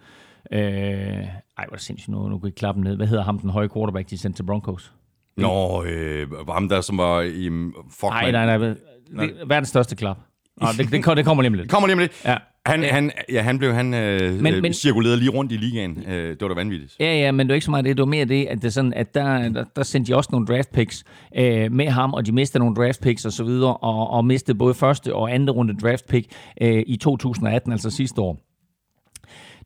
Øh, 0.53 0.61
ej, 0.61 1.67
hvor 1.69 1.77
sindssygt, 1.77 2.09
nu, 2.09 2.29
nu 2.29 2.39
kan 2.39 2.47
jeg 2.47 2.55
klappe 2.55 2.81
ned. 2.81 2.97
Hvad 2.97 3.07
hedder 3.07 3.25
ham, 3.25 3.39
den 3.39 3.51
høje 3.51 3.69
quarterback, 3.75 4.11
de 4.11 4.19
sendte 4.19 4.39
til 4.39 4.45
Broncos? 4.45 4.93
Nå, 5.37 5.85
øh, 5.85 6.27
ham 6.49 6.69
der, 6.69 6.81
som 6.81 6.99
var 6.99 7.21
i... 7.21 7.51
Fuck, 7.91 8.11
nej, 8.11 8.31
nej, 8.31 8.59
nej. 8.59 8.75
nej. 9.11 9.31
Verdens 9.47 9.69
største 9.69 9.97
klap. 9.97 10.19
Nå, 10.61 10.67
det, 10.79 10.93
det, 10.93 11.17
det 11.17 11.25
kommer 11.25 11.43
lige 11.43 11.49
om 11.49 11.55
lidt. 11.55 11.63
Det 11.63 11.71
kommer 11.71 11.87
lige 11.87 11.95
om 11.95 11.99
lidt. 11.99 12.23
Ja. 12.25 12.37
Han, 12.67 12.83
han, 12.83 13.11
ja, 13.33 13.43
han 13.43 13.59
blev 13.59 13.73
han 13.73 13.95
øh, 13.95 14.41
men, 14.41 14.63
men, 14.63 14.73
cirkuleret 14.73 15.19
lige 15.19 15.31
rundt 15.31 15.53
i 15.53 15.57
ligaen. 15.57 16.05
Øh, 16.07 16.31
det 16.31 16.41
var 16.41 16.49
da 16.49 16.55
vanvittigt. 16.55 16.97
Ja, 17.01 17.19
ja, 17.19 17.33
men 17.33 17.47
det 17.47 17.49
var 17.49 17.55
ikke 17.55 17.65
så 17.65 17.71
meget 17.71 17.85
det. 17.85 17.97
Det 17.97 18.03
var 18.03 18.07
mere 18.07 18.25
det, 18.25 18.47
at, 18.47 18.63
det 18.63 18.73
sådan, 18.73 18.95
at 18.95 19.15
der, 19.15 19.49
der, 19.49 19.65
der 19.77 19.83
sendte 19.83 20.13
de 20.13 20.17
også 20.17 20.29
nogle 20.33 20.47
draft 20.47 20.73
picks 20.73 21.05
øh, 21.37 21.73
med 21.73 21.89
ham, 21.89 22.15
og 22.15 22.27
de 22.27 22.33
mistede 22.33 22.59
nogle 22.59 22.77
draft 22.77 23.03
picks 23.03 23.25
og 23.25 23.33
så 23.33 23.45
videre, 23.45 23.77
og, 23.77 24.11
og 24.11 24.25
mistede 24.25 24.59
både 24.59 24.75
første 24.75 25.15
og 25.15 25.35
anden 25.35 25.51
runde 25.51 25.75
draft 25.75 26.09
pick 26.09 26.27
øh, 26.61 26.83
i 26.87 26.97
2018, 26.97 27.73
altså 27.73 27.91
sidste 27.91 28.21
år. 28.21 28.39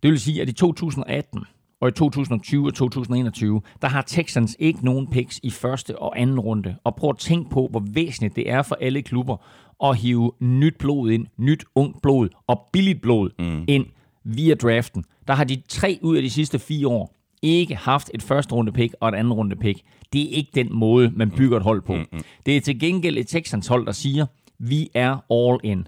Det 0.02 0.11
vil 0.11 0.20
sige, 0.20 0.42
at 0.42 0.48
i 0.48 0.52
2018, 0.52 1.44
og 1.80 1.88
i 1.88 1.92
2020 1.92 2.66
og 2.66 2.74
2021, 2.74 3.61
der 3.82 3.88
har 3.88 4.02
Texans 4.02 4.56
ikke 4.59 4.85
nogen 4.85 5.11
picks 5.11 5.40
i 5.42 5.50
første 5.50 5.98
og 5.98 6.20
anden 6.20 6.40
runde. 6.40 6.76
Og 6.85 6.96
prøv 6.96 7.11
at 7.11 7.18
tænke 7.18 7.50
på, 7.50 7.68
hvor 7.70 7.82
væsentligt 7.92 8.37
det 8.37 8.50
er 8.50 8.62
for 8.62 8.78
alle 8.80 9.02
klubber 9.02 9.37
at 9.85 9.97
hive 9.97 10.33
nyt 10.41 10.79
blod 10.79 11.11
ind, 11.11 11.27
nyt 11.39 11.65
ungt 11.75 12.03
blod 12.03 12.29
og 12.47 12.69
billigt 12.73 13.03
blod 13.03 13.31
mm. 13.39 13.65
ind 13.69 13.87
via 14.25 14.55
draften. 14.55 15.05
Der 15.29 15.35
har 15.35 15.45
de 15.45 15.62
tre 15.69 15.99
ud 16.03 16.17
af 16.17 16.23
de 16.23 16.31
sidste 16.31 16.59
fire 16.59 16.89
år 16.89 17.17
ikke 17.43 17.77
haft 17.77 18.11
et 18.15 18.23
første 18.23 18.55
runde 18.55 18.73
pick 18.73 18.95
og 19.01 19.09
et 19.09 19.15
andet 19.15 19.37
runde 19.37 19.57
pick. 19.57 19.81
Det 20.12 20.23
er 20.23 20.29
ikke 20.29 20.51
den 20.55 20.69
måde, 20.71 21.12
man 21.17 21.31
bygger 21.31 21.57
et 21.57 21.62
hold 21.62 21.83
på. 21.83 21.95
Mm-hmm. 21.95 22.21
Det 22.47 22.57
er 22.57 22.61
til 22.61 22.81
gengæld 22.81 23.19
et 23.19 23.27
Texans 23.27 23.67
hold, 23.67 23.87
der 23.87 23.93
siger, 23.93 24.27
vi 24.59 24.89
er 24.95 25.33
all 25.33 25.61
in. 25.65 25.87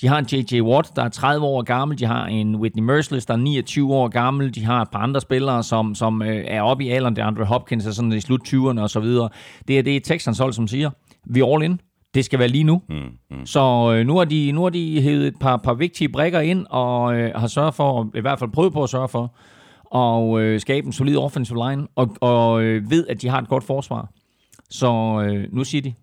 De 0.00 0.08
har 0.08 0.18
en 0.18 0.26
J.J. 0.32 0.60
Watt, 0.60 0.96
der 0.96 1.04
er 1.04 1.08
30 1.08 1.46
år 1.46 1.62
gammel. 1.62 1.98
De 1.98 2.04
har 2.04 2.26
en 2.26 2.56
Whitney 2.56 2.82
Merciless, 2.82 3.26
der 3.26 3.34
er 3.34 3.38
29 3.38 3.94
år 3.94 4.08
gammel. 4.08 4.54
De 4.54 4.64
har 4.64 4.82
et 4.82 4.90
par 4.90 4.98
andre 4.98 5.20
spillere, 5.20 5.62
som, 5.62 5.94
som 5.94 6.22
øh, 6.22 6.44
er 6.48 6.62
oppe 6.62 6.84
i 6.84 6.88
alderen. 6.88 7.16
Det 7.16 7.22
er 7.22 7.26
Andre 7.26 7.44
Hopkins, 7.44 7.86
er 7.86 7.90
sådan 7.90 8.12
i 8.12 8.20
slut 8.20 8.40
20'erne 8.48 8.80
og 8.80 8.90
så 8.90 9.00
videre. 9.00 9.28
Det 9.68 9.78
er 9.78 9.82
det 9.82 10.04
Texans 10.04 10.38
hold, 10.38 10.52
som 10.52 10.68
siger, 10.68 10.90
vi 11.26 11.40
er 11.40 11.54
all 11.54 11.64
in 11.64 11.80
det 12.14 12.24
skal 12.24 12.38
være 12.38 12.48
lige 12.48 12.64
nu. 12.64 12.82
Mm, 12.88 12.96
mm. 13.30 13.46
Så 13.46 13.94
øh, 13.94 14.06
nu, 14.06 14.16
har 14.16 14.24
de, 14.24 14.52
nu 14.52 14.62
har 14.62 14.70
de 14.70 15.02
hævet 15.02 15.26
et 15.26 15.38
par, 15.40 15.56
par 15.56 15.74
vigtige 15.74 16.08
brækker 16.08 16.40
ind, 16.40 16.66
og 16.70 17.14
øh, 17.14 17.32
har 17.34 17.46
sørget 17.46 17.74
for, 17.74 18.10
i 18.14 18.20
hvert 18.20 18.38
fald 18.38 18.50
prøvet 18.50 18.72
på 18.72 18.82
at 18.82 18.90
sørge 18.90 19.08
for, 19.08 19.34
at 19.94 20.40
øh, 20.40 20.60
skabe 20.60 20.86
en 20.86 20.92
solid 20.92 21.16
offensive 21.16 21.68
line, 21.68 21.86
og, 21.96 22.16
og 22.20 22.62
øh, 22.62 22.90
ved, 22.90 23.06
at 23.06 23.22
de 23.22 23.28
har 23.28 23.38
et 23.38 23.48
godt 23.48 23.64
forsvar. 23.64 24.08
Så 24.70 24.86
øh, 25.26 25.52
nu 25.52 25.64
siger 25.64 25.82
de, 25.82 25.94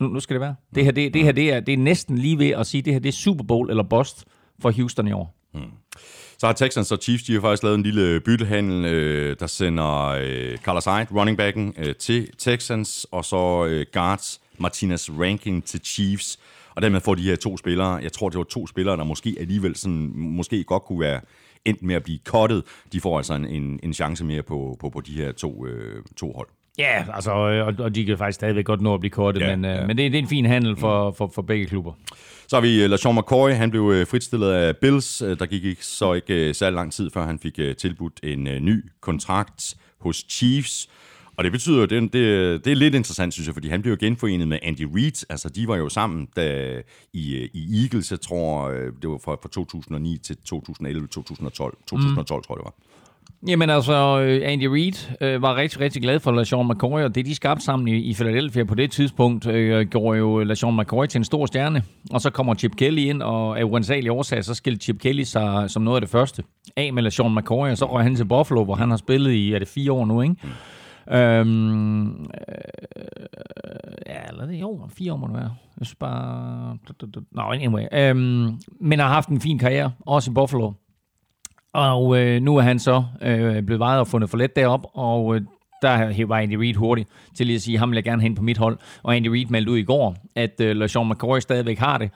nu, 0.00 0.08
nu 0.08 0.20
skal 0.20 0.34
det 0.34 0.40
være. 0.40 0.54
Det 0.74 0.84
her, 0.84 0.92
det, 0.92 1.14
det 1.14 1.24
her 1.24 1.32
det 1.32 1.52
er, 1.52 1.60
det 1.60 1.74
er 1.74 1.78
næsten 1.78 2.18
lige 2.18 2.38
ved 2.38 2.50
at 2.50 2.66
sige, 2.66 2.82
det 2.82 2.92
her 2.92 3.00
det 3.00 3.08
er 3.08 3.12
Super 3.12 3.44
Bowl 3.44 3.70
eller 3.70 3.82
bust 3.82 4.24
for 4.62 4.70
Houston 4.70 5.08
i 5.08 5.12
år. 5.12 5.34
Mm. 5.54 5.60
Så 6.38 6.46
har 6.46 6.52
Texans 6.52 6.92
og 6.92 6.98
Chiefs, 7.02 7.22
de 7.24 7.32
har 7.32 7.40
faktisk 7.40 7.62
lavet 7.62 7.74
en 7.74 7.82
lille 7.82 8.20
byttehandel, 8.20 8.84
øh, 8.84 9.36
der 9.40 9.46
sender 9.46 10.06
øh, 10.06 10.58
Carlos 10.58 10.84
Hyde, 10.84 11.20
running 11.20 11.38
backen, 11.38 11.74
øh, 11.78 11.94
til 11.94 12.28
Texans, 12.38 13.06
og 13.10 13.24
så 13.24 13.66
øh, 13.66 13.86
guards 13.92 14.40
Martinez 14.60 15.10
ranking 15.10 15.64
til 15.64 15.80
Chiefs, 15.84 16.38
og 16.74 16.82
dermed 16.82 17.00
får 17.00 17.14
de 17.14 17.22
her 17.22 17.36
to 17.36 17.56
spillere, 17.56 17.94
jeg 17.94 18.12
tror, 18.12 18.28
det 18.28 18.38
var 18.38 18.44
to 18.44 18.66
spillere, 18.66 18.96
der 18.96 19.04
måske 19.04 19.36
alligevel 19.40 19.76
sådan, 19.76 20.12
måske 20.14 20.64
godt 20.64 20.82
kunne 20.82 21.00
være 21.00 21.20
endt 21.64 21.82
med 21.82 21.94
at 21.94 22.02
blive 22.02 22.18
cuttet. 22.24 22.62
De 22.92 23.00
får 23.00 23.16
altså 23.16 23.34
en, 23.34 23.46
en, 23.46 23.80
en 23.82 23.94
chance 23.94 24.24
mere 24.24 24.42
på, 24.42 24.76
på, 24.80 24.90
på 24.90 25.00
de 25.00 25.12
her 25.12 25.32
to, 25.32 25.66
øh, 25.66 26.02
to 26.16 26.32
hold. 26.32 26.48
Ja, 26.78 27.04
altså, 27.14 27.30
og, 27.30 27.74
og 27.78 27.94
de 27.94 28.04
kan 28.04 28.18
faktisk 28.18 28.34
stadigvæk 28.34 28.64
godt 28.64 28.80
nå 28.80 28.94
at 28.94 29.00
blive 29.00 29.10
kortet, 29.10 29.40
ja, 29.40 29.56
men, 29.56 29.64
øh, 29.64 29.76
ja. 29.76 29.86
men 29.86 29.96
det, 29.96 30.12
det 30.12 30.18
er 30.18 30.22
en 30.22 30.28
fin 30.28 30.46
handel 30.46 30.76
for, 30.76 31.10
for, 31.10 31.30
for 31.34 31.42
begge 31.42 31.66
klubber. 31.66 31.92
Så 32.48 32.56
har 32.56 32.60
vi 32.60 32.82
øh, 32.82 32.90
LaShawn 32.90 33.18
McCoy, 33.18 33.50
han 33.50 33.70
blev 33.70 33.90
øh, 33.94 34.06
fritstillet 34.06 34.50
af 34.50 34.76
Bills. 34.76 35.18
Der 35.18 35.46
gik 35.46 35.64
ikke 35.64 35.86
så 35.86 36.12
ikke 36.12 36.54
særlig 36.54 36.74
lang 36.74 36.92
tid, 36.92 37.10
før 37.10 37.26
han 37.26 37.38
fik 37.38 37.58
tilbudt 37.78 38.20
en 38.22 38.44
ny 38.44 38.84
kontrakt 39.00 39.74
hos 40.00 40.24
Chiefs. 40.28 40.88
Og 41.38 41.44
det 41.44 41.52
betyder, 41.52 41.86
det, 41.86 42.02
det, 42.02 42.64
det 42.64 42.70
er 42.70 42.76
lidt 42.76 42.94
interessant, 42.94 43.34
synes 43.34 43.46
jeg, 43.46 43.54
fordi 43.54 43.68
han 43.68 43.82
blev 43.82 43.92
jo 43.92 43.98
genforenet 44.00 44.48
med 44.48 44.58
Andy 44.62 44.86
Reid. 44.94 45.24
Altså, 45.30 45.48
de 45.48 45.68
var 45.68 45.76
jo 45.76 45.88
sammen 45.88 46.28
da, 46.36 46.76
i, 47.12 47.48
i 47.54 47.82
Eagles, 47.82 48.10
jeg 48.10 48.20
tror, 48.20 48.68
det 49.02 49.10
var 49.10 49.20
fra, 49.24 49.32
fra 49.32 49.48
2009 49.48 50.18
til 50.18 50.36
2011, 50.36 51.06
2012. 51.06 51.76
2012, 51.86 52.38
mm. 52.38 52.42
tror 52.42 52.54
jeg 52.54 52.58
det 52.58 52.64
var. 52.64 52.74
Jamen 53.48 53.70
altså, 53.70 54.20
øh, 54.20 54.52
Andy 54.52 54.64
Reid 54.64 55.16
øh, 55.20 55.42
var 55.42 55.56
rigtig, 55.56 55.80
rigtig 55.80 56.02
glad 56.02 56.20
for 56.20 56.32
LaShawn 56.32 56.68
McCoy, 56.68 57.02
og 57.02 57.14
det 57.14 57.26
de 57.26 57.34
skabte 57.34 57.64
sammen 57.64 57.88
i, 57.88 57.96
i 57.96 58.14
Philadelphia 58.14 58.64
på 58.64 58.74
det 58.74 58.90
tidspunkt, 58.90 59.46
øh, 59.46 59.86
gjorde 59.86 60.18
jo 60.18 60.38
LaShawn 60.38 60.80
McCoy 60.80 61.06
til 61.06 61.18
en 61.18 61.24
stor 61.24 61.46
stjerne. 61.46 61.82
Og 62.10 62.20
så 62.20 62.30
kommer 62.30 62.54
Chip 62.54 62.76
Kelly 62.76 63.00
ind, 63.00 63.22
og 63.22 63.58
af 63.58 63.64
uansagelige 63.64 64.12
årsager, 64.12 64.42
så 64.42 64.54
skilte 64.54 64.84
Chip 64.84 65.00
Kelly 65.00 65.22
sig 65.22 65.70
som 65.70 65.82
noget 65.82 65.96
af 65.96 66.00
det 66.00 66.10
første 66.10 66.42
af 66.76 66.92
med 66.92 67.02
LaShawn 67.02 67.34
McCoy, 67.34 67.70
og 67.70 67.78
så 67.78 67.92
røg 67.92 68.02
han 68.02 68.16
til 68.16 68.24
Buffalo, 68.24 68.64
hvor 68.64 68.74
han 68.74 68.90
har 68.90 68.96
spillet 68.96 69.32
i, 69.32 69.52
er 69.52 69.58
det 69.58 69.68
fire 69.68 69.92
år 69.92 70.06
nu, 70.06 70.22
ikke? 70.22 70.34
Mm. 70.42 70.50
Øhm, 71.10 72.08
øh, 72.08 72.26
ja, 74.06 74.20
eller 74.28 74.46
det 74.46 74.60
jo, 74.60 74.88
fire 74.88 75.12
år 75.12 75.16
må 75.16 75.26
det 75.26 75.34
være. 75.34 75.54
Jeg 75.78 75.86
synes 75.86 75.94
bare... 75.94 76.78
Nå, 77.30 77.42
anyway. 77.42 77.84
Øhm, 77.92 78.60
men 78.80 78.98
har 78.98 79.08
haft 79.08 79.28
en 79.28 79.40
fin 79.40 79.58
karriere, 79.58 79.92
også 80.06 80.30
i 80.30 80.34
Buffalo. 80.34 80.72
Og 81.72 82.18
øh, 82.18 82.42
nu 82.42 82.56
er 82.56 82.62
han 82.62 82.78
så 82.78 83.04
øh, 83.22 83.62
blevet 83.62 83.80
vejet 83.80 84.00
og 84.00 84.06
fundet 84.06 84.30
for 84.30 84.36
let 84.36 84.56
derop, 84.56 84.86
og 84.94 85.36
øh, 85.36 85.42
der 85.82 86.26
var 86.26 86.38
Andy 86.38 86.54
Reid 86.54 86.74
hurtigt 86.74 87.08
til 87.34 87.46
lige 87.46 87.56
at 87.56 87.62
sige, 87.62 87.78
ham 87.78 87.90
vil 87.90 87.96
jeg 87.96 88.04
gerne 88.04 88.22
hen 88.22 88.34
på 88.34 88.42
mit 88.42 88.58
hold. 88.58 88.78
Og 89.02 89.16
Andy 89.16 89.26
Reid 89.26 89.46
meldte 89.46 89.72
ud 89.72 89.78
i 89.78 89.82
går, 89.82 90.16
at 90.36 90.60
øh, 90.60 90.76
LaShawn 90.76 91.08
McCoy 91.08 91.38
stadigvæk 91.38 91.78
har 91.78 91.98
det, 91.98 92.10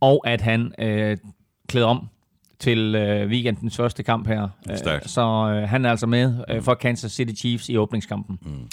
og 0.00 0.22
at 0.26 0.40
han 0.40 0.72
øh, 0.78 1.16
klæder 1.68 1.86
om 1.86 2.08
til 2.62 2.94
øh, 2.94 3.28
weekendens 3.28 3.76
første 3.76 4.02
kamp 4.02 4.26
her. 4.26 4.48
Stærkt. 4.74 5.10
Så 5.10 5.20
øh, 5.20 5.68
han 5.68 5.84
er 5.84 5.90
altså 5.90 6.06
med 6.06 6.34
øh, 6.50 6.62
for 6.62 6.74
Kansas 6.74 7.12
City 7.12 7.40
Chiefs 7.40 7.68
i 7.68 7.76
åbningskampen. 7.76 8.38
Mm. 8.42 8.68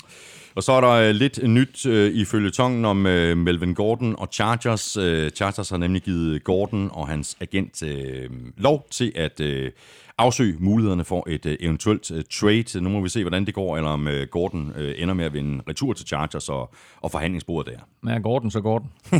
Og 0.55 0.63
så 0.63 0.71
er 0.71 0.81
der 0.81 0.89
øh, 0.89 1.09
lidt 1.09 1.47
nyt 1.47 1.85
øh, 1.85 2.13
i 2.13 2.25
følgetongen 2.25 2.85
om 2.85 3.05
øh, 3.05 3.37
Melvin 3.37 3.73
Gordon 3.73 4.15
og 4.17 4.27
Chargers. 4.31 4.97
Øh, 4.97 5.31
Chargers 5.31 5.69
har 5.69 5.77
nemlig 5.77 6.01
givet 6.01 6.43
Gordon 6.43 6.89
og 6.93 7.07
hans 7.07 7.37
agent 7.41 7.83
øh, 7.83 8.29
lov 8.57 8.87
til 8.91 9.11
at 9.15 9.39
øh, 9.39 9.71
afsøge 10.17 10.55
mulighederne 10.59 11.05
for 11.05 11.29
et 11.29 11.45
øh, 11.45 11.57
eventuelt 11.59 12.11
øh, 12.11 12.23
trade. 12.31 12.81
Nu 12.81 12.89
må 12.89 13.01
vi 13.01 13.09
se, 13.09 13.23
hvordan 13.23 13.45
det 13.45 13.53
går, 13.53 13.77
eller 13.77 13.89
om 13.89 14.07
øh, 14.07 14.27
Gordon 14.27 14.73
øh, 14.75 14.93
ender 14.97 15.13
med 15.13 15.25
at 15.25 15.33
vinde 15.33 15.63
retur 15.69 15.93
til 15.93 16.07
Chargers 16.07 16.49
og, 16.49 16.73
og 17.01 17.11
forhandlingsbordet 17.11 17.73
der. 17.73 18.11
Ja, 18.11 18.17
Gordon, 18.17 18.51
så 18.51 18.61
Gordon. 18.61 18.89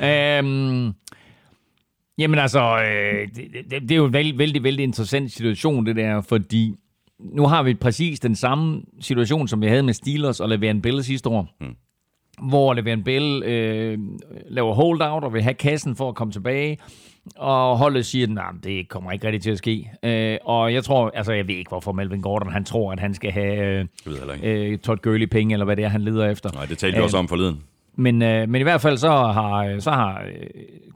øhm, 0.08 0.94
jamen 2.22 2.38
altså, 2.38 2.60
øh, 2.60 3.28
det, 3.36 3.70
det, 3.70 3.82
det 3.82 3.90
er 3.90 3.96
jo 3.96 4.04
en 4.04 4.12
vældig, 4.12 4.38
vældig, 4.38 4.62
vældig 4.62 4.82
interessant 4.82 5.32
situation, 5.32 5.86
det 5.86 5.96
der, 5.96 6.20
fordi 6.20 6.74
nu 7.20 7.46
har 7.46 7.62
vi 7.62 7.74
præcis 7.74 8.20
den 8.20 8.34
samme 8.34 8.82
situation, 9.00 9.48
som 9.48 9.60
vi 9.60 9.66
havde 9.66 9.82
med 9.82 9.94
Steelers 9.94 10.40
og 10.40 10.52
Le'Veon 10.52 10.80
Bell 10.80 11.04
sidste 11.04 11.28
år. 11.28 11.48
Hmm 11.60 11.74
hvor 12.42 12.74
Le'Veon 12.74 13.02
Bell 13.02 13.42
øh, 13.42 13.98
laver 14.50 14.74
holdout 14.74 15.24
og 15.24 15.34
vil 15.34 15.42
have 15.42 15.54
kassen 15.54 15.96
for 15.96 16.08
at 16.08 16.14
komme 16.14 16.32
tilbage, 16.32 16.78
og 17.36 17.78
holdet 17.78 18.06
siger, 18.06 18.26
at 18.26 18.30
nah, 18.30 18.54
det 18.64 18.88
kommer 18.88 19.12
ikke 19.12 19.26
rigtig 19.26 19.42
til 19.42 19.50
at 19.50 19.58
ske. 19.58 19.90
Øh, 20.02 20.38
og 20.44 20.74
jeg 20.74 20.84
tror, 20.84 21.10
altså 21.14 21.32
jeg 21.32 21.48
ved 21.48 21.54
ikke, 21.54 21.68
hvorfor 21.68 21.92
Melvin 21.92 22.20
Gordon, 22.20 22.52
han 22.52 22.64
tror, 22.64 22.92
at 22.92 23.00
han 23.00 23.14
skal 23.14 23.30
have 23.32 23.86
øh, 24.06 24.72
øh, 24.72 24.78
Todd 24.78 24.98
Gurley 25.02 25.26
penge, 25.26 25.52
eller 25.52 25.64
hvad 25.64 25.76
det 25.76 25.84
er, 25.84 25.88
han 25.88 26.02
leder 26.02 26.30
efter. 26.30 26.50
Nej, 26.52 26.64
det 26.64 26.78
talte 26.78 26.96
vi 26.96 27.02
også 27.02 27.16
om 27.16 27.28
forleden. 27.28 27.62
Men, 27.96 28.22
øh, 28.22 28.48
men 28.48 28.60
i 28.60 28.62
hvert 28.62 28.80
fald 28.80 28.96
så 28.96 29.10
har, 29.10 29.80
så 29.80 29.90
har 29.90 30.22
øh, 30.22 30.46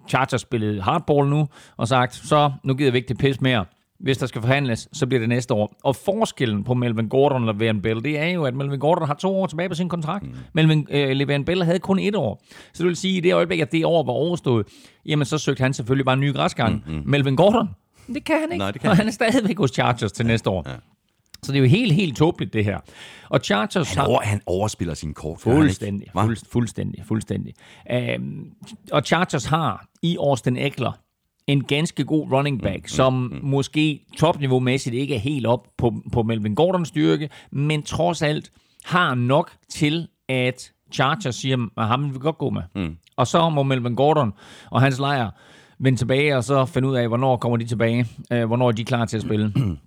Chargers 0.08 0.40
spillet 0.40 0.82
hardball 0.82 1.28
nu, 1.28 1.48
og 1.76 1.88
sagt, 1.88 2.14
så 2.14 2.52
nu 2.64 2.74
gider 2.74 2.90
vi 2.90 2.98
ikke 2.98 3.08
det 3.08 3.18
pis 3.18 3.40
mere 3.40 3.64
hvis 3.98 4.18
der 4.18 4.26
skal 4.26 4.40
forhandles, 4.40 4.88
så 4.92 5.06
bliver 5.06 5.20
det 5.20 5.28
næste 5.28 5.54
år. 5.54 5.76
Og 5.84 5.96
forskellen 5.96 6.64
på 6.64 6.74
Melvin 6.74 7.08
Gordon 7.08 7.48
og 7.48 7.54
Le'Veon 7.54 7.80
Bell, 7.80 8.04
det 8.04 8.18
er 8.18 8.26
jo, 8.26 8.44
at 8.44 8.54
Melvin 8.54 8.80
Gordon 8.80 9.06
har 9.06 9.14
to 9.14 9.36
år 9.36 9.46
tilbage 9.46 9.68
på 9.68 9.74
sin 9.74 9.88
kontrakt. 9.88 10.24
Mm. 10.24 10.34
Melvin 10.52 10.86
øh, 10.90 11.10
Le'Veon 11.10 11.44
Bell 11.44 11.64
havde 11.64 11.78
kun 11.78 11.98
et 11.98 12.14
år. 12.14 12.42
Så 12.72 12.82
det 12.82 12.86
vil 12.86 12.96
sige, 12.96 13.12
at 13.12 13.24
i 13.24 13.28
det 13.28 13.34
øjeblik, 13.34 13.60
at 13.60 13.72
det 13.72 13.84
år 13.84 14.06
var 14.06 14.12
overstået, 14.12 14.66
jamen 15.06 15.24
så 15.24 15.38
søgte 15.38 15.62
han 15.62 15.74
selvfølgelig 15.74 16.04
bare 16.04 16.14
en 16.14 16.20
ny 16.20 16.34
græsgang. 16.34 16.82
Mm, 16.86 16.94
mm. 16.94 17.02
Melvin 17.04 17.36
Gordon, 17.36 17.68
det 18.06 18.24
kan 18.24 18.40
han 18.40 18.52
ikke. 18.52 18.58
Nej, 18.58 18.70
det 18.70 18.80
kan 18.80 18.90
og 18.90 18.96
han 18.96 19.06
er 19.06 19.12
stadigvæk 19.12 19.58
hos 19.58 19.70
Chargers 19.70 20.12
til 20.12 20.26
næste 20.26 20.50
år. 20.50 20.64
Ja. 20.68 20.74
Så 21.46 21.52
det 21.52 21.58
er 21.58 21.62
jo 21.62 21.68
helt, 21.68 21.92
helt 21.92 22.16
tåbeligt, 22.16 22.52
det 22.52 22.64
her. 22.64 22.78
Og 23.28 23.40
Chargers 23.40 23.94
han, 23.94 24.06
over, 24.06 24.20
har... 24.20 24.28
han 24.28 24.40
overspiller 24.46 24.94
sin 24.94 25.14
kort. 25.14 25.40
Fuldstændig, 25.40 26.08
fuld, 26.12 26.36
fuldstændig, 26.52 27.04
fuldstændig. 27.04 27.54
Um, 28.18 28.52
og 28.92 29.02
Chargers 29.02 29.44
har 29.44 29.86
i 30.02 30.16
Austin 30.16 30.56
Eckler 30.56 30.92
en 31.46 31.64
ganske 31.64 32.04
god 32.04 32.32
running 32.32 32.62
back, 32.62 32.82
mm, 32.82 32.88
som 32.88 33.12
mm, 33.12 33.28
mm. 33.32 33.38
måske 33.42 34.00
topniveau-mæssigt 34.16 34.94
ikke 34.94 35.14
er 35.14 35.18
helt 35.18 35.46
op 35.46 35.68
på, 35.78 35.94
på 36.12 36.22
Melvin 36.22 36.54
Gordons 36.54 36.88
styrke, 36.88 37.30
men 37.52 37.82
trods 37.82 38.22
alt 38.22 38.50
har 38.84 39.14
nok 39.14 39.50
til, 39.68 40.08
at 40.28 40.72
Chargers 40.92 41.36
siger, 41.36 41.66
at 41.78 41.86
ham 41.86 42.04
vil 42.04 42.14
vi 42.14 42.18
godt 42.18 42.38
gå 42.38 42.50
med. 42.50 42.62
Mm. 42.74 42.96
Og 43.16 43.26
så 43.26 43.48
må 43.48 43.62
Melvin 43.62 43.94
Gordon 43.94 44.32
og 44.70 44.80
hans 44.80 44.98
lejr 44.98 45.30
vende 45.78 45.98
tilbage, 45.98 46.36
og 46.36 46.44
så 46.44 46.64
finde 46.64 46.88
ud 46.88 46.96
af, 46.96 47.08
hvornår 47.08 47.36
kommer 47.36 47.56
de 47.56 47.66
tilbage, 47.66 48.06
øh, 48.32 48.44
hvornår 48.44 48.68
er 48.68 48.72
de 48.72 48.84
klar 48.84 49.04
til 49.04 49.16
at 49.16 49.22
spille. 49.22 49.52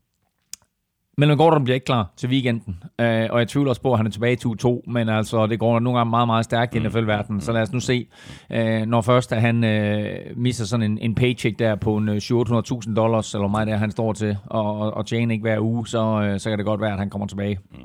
Men 1.20 1.38
Gordon 1.38 1.64
bliver 1.64 1.76
ikke 1.76 1.86
klar 1.86 2.14
til 2.18 2.30
weekenden, 2.30 2.84
øh, 3.02 3.28
og 3.30 3.40
jeg 3.40 3.48
tvivler 3.48 3.70
også 3.70 3.82
på, 3.82 3.92
at 3.92 4.00
han 4.00 4.06
er 4.06 4.12
tilbage 4.12 4.34
i 4.34 4.56
2-2, 4.66 4.92
men 4.92 5.10
altså, 5.10 5.48
det 5.48 5.60
går 5.60 5.80
nogle 5.80 6.00
gange 6.00 6.10
meget, 6.10 6.28
meget 6.28 6.46
stærkt 6.46 6.76
i 6.76 6.80
NFL-verdenen, 6.80 7.42
så 7.42 7.52
lad 7.52 7.62
os 7.62 7.72
nu 7.72 7.80
se, 7.80 8.08
øh, 8.52 8.86
når 8.86 9.02
først 9.02 9.32
at 9.32 9.42
han 9.42 9.64
øh, 9.64 10.18
misser 10.36 10.66
sådan 10.66 10.92
en, 10.92 10.98
en 10.98 11.16
paycheck 11.16 11.60
der 11.60 11.76
på 11.76 11.98
en 11.98 12.10
700.000 12.10 12.90
øh, 12.90 12.96
dollars, 12.96 13.34
eller 13.34 13.48
meget 13.48 13.68
der 13.68 13.78
han 13.78 13.92
står 13.92 14.14
til, 14.14 14.38
og, 14.46 14.94
og 14.94 15.06
tjene 15.06 15.34
ikke 15.34 15.42
hver 15.42 15.60
uge, 15.60 15.88
så, 15.88 16.22
øh, 16.22 16.40
så 16.40 16.50
kan 16.50 16.58
det 16.58 16.66
godt 16.66 16.82
være, 16.82 16.92
at 16.92 17.00
han 17.00 17.10
kommer 17.10 17.28
tilbage. 17.28 17.60
Mm. 17.72 17.78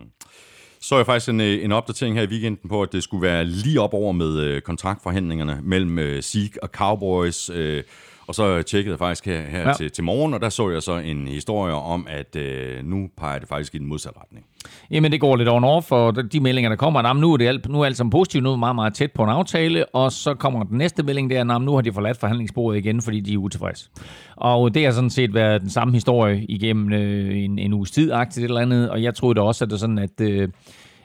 Så 0.80 0.96
jeg 0.96 1.06
faktisk 1.06 1.28
en, 1.28 1.40
øh, 1.40 1.64
en 1.64 1.72
opdatering 1.72 2.16
her 2.16 2.22
i 2.22 2.28
weekenden 2.28 2.68
på, 2.68 2.82
at 2.82 2.92
det 2.92 3.02
skulle 3.02 3.22
være 3.22 3.44
lige 3.44 3.80
op 3.80 3.94
over 3.94 4.12
med 4.12 4.40
øh, 4.40 4.62
kontraktforhandlingerne 4.62 5.58
mellem 5.62 5.98
øh, 5.98 6.22
Zeke 6.22 6.62
og 6.62 6.68
Cowboys. 6.68 7.50
Øh, 7.50 7.82
og 8.26 8.34
så 8.34 8.62
tjekkede 8.62 8.92
jeg 8.92 8.98
faktisk 8.98 9.26
her, 9.26 9.40
her 9.40 9.68
ja. 9.68 9.72
til, 9.72 9.90
til 9.90 10.04
morgen, 10.04 10.34
og 10.34 10.40
der 10.40 10.48
så 10.48 10.70
jeg 10.70 10.82
så 10.82 10.96
en 10.96 11.28
historie 11.28 11.74
om, 11.74 12.06
at 12.10 12.36
øh, 12.36 12.84
nu 12.84 13.08
peger 13.16 13.38
det 13.38 13.48
faktisk 13.48 13.74
i 13.74 13.78
den 13.78 13.86
modsatte 13.86 14.20
retning. 14.20 14.46
Jamen, 14.90 15.12
det 15.12 15.20
går 15.20 15.36
lidt 15.36 15.48
on 15.48 15.64
off, 15.64 15.86
for 15.86 16.10
de 16.10 16.40
meldinger, 16.40 16.68
der 16.68 16.76
kommer, 16.76 17.00
at 17.00 17.16
nu 17.16 17.32
er 17.32 17.36
det 17.36 17.48
alt, 17.48 17.68
nu 17.68 17.80
er 17.80 17.84
alt 17.84 17.96
som 17.96 18.10
positivt, 18.10 18.44
nu 18.44 18.52
er 18.52 18.56
meget, 18.56 18.74
meget 18.74 18.94
tæt 18.94 19.12
på 19.12 19.22
en 19.22 19.30
aftale, 19.30 19.86
og 19.86 20.12
så 20.12 20.34
kommer 20.34 20.64
den 20.64 20.78
næste 20.78 21.02
melding, 21.02 21.30
der 21.30 21.38
er, 21.38 21.58
nu 21.58 21.74
har 21.74 21.80
de 21.80 21.92
forladt 21.92 22.20
forhandlingsbordet 22.20 22.78
igen, 22.78 23.02
fordi 23.02 23.20
de 23.20 23.34
er 23.34 23.38
utilfredse. 23.38 23.90
Og 24.36 24.74
det 24.74 24.84
har 24.84 24.92
sådan 24.92 25.10
set 25.10 25.34
været 25.34 25.60
den 25.60 25.70
samme 25.70 25.94
historie 25.94 26.44
igennem 26.48 26.92
øh, 26.92 27.38
en, 27.38 27.58
en 27.58 27.72
uges 27.72 27.90
tid, 27.90 28.12
et 28.12 28.36
eller 28.36 28.60
andet, 28.60 28.90
og 28.90 29.02
jeg 29.02 29.14
troede 29.14 29.34
da 29.34 29.40
også, 29.40 29.64
at 29.64 29.70
det 29.70 29.74
er 29.74 29.80
sådan, 29.80 29.98
at... 29.98 30.20
Øh, 30.20 30.48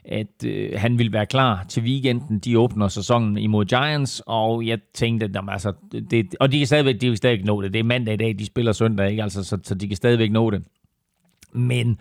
at 0.05 0.45
øh, 0.45 0.71
han 0.75 0.97
ville 0.97 1.13
være 1.13 1.25
klar 1.25 1.65
til 1.69 1.83
weekenden. 1.83 2.39
De 2.39 2.59
åbner 2.59 2.87
sæsonen 2.87 3.37
imod 3.37 3.65
Giants, 3.65 4.21
og 4.25 4.67
jeg 4.67 4.79
tænkte, 4.93 5.25
at 5.25 5.43
altså, 5.47 5.73
det, 6.11 6.35
og 6.39 6.51
de 6.51 6.57
kan 6.57 6.67
stadigvæk, 6.67 7.01
de 7.01 7.07
kan 7.07 7.17
stadigvæk 7.17 7.45
nå 7.45 7.61
det. 7.61 7.73
Det 7.73 7.79
er 7.79 7.83
mandag 7.83 8.13
i 8.13 8.17
dag, 8.17 8.39
de 8.39 8.45
spiller 8.45 8.71
søndag, 8.71 9.09
ikke? 9.09 9.23
Altså, 9.23 9.43
så, 9.43 9.57
så 9.63 9.75
de 9.75 9.87
kan 9.87 9.97
stadigvæk 9.97 10.31
nå 10.31 10.49
det. 10.49 10.63
Men 11.53 11.99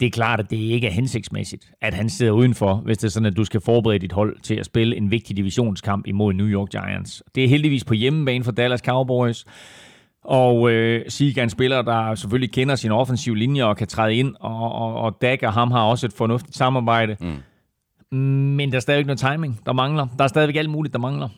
det 0.00 0.06
er 0.06 0.10
klart, 0.10 0.40
at 0.40 0.50
det 0.50 0.56
ikke 0.56 0.86
er 0.86 0.90
hensigtsmæssigt, 0.90 1.70
at 1.80 1.94
han 1.94 2.08
sidder 2.08 2.32
udenfor, 2.32 2.74
hvis 2.74 2.98
det 2.98 3.06
er 3.06 3.10
sådan, 3.10 3.26
at 3.26 3.36
du 3.36 3.44
skal 3.44 3.60
forberede 3.60 3.98
dit 3.98 4.12
hold 4.12 4.36
til 4.42 4.54
at 4.54 4.66
spille 4.66 4.96
en 4.96 5.10
vigtig 5.10 5.36
divisionskamp 5.36 6.06
imod 6.06 6.32
New 6.32 6.46
York 6.46 6.68
Giants. 6.70 7.22
Det 7.34 7.44
er 7.44 7.48
heldigvis 7.48 7.84
på 7.84 7.94
hjemmebane 7.94 8.44
for 8.44 8.52
Dallas 8.52 8.80
Cowboys, 8.80 9.44
og 10.24 10.70
øh, 10.70 11.04
Sieg 11.08 11.38
er 11.38 11.42
en 11.42 11.50
spiller, 11.50 11.82
der 11.82 12.14
selvfølgelig 12.14 12.52
kender 12.52 12.74
sin 12.74 12.90
offensiv 12.90 13.34
linje 13.34 13.64
og 13.64 13.76
kan 13.76 13.86
træde 13.86 14.14
ind, 14.14 14.34
og, 14.40 14.72
og, 14.72 14.94
og 14.94 15.16
Dak 15.22 15.42
og 15.42 15.52
ham 15.52 15.70
har 15.70 15.82
også 15.82 16.06
et 16.06 16.12
fornuftigt 16.12 16.56
samarbejde. 16.56 17.16
Mm. 17.20 18.16
Men 18.18 18.70
der 18.70 18.76
er 18.76 18.80
stadigvæk 18.80 19.06
noget 19.06 19.18
timing, 19.18 19.60
der 19.66 19.72
mangler. 19.72 20.06
Der 20.18 20.24
er 20.24 20.28
stadigvæk 20.28 20.56
alt 20.56 20.70
muligt, 20.70 20.92
der 20.92 21.00
mangler. 21.00 21.28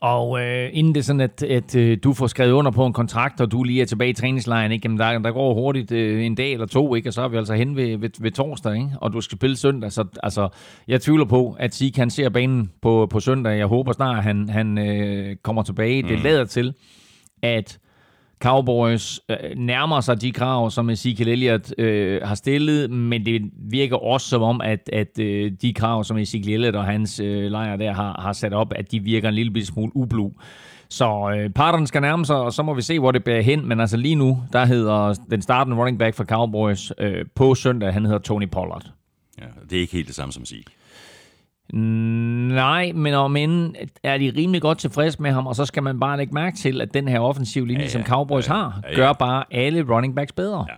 Og 0.00 0.40
øh, 0.40 0.70
inden 0.72 0.94
det 0.94 1.00
er 1.00 1.04
sådan, 1.04 1.20
at, 1.20 1.42
at 1.42 1.76
øh, 1.76 1.98
du 2.04 2.12
får 2.12 2.26
skrevet 2.26 2.52
under 2.52 2.70
på 2.70 2.86
en 2.86 2.92
kontrakt, 2.92 3.40
og 3.40 3.52
du 3.52 3.62
lige 3.62 3.82
er 3.82 3.86
tilbage 3.86 4.10
i 4.10 4.12
træningslejren, 4.12 4.72
ikke? 4.72 4.84
Jamen, 4.84 4.98
der, 4.98 5.18
der 5.18 5.32
går 5.32 5.54
hurtigt 5.54 5.92
øh, 5.92 6.24
en 6.24 6.34
dag 6.34 6.52
eller 6.52 6.66
to, 6.66 6.94
ikke? 6.94 7.08
og 7.08 7.12
så 7.12 7.22
er 7.22 7.28
vi 7.28 7.36
altså 7.36 7.54
hen 7.54 7.76
ved, 7.76 7.96
ved, 7.96 8.10
ved 8.20 8.30
torsdag, 8.30 8.74
ikke? 8.74 8.88
og 8.96 9.12
du 9.12 9.20
skal 9.20 9.38
spille 9.38 9.56
søndag. 9.56 9.92
Så 9.92 10.04
altså, 10.22 10.48
jeg 10.88 11.00
tvivler 11.00 11.24
på, 11.24 11.56
at 11.58 11.74
Sik 11.74 11.96
han 11.96 12.10
ser 12.10 12.28
banen 12.28 12.70
på, 12.82 13.06
på 13.10 13.20
søndag. 13.20 13.58
Jeg 13.58 13.66
håber 13.66 13.92
snart, 13.92 14.16
at 14.16 14.24
han, 14.24 14.48
han 14.48 14.78
øh, 14.78 15.36
kommer 15.42 15.62
tilbage. 15.62 16.02
Mm. 16.02 16.08
Det 16.08 16.22
lader 16.22 16.44
til, 16.44 16.74
at 17.42 17.78
Cowboys 18.42 19.20
øh, 19.28 19.36
nærmer 19.56 20.00
sig 20.00 20.20
de 20.20 20.32
krav, 20.32 20.70
som 20.70 20.90
Ezekiel 20.90 21.28
Elliott 21.28 21.74
øh, 21.78 22.20
har 22.24 22.34
stillet, 22.34 22.90
men 22.90 23.26
det 23.26 23.42
virker 23.70 23.96
også 23.96 24.28
som 24.28 24.42
om, 24.42 24.60
at, 24.60 24.90
at 24.92 25.18
øh, 25.18 25.52
de 25.62 25.74
krav, 25.74 26.04
som 26.04 26.18
Ezekiel 26.18 26.54
Elliott 26.54 26.76
og 26.76 26.84
hans 26.84 27.20
øh, 27.20 27.50
lejr 27.50 27.76
der 27.76 27.92
har, 27.92 28.20
har 28.20 28.32
sat 28.32 28.52
op, 28.52 28.72
at 28.76 28.92
de 28.92 29.00
virker 29.00 29.28
en 29.28 29.34
lille 29.34 29.66
smule 29.66 29.92
ublu. 29.94 30.30
Så 30.88 31.34
øh, 31.36 31.50
parterne 31.50 31.86
skal 31.86 32.00
nærme 32.00 32.26
sig, 32.26 32.36
og 32.36 32.52
så 32.52 32.62
må 32.62 32.74
vi 32.74 32.82
se, 32.82 32.98
hvor 32.98 33.12
det 33.12 33.24
bærer 33.24 33.42
hen. 33.42 33.68
Men 33.68 33.80
altså 33.80 33.96
lige 33.96 34.14
nu, 34.14 34.42
der 34.52 34.64
hedder 34.64 35.14
den 35.30 35.42
startende 35.42 35.78
running 35.78 35.98
back 35.98 36.16
for 36.16 36.24
Cowboys 36.24 36.92
øh, 36.98 37.24
på 37.34 37.54
søndag, 37.54 37.92
han 37.92 38.04
hedder 38.04 38.18
Tony 38.18 38.48
Pollard. 38.48 38.86
Ja, 39.40 39.46
det 39.70 39.76
er 39.76 39.80
ikke 39.80 39.92
helt 39.92 40.06
det 40.06 40.14
samme 40.14 40.32
som 40.32 40.44
sig. 40.44 40.64
Nej, 41.72 42.92
men 42.92 43.14
om 43.14 43.36
inden 43.36 43.76
er 44.02 44.18
de 44.18 44.32
rimelig 44.36 44.62
godt 44.62 44.78
tilfreds 44.78 45.20
med 45.20 45.30
ham, 45.30 45.46
og 45.46 45.56
så 45.56 45.64
skal 45.64 45.82
man 45.82 46.00
bare 46.00 46.16
lægge 46.16 46.34
mærke 46.34 46.56
til, 46.56 46.80
at 46.80 46.94
den 46.94 47.08
her 47.08 47.20
offensiv 47.20 47.64
linje, 47.64 47.80
ja, 47.80 47.84
ja, 47.84 47.90
som 47.90 48.04
Cowboys 48.04 48.48
ja, 48.48 48.52
har, 48.52 48.80
ja, 48.90 48.94
gør 48.94 49.12
bare 49.12 49.44
alle 49.50 49.94
running 49.94 50.16
backs 50.16 50.32
bedre. 50.32 50.66
Ja. 50.68 50.74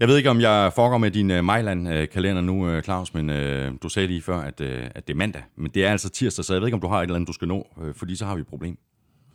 Jeg 0.00 0.08
ved 0.08 0.16
ikke, 0.16 0.30
om 0.30 0.40
jeg 0.40 0.72
foregår 0.74 0.98
med 0.98 1.10
din 1.10 1.30
uh, 1.30 1.36
øh, 1.36 1.44
Mejland-kalender 1.44 2.42
nu, 2.42 2.76
uh, 2.76 2.82
Claus, 2.82 3.14
men 3.14 3.30
uh, 3.30 3.74
du 3.82 3.88
sagde 3.88 4.08
lige 4.08 4.22
før, 4.22 4.38
at, 4.38 4.60
uh, 4.60 4.68
at 4.94 5.06
det 5.06 5.12
er 5.12 5.16
mandag. 5.16 5.42
Men 5.56 5.70
det 5.74 5.84
er 5.84 5.90
altså 5.90 6.10
tirsdag, 6.10 6.44
så 6.44 6.52
jeg 6.52 6.60
ved 6.60 6.68
ikke, 6.68 6.74
om 6.74 6.80
du 6.80 6.88
har 6.88 6.98
et 6.98 7.02
eller 7.02 7.14
andet, 7.14 7.28
du 7.28 7.32
skal 7.32 7.48
nå, 7.48 7.66
uh, 7.76 7.94
fordi 7.96 8.16
så 8.16 8.24
har 8.24 8.34
vi 8.34 8.40
et 8.40 8.46
problem. 8.46 8.78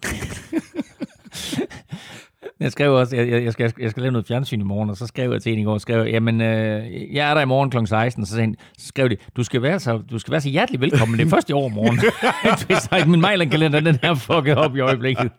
Jeg 2.59 2.71
skrev 2.71 2.93
også, 2.93 3.15
jeg, 3.15 3.43
jeg, 3.43 3.53
skal, 3.53 3.73
jeg 3.79 3.91
skal 3.91 4.01
lave 4.01 4.11
noget 4.11 4.27
fjernsyn 4.27 4.59
i 4.61 4.63
morgen, 4.63 4.89
og 4.89 4.97
så 4.97 5.07
skrev 5.07 5.31
jeg 5.31 5.41
til 5.41 5.53
en 5.53 5.59
i 5.59 5.63
går, 5.63 5.77
skrev, 5.77 6.07
jamen, 6.07 6.41
øh, 6.41 7.15
jeg 7.15 7.29
er 7.29 7.33
der 7.33 7.41
i 7.41 7.45
morgen 7.45 7.69
kl. 7.69 7.77
16, 7.85 8.21
og 8.21 8.27
så, 8.27 8.35
sagde, 8.35 8.55
så 8.77 8.87
skrev 8.87 9.10
de, 9.10 9.17
du 9.37 9.43
skal, 9.43 9.62
være 9.62 9.79
så, 9.79 10.01
du 10.12 10.19
skal 10.19 10.31
være 10.31 10.41
så 10.41 10.49
hjertelig 10.49 10.81
velkommen, 10.81 11.19
det 11.19 11.25
er 11.25 11.29
først 11.29 11.49
i 11.49 11.53
år 11.53 11.69
morgen. 11.69 11.99
så 12.83 13.03
min 13.07 13.21
Mejland-kalender, 13.21 13.79
den 13.79 13.97
her 14.03 14.15
fucket 14.15 14.57
op 14.57 14.75
i 14.75 14.79
øjeblikket. 14.79 15.31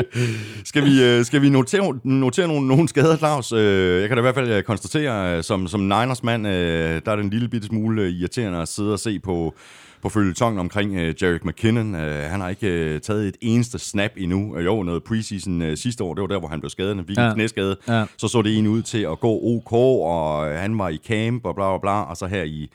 skal 0.70 0.84
vi, 0.84 1.04
øh, 1.04 1.24
skal 1.24 1.42
vi 1.42 1.48
notere, 1.48 1.98
notere 2.04 2.48
nogle, 2.48 2.68
nogle 2.68 2.88
skader, 2.88 3.16
Claus? 3.16 3.52
Øh, 3.52 4.00
jeg 4.00 4.08
kan 4.08 4.16
da 4.16 4.20
i 4.20 4.22
hvert 4.22 4.34
fald 4.34 4.50
øh, 4.50 4.62
konstatere, 4.62 5.42
som, 5.42 5.68
som 5.68 5.80
Niners 5.80 6.22
mand, 6.22 6.44
der 6.44 7.12
er 7.12 7.16
en 7.16 7.30
lille 7.30 7.48
bitte 7.48 7.66
smule 7.66 8.10
irriterende 8.10 8.58
at 8.58 8.68
sidde 8.68 8.92
og 8.92 8.98
se 8.98 9.18
på 9.18 9.54
på 10.02 10.08
følgetongen 10.08 10.58
omkring 10.58 10.90
uh, 10.90 11.22
Jarek 11.22 11.44
McKinnon. 11.44 11.94
Uh, 11.94 12.00
han 12.00 12.40
har 12.40 12.48
ikke 12.48 12.94
uh, 12.94 13.00
taget 13.00 13.28
et 13.28 13.36
eneste 13.40 13.78
snap 13.78 14.10
endnu. 14.16 14.56
Uh, 14.56 14.64
jo, 14.64 14.82
noget 14.82 15.04
preseason 15.04 15.62
uh, 15.62 15.74
sidste 15.74 16.04
år, 16.04 16.14
det 16.14 16.22
var 16.22 16.28
der, 16.28 16.38
hvor 16.38 16.48
han 16.48 16.60
blev 16.60 16.70
skadet, 16.70 16.96
en 16.96 17.04
ja. 17.16 17.34
knæskade. 17.34 17.76
Ja. 17.88 18.04
Så 18.18 18.28
så 18.28 18.42
det 18.42 18.58
en 18.58 18.66
ud 18.66 18.82
til 18.82 19.02
at 19.02 19.20
gå 19.20 19.40
OK, 19.42 19.72
og 19.72 20.44
han 20.58 20.78
var 20.78 20.88
i 20.88 20.98
camp 21.06 21.46
og 21.46 21.54
bla 21.54 21.70
bla 21.70 21.78
bla, 21.78 22.02
og 22.02 22.16
så 22.16 22.26
her 22.26 22.42
i 22.42 22.70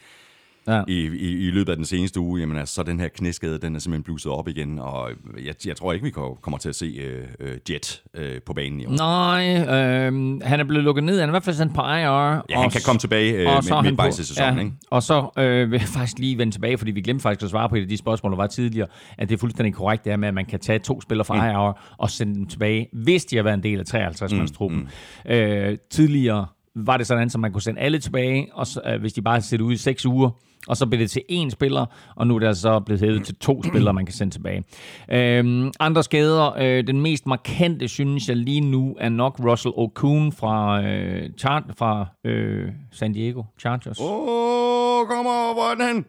ja. 0.68 0.84
i, 0.88 0.94
i, 0.94 1.48
i 1.48 1.52
løbet 1.52 1.70
af 1.70 1.76
den 1.76 1.86
seneste 1.86 2.20
uge, 2.20 2.40
jamen 2.40 2.58
altså, 2.58 2.76
så 2.76 2.84
den 2.84 3.00
her 3.00 3.08
knæskade, 3.08 3.60
den 3.60 3.76
er 3.76 3.80
simpelthen 3.80 4.04
bluset 4.04 4.32
op 4.32 4.48
igen, 4.48 4.80
og 4.80 5.10
jeg, 5.46 5.56
jeg 5.66 5.76
tror 5.76 5.94
ikke, 5.94 6.04
vi 6.04 6.12
kommer 6.42 6.58
til 6.58 6.70
at 6.70 6.76
se 6.76 7.16
uh, 7.42 7.48
Jet 7.70 8.04
uh, 8.18 8.24
på 8.46 8.54
banen 8.54 8.80
i 8.80 8.86
år. 8.86 8.92
Nej, 8.92 9.58
øh, 9.60 10.42
han 10.42 10.60
er 10.60 10.64
blevet 10.64 10.84
lukket 10.84 11.04
ned, 11.04 11.20
han 11.20 11.30
er 11.30 11.32
i 11.32 11.34
hvert 11.34 11.44
fald 11.44 11.56
sendt 11.56 11.76
på 11.76 11.82
IR. 11.82 11.86
Ja, 11.86 12.62
han 12.62 12.70
kan 12.70 12.82
komme 12.86 13.00
tilbage 13.00 13.34
uh, 13.34 13.54
med, 13.70 13.82
midtvejs 13.84 14.20
i 14.20 14.24
sæsonen, 14.24 14.58
ja, 14.58 14.64
ikke? 14.64 14.76
Og 14.90 15.04
så 15.04 15.30
øh, 15.38 15.72
vil 15.72 15.80
jeg 15.80 15.88
faktisk 15.88 16.20
lige 16.20 16.38
vende 16.38 16.54
tilbage, 16.54 16.78
fordi 16.78 16.92
vi 16.92 17.02
glemte 17.02 17.22
faktisk 17.22 17.44
at 17.44 17.50
svare 17.50 17.70
på 17.70 17.76
et 17.76 17.82
af 17.82 17.88
de 17.88 17.98
spørgsmål, 17.98 18.32
der 18.32 18.38
var 18.38 18.48
tidligere, 18.48 18.88
at 19.18 19.30
det 19.30 19.36
er 19.36 19.40
fuldstændig 19.40 19.74
korrekt, 19.74 20.06
det 20.06 20.12
er 20.12 20.18
med, 20.18 20.28
at 20.28 20.34
man 20.34 20.46
kan 20.46 20.60
tage 20.60 20.80
to 20.80 21.02
spillere 21.02 21.26
fra 21.26 21.36
mm. 21.36 21.42
IR 21.42 21.96
og 21.98 22.10
sende 22.10 22.36
dem 22.36 22.46
tilbage, 22.46 22.90
hvis 22.94 23.26
de 23.26 23.36
har 23.36 23.44
været 23.44 23.54
en 23.54 23.64
del 23.64 23.80
af 23.80 24.10
53-mandstruppen. 24.10 24.90
Mm. 25.26 25.32
Øh, 25.32 25.78
tidligere 25.92 26.46
var 26.86 26.98
det 26.98 27.08
sådan, 27.08 27.24
at 27.24 27.40
man 27.40 27.52
kunne 27.52 27.62
sende 27.62 27.82
alle 27.82 28.00
tilbage, 28.00 28.48
og 28.54 28.68
så, 28.68 28.82
øh, 28.86 29.00
hvis 29.00 29.14
de 29.14 29.22
bare 29.22 29.42
sidder 29.42 29.66
ude 29.66 29.74
i 29.74 29.78
seks 29.78 30.06
uger, 30.06 30.30
og 30.68 30.78
så 30.78 30.86
blev 30.86 31.00
det 31.00 31.12
til 31.12 31.22
én 31.32 31.50
spiller, 31.50 31.86
og 32.16 32.28
nu 32.28 32.36
er 32.36 32.40
det 32.40 32.48
altså 32.48 32.80
blevet 32.80 33.02
hævet 33.02 33.26
til 33.26 33.36
to 33.36 33.64
spillere, 33.64 33.94
man 33.94 34.06
kan 34.06 34.14
sende 34.14 34.34
tilbage. 34.34 34.64
Øhm, 35.12 35.72
andre 35.80 36.04
skader, 36.04 36.54
øh, 36.60 36.88
den 36.88 37.02
mest 37.02 37.26
markante, 37.26 37.88
synes 37.88 38.30
jeg 38.30 38.38
lige 38.38 38.62
nu, 38.62 38.96
er 39.00 39.10
nok 39.10 39.40
Russell 39.40 39.74
Okun 39.76 40.32
fra, 40.32 40.84
øh, 40.84 41.30
Char- 41.42 41.74
fra 41.78 42.06
øh, 42.24 42.72
San 42.92 43.14
Diego 43.14 43.44
Chargers. 43.60 44.00
Åh, 44.00 44.06
oh, 44.10 45.08
kommer 45.08 45.54
hvor 45.54 45.84
er 45.84 45.94
den 45.94 46.06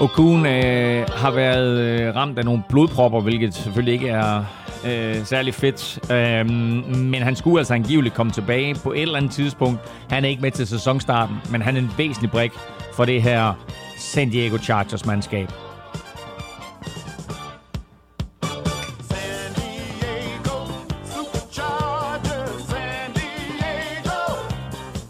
Okun 0.00 0.46
øh, 0.46 1.06
har 1.08 1.30
været 1.30 1.78
øh, 1.78 2.14
ramt 2.16 2.38
af 2.38 2.44
nogle 2.44 2.62
blodpropper, 2.68 3.20
hvilket 3.20 3.54
selvfølgelig 3.54 3.94
ikke 3.94 4.08
er 4.08 4.44
øh, 4.86 5.24
særlig 5.24 5.54
fedt. 5.54 6.10
Øh, 6.10 6.50
men 6.96 7.22
han 7.22 7.36
skulle 7.36 7.58
altså 7.60 7.74
angiveligt 7.74 8.14
komme 8.14 8.32
tilbage 8.32 8.74
på 8.74 8.92
et 8.92 9.02
eller 9.02 9.16
andet 9.16 9.32
tidspunkt. 9.32 9.80
Han 10.10 10.24
er 10.24 10.28
ikke 10.28 10.42
med 10.42 10.50
til 10.50 10.66
sæsonstarten, 10.66 11.36
men 11.50 11.62
han 11.62 11.76
er 11.76 11.80
en 11.80 11.90
væsentlig 11.98 12.30
brik 12.30 12.52
for 12.92 13.04
det 13.04 13.22
her 13.22 13.54
San 13.96 14.30
Diego 14.30 14.56
Chargers-mandskab. 14.56 15.48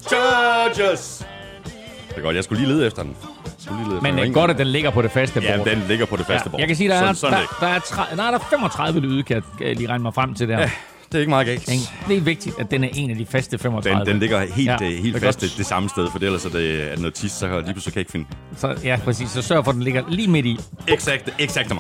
Chargers! 0.09 1.27
Det 2.09 2.17
er 2.17 2.23
godt, 2.23 2.37
jeg 2.37 2.45
skulle 2.45 2.63
lige 2.63 2.75
lede 2.75 2.87
efter 2.87 3.03
den. 3.03 3.17
Men 4.03 4.19
det 4.19 4.29
er 4.29 4.33
godt, 4.33 4.51
at 4.51 4.59
den 4.59 4.67
ligger 4.67 4.91
på 4.91 5.03
det 5.03 5.11
faste 5.11 5.41
bord. 5.41 5.67
Ja, 5.67 5.75
den 5.75 5.83
ligger 5.89 6.07
på 6.07 6.17
det 6.17 6.27
faste 6.27 6.43
ja, 6.47 6.51
bord. 6.51 6.61
Jeg 6.61 6.69
kan 6.69 6.77
sige, 6.77 6.89
der 6.89 6.95
er, 6.95 7.13
sådan, 7.13 7.39
der, 7.39 7.57
der, 7.61 7.67
er, 7.67 7.79
tra- 7.79 8.17
der 8.17 8.23
er 8.23 8.31
der 8.31 8.39
35 8.51 9.01
lyde, 9.01 9.23
kan 9.23 9.43
jeg 9.61 9.77
lige 9.77 9.89
regne 9.89 10.03
mig 10.03 10.15
frem 10.15 10.35
til 10.35 10.49
der. 10.49 10.59
Ja, 10.61 10.71
det 11.13 11.15
er 11.15 11.21
ikke 11.21 11.31
meget 11.31 11.47
galt. 11.47 11.67
Det 12.09 12.17
er 12.17 12.21
vigtigt, 12.21 12.59
at 12.59 12.71
den 12.71 12.85
er 12.85 12.89
en 12.95 13.11
af 13.11 13.17
de 13.17 13.27
faste 13.27 13.59
35. 13.59 14.01
Den, 14.01 14.07
den 14.07 14.21
ligger 14.21 14.41
helt, 14.55 14.69
ja, 14.69 14.77
øh, 14.83 15.03
helt 15.03 15.21
fast 15.21 15.41
det, 15.41 15.55
det 15.57 15.67
samme 15.67 15.89
sted, 15.89 16.09
for 16.11 16.19
ellers 16.19 16.45
er 16.45 16.49
det 16.49 16.93
er 16.93 16.97
noget 16.97 17.15
tis, 17.15 17.33
så 17.33 17.47
lige 17.61 17.73
pludselig 17.73 17.93
kan 17.93 17.99
jeg 17.99 18.01
ikke 18.01 18.13
finde 18.13 18.27
så, 18.57 18.77
Ja, 18.85 18.99
præcis. 19.05 19.31
Så 19.31 19.43
sørg 19.43 19.65
for, 19.65 19.71
at 19.71 19.75
den 19.75 19.83
ligger 19.83 20.03
lige 20.09 20.29
midt 20.29 20.47
i. 20.47 20.59
Exakt, 20.89 21.35
exakt 21.39 21.73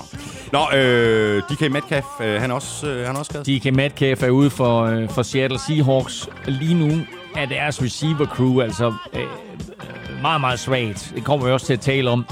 Nå, 0.52 0.78
øh, 0.78 1.42
DK 1.42 1.72
Metcalf, 1.72 2.06
øh, 2.20 2.40
han 2.40 2.50
er 2.50 2.54
også, 2.54 2.86
øh, 2.86 3.06
han 3.06 3.14
er 3.14 3.18
også 3.18 3.40
skadet. 3.42 3.64
DK 3.64 3.74
Metcalf 3.74 4.22
er 4.22 4.30
ude 4.30 4.50
for, 4.50 4.82
øh, 4.84 5.08
for 5.08 5.22
Seattle 5.22 5.58
Seahawks. 5.58 6.28
Lige 6.46 6.74
nu 6.74 7.00
er 7.36 7.46
deres 7.46 7.82
receiver 7.82 8.26
crew 8.26 8.60
altså 8.60 8.94
øh, 9.12 9.22
meget, 10.20 10.40
meget 10.40 10.60
svagt. 10.60 11.12
Det 11.14 11.24
kommer 11.24 11.46
vi 11.46 11.52
også 11.52 11.66
til 11.66 11.72
at 11.72 11.80
tale 11.80 12.10
om 12.10 12.26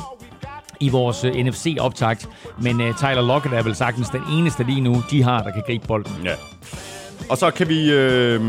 i 0.80 0.88
vores 0.88 1.24
øh, 1.24 1.30
uh, 1.30 1.36
NFC-optakt. 1.38 2.28
Men 2.58 2.80
uh, 2.80 2.96
Tyler 2.96 3.22
Lockett 3.22 3.54
er 3.54 3.62
vel 3.62 3.74
sagtens 3.74 4.08
den 4.08 4.22
eneste 4.32 4.64
lige 4.64 4.80
nu, 4.80 5.02
de 5.10 5.22
har, 5.22 5.42
der 5.42 5.50
kan 5.50 5.62
gribe 5.66 5.86
bolden. 5.86 6.12
Ja. 6.24 6.34
Og 7.30 7.38
så 7.38 7.50
kan 7.50 7.68
vi 7.68 7.92
øh, 7.92 8.40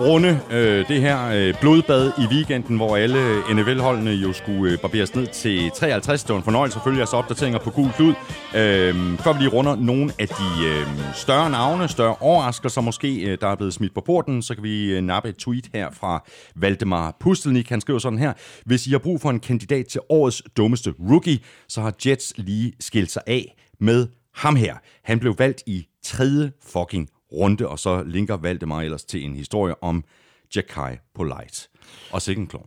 runde 0.00 0.40
øh, 0.50 0.88
det 0.88 1.00
her 1.00 1.28
øh, 1.28 1.54
blodbad 1.60 2.12
i 2.18 2.34
weekenden, 2.34 2.76
hvor 2.76 2.96
alle 2.96 3.18
NFL-holdene 3.54 4.10
jo 4.10 4.32
skulle 4.32 4.72
øh, 4.72 4.78
barberes 4.78 5.14
ned 5.14 5.26
til 5.26 5.70
53. 5.74 6.22
Det 6.22 6.30
var 6.30 6.36
en 6.36 6.44
fornøjelse 6.44 6.78
at 6.78 6.84
følge 6.84 6.98
jeres 6.98 7.12
opdateringer 7.12 7.58
på 7.58 7.70
gul 7.70 7.90
klud. 7.96 8.14
Øh, 8.54 9.18
før 9.18 9.32
vi 9.32 9.38
lige 9.38 9.48
runder 9.48 9.76
nogle 9.76 10.12
af 10.18 10.28
de 10.28 10.66
øh, 10.66 10.86
større 11.14 11.50
navne, 11.50 11.88
større 11.88 12.16
overraskelser 12.20 12.80
måske, 12.80 13.20
øh, 13.20 13.38
der 13.40 13.48
er 13.48 13.56
blevet 13.56 13.74
smidt 13.74 13.94
på 13.94 14.00
porten, 14.00 14.42
så 14.42 14.54
kan 14.54 14.62
vi 14.62 14.84
øh, 14.84 15.02
nappe 15.02 15.28
et 15.28 15.36
tweet 15.36 15.70
her 15.74 15.90
fra 15.90 16.24
Valdemar 16.56 17.16
Pustelnik. 17.20 17.68
Han 17.68 17.80
skriver 17.80 17.98
sådan 17.98 18.18
her. 18.18 18.32
Hvis 18.66 18.86
I 18.86 18.90
har 18.90 18.98
brug 18.98 19.20
for 19.20 19.30
en 19.30 19.40
kandidat 19.40 19.86
til 19.86 20.00
årets 20.08 20.42
dummeste 20.56 20.94
rookie, 21.10 21.38
så 21.68 21.80
har 21.80 21.94
Jets 22.06 22.32
lige 22.36 22.72
skilt 22.80 23.10
sig 23.10 23.22
af 23.26 23.56
med 23.80 24.06
ham 24.34 24.56
her. 24.56 24.74
Han 25.04 25.18
blev 25.18 25.34
valgt 25.38 25.62
i 25.66 25.86
tredje 26.04 26.52
fucking 26.66 27.08
runde, 27.32 27.68
og 27.68 27.78
så 27.78 28.02
linker 28.02 28.36
Valdemar 28.36 28.82
ellers 28.82 29.04
til 29.04 29.24
en 29.24 29.34
historie 29.34 29.74
om 29.82 30.04
Jakai 30.56 30.96
Polite. 31.14 31.68
Og 32.12 32.22
Sikken 32.22 32.46
klon. 32.46 32.66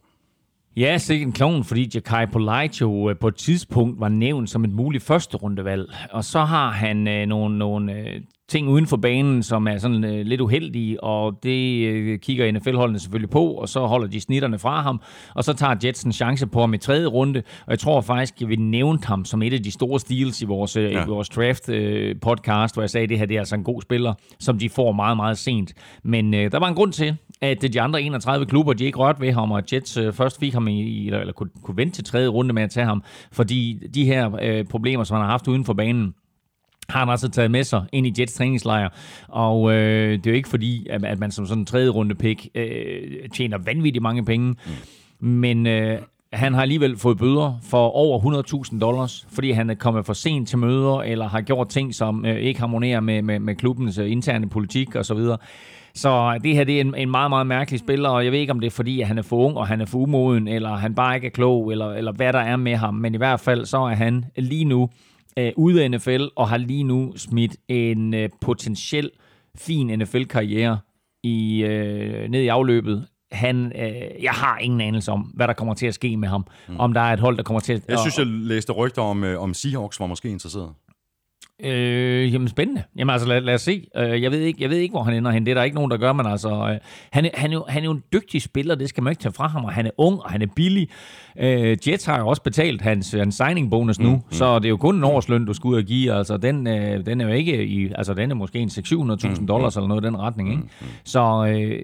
Ja, 0.78 0.98
sikkert 0.98 1.28
en 1.28 1.34
klon, 1.34 1.64
fordi 1.64 1.90
Jakai 1.96 2.26
Polite 2.26 2.78
jo 2.82 3.10
øh, 3.10 3.16
på 3.18 3.28
et 3.28 3.36
tidspunkt 3.36 4.00
var 4.00 4.10
nævnt 4.10 4.50
som 4.50 4.64
et 4.64 4.74
muligt 4.74 5.04
første 5.04 5.38
rundevalg. 5.38 5.94
Og 6.12 6.24
så 6.24 6.40
har 6.40 6.70
han 6.72 7.08
øh, 7.08 7.26
nogle, 7.26 7.58
nogle 7.58 7.94
øh, 7.94 8.22
ting 8.52 8.70
uden 8.70 8.88
for 8.88 8.98
banen, 8.98 9.44
som 9.44 9.68
er 9.68 9.78
sådan 9.78 10.04
øh, 10.04 10.26
lidt 10.26 10.42
uheldige, 10.42 11.04
og 11.04 11.44
det 11.44 11.86
øh, 11.88 12.20
kigger 12.20 12.52
NFL-holdene 12.52 13.00
selvfølgelig 13.00 13.30
på, 13.30 13.46
og 13.46 13.70
så 13.70 13.80
holder 13.86 14.08
de 14.08 14.22
snitterne 14.22 14.60
fra 14.60 14.82
ham, 14.82 15.02
og 15.36 15.44
så 15.44 15.54
tager 15.54 15.76
Jets 15.84 16.04
en 16.04 16.12
chance 16.12 16.48
på 16.48 16.60
ham 16.60 16.74
i 16.74 16.78
tredje 16.78 17.06
runde, 17.06 17.44
og 17.66 17.72
jeg 17.72 17.80
tror 17.80 18.02
faktisk, 18.02 18.42
at 18.42 18.50
vi 18.50 18.56
nævnte 18.56 19.08
ham 19.08 19.26
som 19.26 19.42
et 19.42 19.54
af 19.54 19.64
de 19.64 19.72
store 19.72 20.00
steals 20.00 20.42
i 20.42 20.46
vores, 20.46 20.76
øh, 20.76 20.92
ja. 20.92 21.04
i 21.04 21.08
vores 21.08 21.30
draft-podcast, 21.30 22.74
øh, 22.74 22.76
hvor 22.76 22.82
jeg 22.82 22.90
sagde, 22.90 23.04
at 23.04 23.10
det 23.10 23.20
her 23.20 23.26
det 23.26 23.36
er 23.36 23.40
altså 23.40 23.56
en 23.56 23.64
god 23.64 23.82
spiller, 23.82 24.14
som 24.40 24.60
de 24.60 24.70
får 24.70 24.92
meget, 24.92 25.18
meget 25.18 25.38
sent. 25.38 25.74
Men 26.04 26.34
øh, 26.34 26.52
der 26.52 26.60
var 26.60 26.68
en 26.68 26.76
grund 26.76 26.94
til, 26.94 27.18
at 27.42 27.74
de 27.74 27.82
andre 27.82 28.02
31 28.02 28.46
klubber, 28.46 28.74
de 28.74 28.86
ikke 28.86 28.98
rørte 28.98 29.22
ved 29.22 29.32
ham, 29.32 29.52
og 29.52 29.64
Jets 29.74 29.98
øh, 29.98 30.14
først 30.14 30.40
fik 30.40 30.54
ham 30.54 30.68
i, 30.68 31.06
eller, 31.06 31.20
eller 31.20 31.34
kunne, 31.34 31.50
kunne 31.64 31.78
vente 31.78 31.96
til 31.96 32.04
tredje 32.04 32.28
runde 32.28 32.54
med 32.54 32.64
at 32.64 32.70
tage 32.70 32.86
ham, 32.86 33.04
fordi 33.32 33.80
de 33.94 34.06
her 34.06 34.32
øh, 34.42 34.66
problemer, 34.66 35.04
som 35.04 35.16
han 35.16 35.24
har 35.24 35.32
haft 35.32 35.48
uden 35.48 35.66
for 35.66 35.74
banen, 35.74 36.14
har 36.92 37.00
han 37.00 37.10
altså 37.10 37.30
taget 37.30 37.52
med 37.52 37.64
sig 37.64 37.84
ind 37.92 38.08
i 38.08 38.14
Jets 38.20 38.34
træningslejr. 38.34 38.90
Og 39.28 39.74
øh, 39.74 40.18
det 40.18 40.28
er 40.28 40.32
jo 40.32 40.36
ikke 40.36 40.50
fordi, 40.50 40.88
at, 40.90 41.06
at 41.06 41.20
man 41.20 41.32
som 41.32 41.46
sådan 41.46 41.62
en 41.62 41.66
tredje 41.66 41.90
runde 41.90 42.16
pick 42.16 42.48
øh, 42.56 43.30
tjener 43.34 43.58
vanvittigt 43.58 44.04
mange 44.04 44.26
penge. 44.26 44.56
Mm. 45.20 45.28
Men 45.28 45.68
øh, 45.68 46.00
han 46.34 46.54
har 46.54 46.62
alligevel 46.62 46.98
fået 46.98 47.18
bøder 47.18 47.60
for 47.64 47.90
over 47.90 48.44
100.000 48.74 48.80
dollars, 48.80 49.28
fordi 49.34 49.52
han 49.52 49.70
er 49.70 49.74
kommet 49.74 50.06
for 50.06 50.14
sent 50.14 50.48
til 50.48 50.58
møder, 50.58 51.02
eller 51.02 51.28
har 51.28 51.42
gjort 51.42 51.70
ting, 51.70 51.96
som 51.96 52.26
øh, 52.26 52.36
ikke 52.36 52.60
harmonerer 52.60 53.00
med, 53.00 53.22
med, 53.22 53.40
med 53.40 53.56
klubbens 53.56 53.98
øh, 53.98 54.12
interne 54.12 54.50
politik 54.50 54.96
osv. 54.96 55.18
Så, 55.18 55.38
så 55.94 56.40
det 56.44 56.56
her 56.56 56.64
det 56.64 56.78
er 56.78 56.82
en, 56.82 56.96
en 56.96 57.12
meget, 57.12 57.32
meget 57.32 57.48
mærkelig 57.48 57.80
spiller, 57.80 58.10
og 58.10 58.24
jeg 58.24 58.32
ved 58.32 58.40
ikke, 58.40 58.52
om 58.52 58.60
det 58.60 58.68
er 58.68 58.72
fordi, 58.72 59.02
at 59.02 59.08
han 59.08 59.18
er 59.18 59.22
for 59.22 59.36
ung, 59.36 59.58
og 59.58 59.68
han 59.68 59.82
er 59.82 59.86
for 59.86 59.98
umoden, 59.98 60.48
eller 60.48 60.76
han 60.76 60.96
bare 60.96 61.16
ikke 61.16 61.28
er 61.28 61.32
klog, 61.32 61.72
eller, 61.72 61.92
eller 61.92 62.12
hvad 62.12 62.34
der 62.34 62.40
er 62.40 62.56
med 62.56 62.76
ham. 62.76 62.94
Men 62.94 63.14
i 63.14 63.18
hvert 63.18 63.40
fald, 63.40 63.66
så 63.66 63.78
er 63.78 63.96
han 63.96 64.26
lige 64.38 64.66
nu 64.66 64.90
øh, 65.38 65.52
ude 65.58 65.84
af 65.84 65.92
NFL, 65.92 66.26
og 66.36 66.50
har 66.50 66.58
lige 66.58 66.84
nu 66.84 67.14
smidt 67.16 67.56
en 67.68 68.14
øh, 68.14 68.30
potentiel 68.42 69.12
fin 69.56 70.00
NFL-karriere 70.00 70.80
i, 71.24 71.64
øh, 71.64 72.30
ned 72.30 72.42
i 72.42 72.48
afløbet. 72.48 73.08
Han, 73.32 73.72
øh, 73.76 74.24
jeg 74.24 74.32
har 74.32 74.58
ingen 74.58 74.82
anelse 74.82 75.12
om, 75.12 75.22
hvad 75.22 75.48
der 75.48 75.54
kommer 75.54 75.74
til 75.74 75.88
at 75.88 75.94
ske 75.94 76.18
med 76.18 76.28
ham. 76.28 76.48
Mm. 76.68 76.80
Om 76.80 76.94
der 76.94 77.02
er 77.02 77.14
et 77.14 77.20
hold, 77.20 77.38
der 77.38 77.44
kommer 77.44 77.60
til 77.60 77.74
at... 77.74 77.82
Jeg 77.88 78.00
synes, 78.00 78.18
jeg 78.18 78.28
læste 78.28 78.74
rygter 78.74 79.02
om, 79.02 79.24
øh, 79.24 79.42
om 79.42 79.54
Seahawks 79.54 80.00
var 80.00 80.08
måske 80.08 80.30
interesseret. 80.30 80.74
Øh, 81.64 82.34
jamen 82.34 82.48
spændende. 82.48 82.84
Jamen 82.98 83.14
altså 83.14 83.28
lad, 83.28 83.42
lad 83.42 83.54
os 83.54 83.62
se. 83.62 83.88
Øh, 83.98 84.22
jeg, 84.22 84.32
ved 84.32 84.40
ikke, 84.40 84.62
jeg 84.62 84.70
ved 84.70 84.78
ikke, 84.78 84.94
hvor 84.94 85.04
han 85.04 85.14
ender 85.14 85.32
hen. 85.32 85.46
Det 85.46 85.52
er 85.52 85.56
der 85.56 85.64
ikke 85.64 85.76
nogen, 85.76 85.92
der 85.92 85.98
gør, 85.98 86.14
men 86.14 86.26
altså, 86.26 86.50
øh, 86.50 86.78
han, 87.12 87.26
er, 87.26 87.30
han, 87.34 87.50
er 87.50 87.54
jo, 87.54 87.66
han 87.68 87.82
er 87.82 87.86
jo 87.86 87.92
en 87.92 88.04
dygtig 88.14 88.42
spiller, 88.42 88.76
det 88.76 88.90
skal 88.90 89.04
man 89.04 89.12
ikke 89.12 89.22
tage 89.22 89.34
fra 89.34 89.48
ham, 89.48 89.66
og 89.66 89.74
han 89.74 89.86
er 89.86 89.92
ung, 89.98 90.22
og 90.22 90.32
han 90.32 90.42
er 90.42 90.48
billig. 90.56 90.90
Øh, 91.40 91.78
Jets 91.88 92.06
har 92.06 92.20
jo 92.20 92.28
også 92.28 92.42
betalt 92.42 92.82
hans, 92.82 93.12
hans 93.12 93.36
signing 93.36 93.72
bonus 93.72 94.00
nu, 94.00 94.10
mm, 94.10 94.16
mm. 94.16 94.22
så 94.32 94.60
det 94.60 94.66
er 94.66 94.70
jo 94.70 94.78
kun 94.78 94.96
en 94.96 95.04
årsløn, 95.04 95.46
du 95.46 95.54
skal 95.54 95.68
ud 95.68 95.76
og 95.76 95.84
give. 95.84 96.14
Altså, 96.14 96.38
den, 96.38 96.68
øh, 96.68 97.06
den 97.06 97.22
er 97.22 97.26
jo 97.26 97.32
ikke 97.32 97.66
i, 97.66 97.92
altså 97.96 98.14
den 98.14 98.32
er 98.32 98.36
måske 98.36 98.60
en 98.60 98.70
600-700.000 98.70 99.42
mm, 99.42 99.48
dollars 99.48 99.76
mm. 99.76 99.80
eller 99.80 99.88
noget 99.88 100.04
i 100.04 100.06
den 100.06 100.18
retning, 100.18 100.52
ikke? 100.52 100.64
Mm. 100.64 100.88
Så 101.04 101.46
øh, 101.46 101.80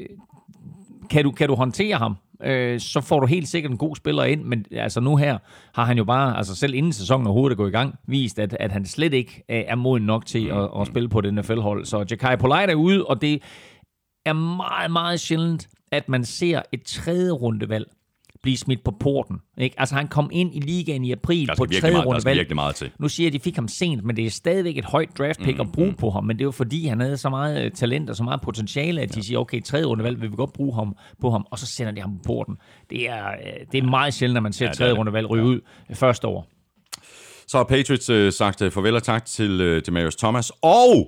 kan, 1.09 1.23
du, 1.23 1.31
kan 1.31 1.47
du 1.47 1.55
håndtere 1.55 1.97
ham? 1.97 2.17
øh, 2.43 2.79
så 2.79 3.01
får 3.01 3.19
du 3.19 3.25
helt 3.25 3.47
sikkert 3.47 3.71
en 3.71 3.77
god 3.77 3.95
spiller 3.95 4.23
ind, 4.23 4.43
men 4.43 4.65
altså 4.71 4.99
nu 4.99 5.15
her 5.15 5.37
har 5.73 5.85
han 5.85 5.97
jo 5.97 6.03
bare, 6.03 6.37
altså 6.37 6.55
selv 6.55 6.73
inden 6.73 6.93
sæsonen 6.93 7.27
overhovedet 7.27 7.55
er 7.55 7.57
gået 7.57 7.69
i 7.69 7.71
gang, 7.71 7.95
vist, 8.07 8.39
at, 8.39 8.57
at 8.59 8.71
han 8.71 8.85
slet 8.85 9.13
ikke 9.13 9.43
er 9.49 9.75
moden 9.75 10.05
nok 10.05 10.25
til 10.25 10.47
at, 10.47 10.69
at 10.81 10.87
spille 10.87 11.09
på 11.09 11.21
det 11.21 11.33
NFL-hold. 11.33 11.85
Så 11.85 12.05
Jakai 12.11 12.35
Polite 12.35 12.71
er 12.71 12.75
ude, 12.75 13.05
og 13.05 13.21
det 13.21 13.41
er 14.25 14.33
meget, 14.33 14.91
meget 14.91 15.19
sjældent, 15.19 15.67
at 15.91 16.09
man 16.09 16.25
ser 16.25 16.61
et 16.71 16.83
tredje 16.83 17.31
rundevalg 17.31 17.87
blive 18.47 18.57
smidt 18.57 18.83
på 18.83 18.91
porten. 18.99 19.37
Ikke? 19.57 19.79
Altså 19.79 19.95
han 19.95 20.07
kom 20.07 20.29
ind 20.33 20.55
i 20.55 20.59
ligaen 20.59 21.05
i 21.05 21.11
april 21.11 21.49
på 21.57 21.65
tredje 21.65 21.91
meget, 21.91 22.05
rundevalg. 22.05 22.37
virkelig 22.37 22.55
meget 22.55 22.75
til. 22.75 22.91
Nu 22.99 23.09
siger 23.09 23.25
jeg, 23.25 23.35
at 23.35 23.41
de 23.41 23.43
fik 23.43 23.55
ham 23.55 23.67
sent, 23.67 24.03
men 24.03 24.15
det 24.15 24.25
er 24.25 24.29
stadigvæk 24.29 24.77
et 24.77 24.85
højt 24.85 25.17
draft 25.17 25.39
pick 25.39 25.57
mm, 25.57 25.61
at 25.61 25.71
bruge 25.71 25.89
mm. 25.89 25.95
på 25.95 26.09
ham. 26.09 26.23
Men 26.23 26.37
det 26.37 26.41
er 26.41 26.45
jo 26.45 26.51
fordi, 26.51 26.87
han 26.87 26.99
havde 26.99 27.17
så 27.17 27.29
meget 27.29 27.65
øh, 27.65 27.71
talent 27.71 28.09
og 28.09 28.15
så 28.15 28.23
meget 28.23 28.41
potentiale, 28.41 29.01
at 29.01 29.09
de 29.09 29.19
ja. 29.19 29.21
siger, 29.21 29.39
okay, 29.39 29.63
tredje 29.63 29.85
rundevalg 29.85 30.21
vil 30.21 30.31
vi 30.31 30.35
godt 30.35 30.53
bruge 30.53 30.75
ham 30.75 30.95
på 31.21 31.31
ham, 31.31 31.45
og 31.51 31.59
så 31.59 31.65
sender 31.65 31.91
de 31.91 32.01
ham 32.01 32.17
på 32.17 32.23
porten. 32.25 32.55
Det 32.89 33.09
er, 33.09 33.27
øh, 33.27 33.65
det 33.71 33.77
er 33.77 33.83
meget 33.83 34.13
sjældent, 34.13 34.37
at 34.37 34.43
man 34.43 34.53
ser 34.53 34.65
ja, 34.65 34.71
tredje 34.71 34.93
rundevalg 34.93 35.29
ryge 35.29 35.43
ja. 35.43 35.49
ud 35.49 35.61
første 35.93 36.27
år. 36.27 36.47
Så 37.47 37.57
har 37.57 37.63
Patriots 37.63 38.09
øh, 38.09 38.33
sagt 38.33 38.61
øh, 38.61 38.71
farvel 38.71 38.95
og 38.95 39.03
tak 39.03 39.25
til 39.25 39.61
øh, 39.61 39.81
Demarius 39.85 40.15
Thomas 40.15 40.51
og 40.61 41.07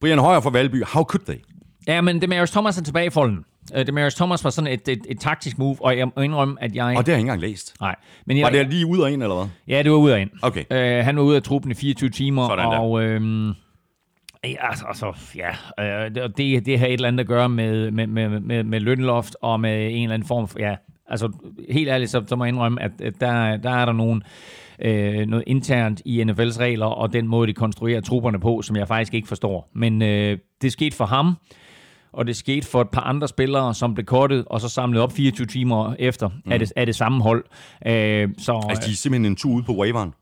Brian 0.00 0.18
Højer 0.18 0.40
fra 0.40 0.50
Valby. 0.50 0.84
How 0.84 1.02
could 1.02 1.24
they? 1.26 1.51
Ja, 1.88 2.00
men 2.00 2.22
Demarius 2.22 2.50
Thomas 2.50 2.78
er 2.78 2.82
tilbage 2.82 3.06
i 3.06 3.10
folden. 3.10 3.44
Uh, 3.74 3.86
Demarius 3.86 4.14
Thomas 4.14 4.44
var 4.44 4.50
sådan 4.50 4.72
et, 4.72 4.88
et, 4.88 5.00
et 5.08 5.20
taktisk 5.20 5.58
move, 5.58 5.76
og 5.80 5.98
jeg 5.98 6.06
må 6.16 6.22
indrømme, 6.22 6.56
at 6.60 6.74
jeg... 6.74 6.84
Og 6.84 6.90
det 6.90 6.96
har 6.96 7.02
jeg 7.12 7.18
ikke 7.18 7.20
engang 7.20 7.40
læst. 7.40 7.74
Nej. 7.80 7.96
Men 8.26 8.36
jeg, 8.38 8.44
var 8.44 8.50
det 8.50 8.68
lige 8.70 8.86
ud 8.86 8.98
og 8.98 9.12
ind, 9.12 9.22
eller 9.22 9.34
hvad? 9.36 9.46
Ja, 9.68 9.82
det 9.82 9.90
var 9.90 9.96
ud 9.96 10.10
og 10.10 10.20
ind. 10.20 10.30
Okay. 10.42 10.64
Uh, 10.70 11.04
han 11.04 11.16
var 11.16 11.22
ude 11.22 11.36
af 11.36 11.42
truppen 11.42 11.70
i 11.70 11.74
24 11.74 12.10
timer, 12.10 12.48
Sådan 12.48 12.64
der. 12.64 12.78
og... 12.78 13.02
Øhm, 13.02 13.52
Ja, 14.44 14.68
altså, 14.68 14.84
altså 14.88 15.12
ja, 15.36 15.50
øh, 16.06 16.10
det, 16.36 16.66
det 16.66 16.78
har 16.78 16.86
et 16.86 16.92
eller 16.92 17.08
andet 17.08 17.20
at 17.20 17.26
gøre 17.26 17.48
med, 17.48 17.90
med, 17.90 18.06
med, 18.06 18.40
med, 18.40 18.64
med 18.64 18.80
lønloft 18.80 19.36
og 19.42 19.60
med 19.60 19.86
en 19.86 20.02
eller 20.02 20.14
anden 20.14 20.28
form 20.28 20.48
for, 20.48 20.58
ja, 20.58 20.76
altså 21.08 21.32
helt 21.70 21.88
ærligt, 21.88 22.10
så, 22.10 22.22
så 22.26 22.36
må 22.36 22.44
jeg 22.44 22.48
indrømme, 22.48 22.82
at, 22.82 22.90
at 23.00 23.20
der, 23.20 23.56
der 23.56 23.70
er 23.70 23.84
der 23.84 23.92
nogen, 23.92 24.22
øh, 24.78 25.26
noget 25.26 25.44
internt 25.46 26.02
i 26.04 26.22
NFL's 26.22 26.60
regler, 26.60 26.86
og 26.86 27.12
den 27.12 27.28
måde, 27.28 27.46
de 27.46 27.52
konstruerer 27.52 28.00
trupperne 28.00 28.40
på, 28.40 28.62
som 28.62 28.76
jeg 28.76 28.88
faktisk 28.88 29.14
ikke 29.14 29.28
forstår. 29.28 29.70
Men 29.74 30.02
øh, 30.02 30.38
det 30.62 30.72
skete 30.72 30.96
for 30.96 31.06
ham, 31.06 31.36
og 32.12 32.26
det 32.26 32.36
skete 32.36 32.66
for 32.66 32.80
et 32.80 32.90
par 32.90 33.00
andre 33.00 33.28
spillere, 33.28 33.74
som 33.74 33.94
blev 33.94 34.04
kortet, 34.04 34.44
og 34.46 34.60
så 34.60 34.68
samlet 34.68 35.00
op 35.02 35.12
24 35.12 35.46
timer 35.46 35.94
efter 35.98 36.28
mm. 36.28 36.52
af, 36.52 36.58
det, 36.58 36.72
af 36.76 36.86
det 36.86 36.94
samme 36.94 37.22
hold. 37.22 37.44
Øh, 37.86 38.28
så, 38.38 38.66
altså, 38.68 38.86
de 38.86 38.92
er 38.92 38.96
simpelthen 38.96 39.32
en 39.32 39.36
tur 39.36 39.52
ude 39.52 39.62
på 39.62 39.74
waiveren? 39.74 40.12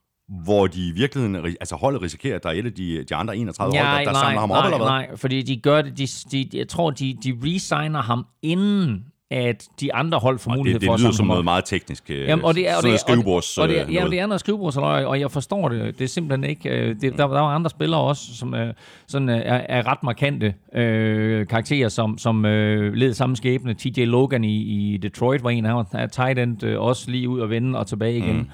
hvor 0.45 0.67
de 0.67 0.89
i 0.89 0.91
virkeligheden, 0.91 1.37
altså 1.61 1.77
holdet 1.77 2.03
risikerer, 2.03 2.37
at 2.37 2.43
der 2.43 2.49
er 2.49 2.53
et 2.53 2.67
af 2.67 2.73
de, 2.73 3.05
de 3.05 3.15
andre 3.15 3.37
31 3.37 3.77
ja, 3.77 3.85
hold, 3.85 3.99
der, 3.99 4.05
der 4.05 4.13
nej, 4.13 4.23
samler 4.23 4.41
ham 4.41 4.51
op, 4.51 4.57
nej, 4.57 4.65
eller 4.65 4.79
hvad? 4.79 4.87
Nej, 4.87 5.17
fordi 5.17 5.43
de 5.43 5.57
gør 5.57 5.83
det, 5.83 5.99
de, 5.99 6.07
de, 6.33 6.59
jeg 6.59 6.69
tror, 6.69 6.91
de, 6.91 7.17
de 7.25 7.39
resigner 7.45 8.03
ham 8.03 8.27
inden 8.43 9.05
at 9.31 9.69
de 9.81 9.95
andre 9.95 10.19
hold 10.19 10.39
får 10.39 10.55
mulighed 10.57 10.81
det, 10.81 10.87
for 10.87 10.93
at 10.93 10.99
Det 10.99 11.05
lyder 11.05 11.13
som 11.13 11.27
noget 11.27 11.45
meget 11.45 11.65
teknisk. 11.65 12.11
Øh, 12.11 12.29
Jamen, 12.29 12.45
og 12.45 12.55
det 12.55 12.69
er, 12.69 12.77
og 12.77 12.83
det 12.83 12.93
er, 12.93 12.97
skrivebords, 12.97 13.59
og 13.59 13.69
det 13.69 13.81
er, 13.81 13.87
ja, 13.93 14.05
det 14.05 14.21
er 14.21 14.27
noget 14.27 14.41
skrivebords, 14.41 14.77
og 14.77 15.21
jeg 15.21 15.31
forstår 15.31 15.69
det. 15.69 15.99
Det 15.99 16.05
er 16.05 16.09
simpelthen 16.09 16.51
ikke... 16.51 16.69
Øh, 16.69 16.89
det, 17.01 17.03
der, 17.03 17.09
der 17.17 17.27
var 17.27 17.55
andre 17.55 17.71
spillere 17.71 18.01
også, 18.01 18.37
som 18.37 18.55
øh, 18.55 18.75
sådan, 19.07 19.29
er, 19.29 19.61
er 19.69 19.87
ret 19.87 20.03
markante 20.03 20.55
øh, 20.75 21.47
karakterer, 21.47 21.89
som, 21.89 22.19
som 22.19 22.45
øh, 22.45 22.95
led 22.95 23.15
samme 23.15 23.37
skæbne. 23.37 23.75
TJ 23.75 24.05
Logan 24.05 24.45
i, 24.45 24.57
i 24.63 24.97
Detroit 24.97 25.45
var 25.45 25.51
en 25.51 25.67
af 25.67 25.85
er 25.93 26.07
tight 26.07 26.39
end, 26.39 26.63
øh, 26.63 26.81
også 26.81 27.11
lige 27.11 27.29
ud 27.29 27.41
og 27.41 27.51
vende 27.51 27.79
og 27.79 27.87
tilbage 27.87 28.17
igen. 28.17 28.37
Mm, 28.37 28.49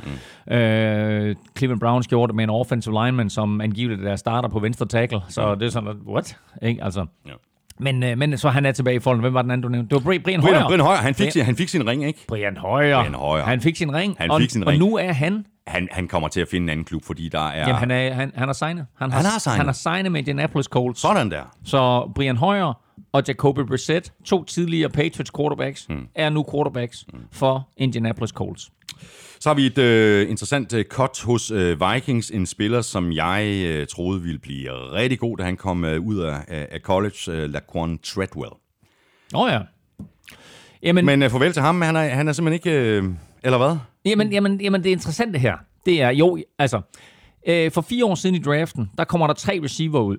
mm. 0.46 0.54
Øh, 0.54 1.36
Cleveland 1.58 1.80
Browns 1.80 2.08
gjorde 2.08 2.30
det 2.30 2.36
med 2.36 2.44
en 2.44 2.50
offensive 2.50 3.04
lineman, 3.04 3.30
som 3.30 3.60
angiveligt 3.60 4.02
der 4.02 4.16
starter 4.16 4.48
på 4.48 4.58
venstre 4.58 4.86
tackle. 4.86 5.20
Så 5.28 5.52
mm. 5.52 5.58
det 5.58 5.66
er 5.66 5.70
sådan, 5.70 5.88
what? 6.06 6.38
Ikke? 6.62 6.84
Altså, 6.84 7.06
ja. 7.26 7.32
Men, 7.78 8.02
øh, 8.02 8.18
men 8.18 8.38
så 8.38 8.48
han 8.48 8.66
er 8.66 8.72
tilbage 8.72 8.96
i 8.96 9.00
folden. 9.00 9.20
Hvem 9.20 9.34
var 9.34 9.42
den 9.42 9.50
anden, 9.50 9.62
du 9.62 9.68
nævnte? 9.68 9.94
Det 9.94 10.04
var 10.04 10.10
Brian, 10.10 10.22
Brian 10.22 10.40
Højer. 10.40 10.66
Brian 10.68 10.80
Højer. 10.80 10.98
Han 10.98 11.14
fik, 11.14 11.32
sin, 11.32 11.44
han 11.44 11.56
fik 11.56 11.68
sin 11.68 11.88
ring, 11.88 12.04
ikke? 12.04 12.24
Brian 12.28 12.56
Højer. 12.56 13.00
Brian 13.00 13.14
Højer. 13.14 13.44
Han 13.44 13.60
fik 13.60 13.76
sin 13.76 13.94
ring. 13.94 14.16
Han 14.18 14.30
og, 14.30 14.40
fik 14.40 14.50
sin 14.50 14.66
ring. 14.66 14.82
Og 14.82 14.88
nu 14.88 14.96
er 14.96 15.12
han... 15.12 15.46
Han, 15.66 15.88
han 15.92 16.08
kommer 16.08 16.28
til 16.28 16.40
at 16.40 16.48
finde 16.48 16.64
en 16.64 16.68
anden 16.68 16.84
klub, 16.84 17.04
fordi 17.04 17.28
der 17.28 17.48
er... 17.48 17.58
Jamen, 17.58 17.74
han, 17.74 17.90
er, 17.90 18.14
han, 18.14 18.32
han 18.34 18.48
har 18.48 18.52
signet. 18.52 18.86
Han 18.98 19.10
har, 19.10 19.16
han 19.18 19.26
har 19.26 19.38
signet. 19.38 19.56
Han 19.56 19.66
har 19.66 19.72
signet 19.72 20.12
med 20.12 20.20
Indianapolis 20.20 20.66
Colts. 20.66 21.00
Sådan 21.00 21.30
der. 21.30 21.42
Så 21.64 22.10
Brian 22.14 22.36
Højer 22.36 22.82
og 23.12 23.22
Jacoby 23.28 23.60
Brissett, 23.60 24.12
to 24.24 24.44
tidligere 24.44 24.90
Patriots 24.90 25.30
quarterbacks, 25.36 25.86
hmm. 25.88 26.06
er 26.14 26.30
nu 26.30 26.44
quarterbacks 26.52 27.04
hmm. 27.12 27.22
for 27.32 27.68
Indianapolis 27.76 28.30
Colts. 28.30 28.70
Så 29.46 29.50
har 29.50 29.54
vi 29.54 29.66
et 29.66 29.78
øh, 29.78 30.30
interessant 30.30 30.72
øh, 30.72 30.84
cut 30.84 31.22
hos 31.24 31.50
øh, 31.50 31.80
Vikings, 31.80 32.30
en 32.30 32.46
spiller, 32.46 32.80
som 32.80 33.12
jeg 33.12 33.62
øh, 33.66 33.86
troede 33.86 34.22
ville 34.22 34.38
blive 34.38 34.92
rigtig 34.92 35.18
god, 35.18 35.36
da 35.36 35.44
han 35.44 35.56
kom 35.56 35.84
øh, 35.84 36.00
ud 36.00 36.18
af, 36.18 36.44
af 36.48 36.80
college, 36.80 37.32
øh, 37.32 37.50
Laquan 37.50 37.98
Treadwell. 37.98 38.50
Åh 39.34 39.40
oh, 39.40 39.50
ja. 39.50 39.60
Jamen, 40.82 41.06
Men 41.06 41.22
øh, 41.22 41.30
farvel 41.30 41.52
til 41.52 41.62
ham, 41.62 41.82
han 41.82 41.96
er, 41.96 42.08
han 42.08 42.28
er 42.28 42.32
simpelthen 42.32 42.54
ikke... 42.54 42.80
Øh, 42.80 43.04
eller 43.42 43.58
hvad? 43.58 43.76
Jamen, 44.04 44.32
jamen, 44.32 44.60
jamen, 44.60 44.84
det 44.84 44.90
interessante 44.90 45.38
her, 45.38 45.56
det 45.86 46.02
er 46.02 46.10
jo, 46.10 46.38
altså, 46.58 46.80
øh, 47.46 47.70
for 47.70 47.80
fire 47.80 48.04
år 48.04 48.14
siden 48.14 48.34
i 48.34 48.42
draften, 48.42 48.90
der 48.98 49.04
kommer 49.04 49.26
der 49.26 49.34
tre 49.34 49.60
receiver 49.64 50.00
ud. 50.00 50.18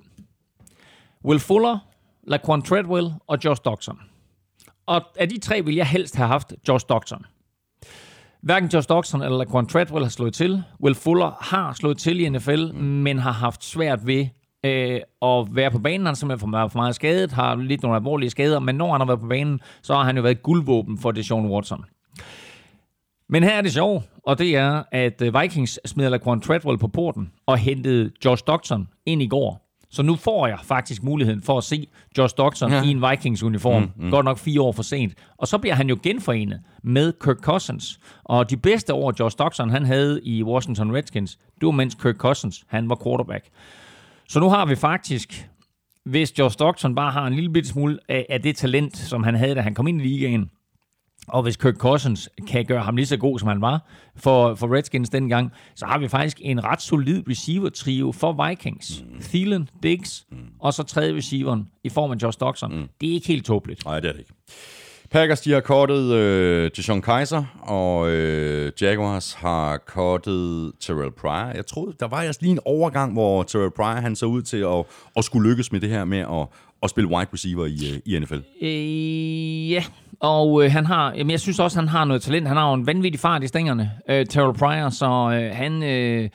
Will 1.25 1.39
Fuller, 1.39 1.79
Laquan 2.27 2.61
Treadwell 2.61 3.11
og 3.27 3.37
Josh 3.45 3.61
Doxson. 3.65 3.99
Og 4.85 5.01
af 5.15 5.29
de 5.29 5.39
tre 5.39 5.61
vil 5.65 5.75
jeg 5.75 5.87
helst 5.87 6.15
have 6.15 6.27
haft 6.27 6.53
Josh 6.67 6.85
Doxson. 6.89 7.25
Hverken 8.41 8.69
Josh 8.69 8.89
Doxson 8.89 9.21
eller 9.21 9.37
Laquan 9.37 9.65
Treadwell 9.65 10.05
har 10.05 10.09
slået 10.09 10.33
til. 10.33 10.63
Will 10.83 10.95
Fuller 10.95 11.37
har 11.41 11.73
slået 11.73 11.97
til 11.97 12.19
i 12.19 12.29
NFL, 12.29 12.65
mm. 12.73 12.79
men 12.79 13.19
har 13.19 13.31
haft 13.31 13.63
svært 13.63 14.07
ved 14.07 14.27
øh, 14.63 15.01
at 15.21 15.55
være 15.55 15.71
på 15.71 15.79
banen. 15.79 15.99
Han 15.99 16.05
har 16.05 16.13
simpelthen 16.13 16.39
for 16.39 16.47
meget, 16.47 16.71
for 16.71 16.79
meget 16.79 16.95
skadet, 16.95 17.31
har 17.31 17.55
lidt 17.55 17.81
nogle 17.81 17.95
alvorlige 17.95 18.29
skader, 18.29 18.59
men 18.59 18.75
når 18.75 18.91
han 18.91 19.01
har 19.01 19.07
været 19.07 19.19
på 19.19 19.27
banen, 19.27 19.59
så 19.81 19.93
har 19.93 20.03
han 20.03 20.15
jo 20.15 20.21
været 20.21 20.43
guldvåben 20.43 20.97
for 20.97 21.11
Deshaun 21.11 21.45
Watson. 21.51 21.85
Men 23.29 23.43
her 23.43 23.51
er 23.51 23.61
det 23.61 23.73
sjovt, 23.73 24.03
og 24.23 24.39
det 24.39 24.55
er, 24.55 24.83
at 24.91 25.21
øh, 25.21 25.41
Vikings 25.41 25.79
smider 25.85 26.09
Laquan 26.09 26.41
Treadwell 26.41 26.77
på 26.77 26.87
porten 26.87 27.31
og 27.45 27.57
hentede 27.57 28.11
Josh 28.25 28.43
Doxson 28.47 28.87
ind 29.05 29.21
i 29.21 29.27
går. 29.27 29.66
Så 29.89 30.03
nu 30.03 30.15
får 30.15 30.47
jeg 30.47 30.59
faktisk 30.63 31.03
muligheden 31.03 31.41
for 31.41 31.57
at 31.57 31.63
se 31.63 31.87
Josh 32.17 32.35
Doxson 32.37 32.71
ja. 32.71 32.83
i 32.83 32.87
en 32.87 33.01
Vikings-uniform. 33.01 33.81
Mm, 33.81 34.05
mm. 34.05 34.11
Godt 34.11 34.25
nok 34.25 34.37
fire 34.37 34.61
år 34.61 34.71
for 34.71 34.83
sent. 34.83 35.13
Og 35.37 35.47
så 35.47 35.57
bliver 35.57 35.75
han 35.75 35.89
jo 35.89 35.97
genforenet 36.03 36.61
med 36.83 37.13
Kirk 37.23 37.37
Cousins. 37.37 37.99
Og 38.23 38.49
de 38.49 38.57
bedste 38.57 38.93
år, 38.93 39.13
Josh 39.19 39.37
Doxson 39.39 39.69
han 39.69 39.85
havde 39.85 40.21
i 40.23 40.43
Washington 40.43 40.95
Redskins, 40.95 41.35
det 41.35 41.65
var 41.65 41.71
mens 41.71 41.95
Kirk 41.95 42.15
Cousins 42.15 42.63
han 42.67 42.89
var 42.89 42.99
quarterback. 43.03 43.45
Så 44.27 44.39
nu 44.39 44.49
har 44.49 44.65
vi 44.65 44.75
faktisk, 44.75 45.49
hvis 46.05 46.39
Josh 46.39 46.59
Doxson 46.59 46.95
bare 46.95 47.11
har 47.11 47.27
en 47.27 47.33
lille 47.33 47.49
bitte 47.49 47.69
smule 47.69 47.99
af, 48.09 48.25
af 48.29 48.41
det 48.41 48.55
talent, 48.55 48.97
som 48.97 49.23
han 49.23 49.35
havde, 49.35 49.55
da 49.55 49.61
han 49.61 49.73
kom 49.73 49.87
ind 49.87 50.01
i 50.01 50.03
ligaen, 50.03 50.49
og 51.27 51.43
hvis 51.43 51.57
Kirk 51.57 51.75
Cousins 51.75 52.29
kan 52.47 52.65
gøre 52.65 52.83
ham 52.83 52.95
lige 52.95 53.05
så 53.05 53.17
god, 53.17 53.39
som 53.39 53.47
han 53.47 53.61
var 53.61 53.89
for, 54.15 54.55
for 54.55 54.75
Redskins 54.75 55.09
dengang, 55.09 55.51
så 55.75 55.85
har 55.85 55.97
vi 55.97 56.07
faktisk 56.07 56.37
en 56.41 56.63
ret 56.63 56.81
solid 56.81 57.23
receiver-trio 57.29 58.11
for 58.11 58.47
Vikings. 58.47 59.03
Mm. 59.03 59.21
Thielen, 59.21 59.69
Diggs, 59.83 60.25
mm. 60.31 60.37
og 60.59 60.73
så 60.73 60.83
tredje 60.83 61.15
receiveren 61.15 61.67
i 61.83 61.89
form 61.89 62.11
af 62.11 62.15
Josh 62.23 62.39
Doxson. 62.39 62.75
Mm. 62.75 62.87
Det 63.01 63.09
er 63.09 63.13
ikke 63.13 63.27
helt 63.27 63.45
tåbeligt. 63.45 63.85
Nej, 63.85 63.99
det 63.99 64.07
er 64.07 64.11
det 64.11 64.19
ikke. 64.19 64.33
Packers, 65.11 65.41
de 65.41 65.51
har 65.51 65.59
kortet 65.59 66.13
øh, 66.13 66.71
Deshaun 66.75 67.01
Kaiser, 67.01 67.43
og 67.61 68.09
øh, 68.09 68.71
Jaguars 68.81 69.33
har 69.33 69.77
kortet 69.77 70.71
Terrell 70.79 71.11
Pryor. 71.11 71.51
Jeg 71.55 71.65
troede, 71.65 71.95
der 71.99 72.07
var 72.07 72.17
altså 72.17 72.41
lige 72.41 72.51
en 72.51 72.59
overgang, 72.65 73.13
hvor 73.13 73.43
Terrell 73.43 73.71
Pryor 73.71 74.01
han 74.01 74.15
så 74.15 74.25
ud 74.25 74.41
til 74.41 74.57
at, 74.57 74.85
at 75.17 75.23
skulle 75.23 75.49
lykkes 75.49 75.71
med 75.71 75.79
det 75.79 75.89
her 75.89 76.05
med 76.05 76.17
at, 76.17 76.47
at 76.83 76.89
spille 76.89 77.09
wide 77.09 77.29
receiver 77.33 77.65
i, 77.65 77.93
øh, 77.93 77.99
i 78.05 78.19
NFL. 78.19 78.39
Øh, 78.61 79.71
ja, 79.71 79.83
og 80.19 80.63
øh, 80.63 80.71
han 80.71 80.85
har, 80.85 81.13
jamen 81.13 81.31
jeg 81.31 81.39
synes 81.39 81.59
også, 81.59 81.79
han 81.79 81.87
har 81.87 82.05
noget 82.05 82.21
talent. 82.21 82.47
Han 82.47 82.57
har 82.57 82.67
jo 82.67 82.73
en 82.73 82.87
vanvittig 82.87 83.19
fart 83.19 83.43
i 83.43 83.47
stængerne, 83.47 83.91
øh, 84.09 84.25
Terrell 84.25 84.57
Pryor, 84.57 84.89
så 84.89 85.05
øh, 85.05 85.55
han... 85.55 85.83
Øh, 85.83 86.29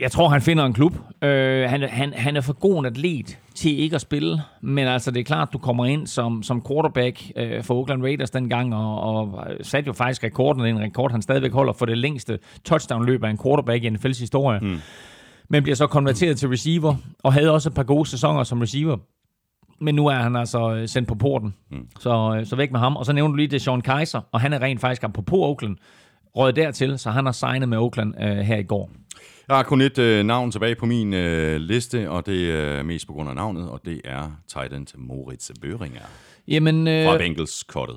jeg 0.00 0.10
tror, 0.10 0.28
han 0.28 0.42
finder 0.42 0.64
en 0.64 0.72
klub. 0.72 0.92
Øh, 1.22 1.70
han, 1.70 1.82
han, 1.82 2.12
han 2.12 2.36
er 2.36 2.40
for 2.40 2.52
god 2.52 2.78
en 2.78 2.86
atlet 2.86 3.38
til 3.54 3.80
ikke 3.80 3.94
at 3.94 4.00
spille, 4.00 4.42
men 4.60 4.86
altså 4.86 5.10
det 5.10 5.20
er 5.20 5.24
klart, 5.24 5.48
du 5.52 5.58
kommer 5.58 5.86
ind 5.86 6.06
som, 6.06 6.42
som 6.42 6.64
quarterback 6.68 7.22
øh, 7.36 7.62
for 7.64 7.74
Oakland 7.74 8.02
Raiders 8.02 8.30
dengang, 8.30 8.74
og, 8.74 9.00
og 9.00 9.46
satte 9.62 9.86
jo 9.86 9.92
faktisk 9.92 10.24
rekorden, 10.24 10.66
en 10.66 10.80
rekord, 10.80 11.10
han 11.10 11.22
stadigvæk 11.22 11.52
holder 11.52 11.72
for 11.72 11.86
det 11.86 11.98
længste 11.98 12.38
touchdown-løb 12.64 13.24
af 13.24 13.30
en 13.30 13.38
quarterback 13.38 13.84
i 13.84 13.88
NFL's 13.88 14.20
historie. 14.20 14.60
Mm. 14.60 14.78
Men 15.48 15.62
bliver 15.62 15.76
så 15.76 15.86
konverteret 15.86 16.38
til 16.38 16.48
receiver, 16.48 16.94
og 17.22 17.32
havde 17.32 17.50
også 17.50 17.68
et 17.68 17.74
par 17.74 17.82
gode 17.82 18.08
sæsoner 18.08 18.42
som 18.42 18.60
receiver. 18.60 18.96
Men 19.82 19.94
nu 19.94 20.06
er 20.06 20.14
han 20.14 20.36
altså 20.36 20.74
øh, 20.74 20.88
sendt 20.88 21.08
på 21.08 21.14
porten, 21.14 21.54
mm. 21.70 21.86
så, 22.00 22.36
øh, 22.38 22.46
så 22.46 22.56
væk 22.56 22.72
med 22.72 22.80
ham. 22.80 22.96
Og 22.96 23.06
så 23.06 23.12
nævnte 23.12 23.32
du 23.32 23.36
lige 23.36 23.48
det 23.48 23.62
Sean 23.62 23.80
Kaiser, 23.80 24.20
og 24.32 24.40
han 24.40 24.52
er 24.52 24.62
rent 24.62 24.80
faktisk 24.80 25.02
på 25.26 25.36
Oakland, 25.36 25.76
røget 26.36 26.56
dertil, 26.56 26.98
så 26.98 27.10
han 27.10 27.24
har 27.24 27.32
signet 27.32 27.68
med 27.68 27.78
Oakland 27.78 28.14
øh, 28.20 28.36
her 28.36 28.56
i 28.56 28.62
går. 28.62 28.90
Jeg 29.48 29.56
har 29.56 29.62
kun 29.62 29.80
et 29.80 29.98
øh, 29.98 30.24
navn 30.24 30.50
tilbage 30.50 30.74
på 30.74 30.86
min 30.86 31.14
øh, 31.14 31.56
liste, 31.56 32.10
og 32.10 32.26
det 32.26 32.50
er 32.50 32.82
mest 32.82 33.06
på 33.06 33.12
grund 33.12 33.28
af 33.28 33.34
navnet, 33.34 33.68
og 33.70 33.80
det 33.84 34.00
er 34.04 34.30
Titan 34.48 34.86
til 34.86 34.98
Moritz 34.98 35.50
Bøhringer 35.62 36.00
Jamen, 36.48 36.88
øh, 36.88 37.06
fra 37.06 37.18
Bengals 37.18 37.62
kortet. 37.62 37.96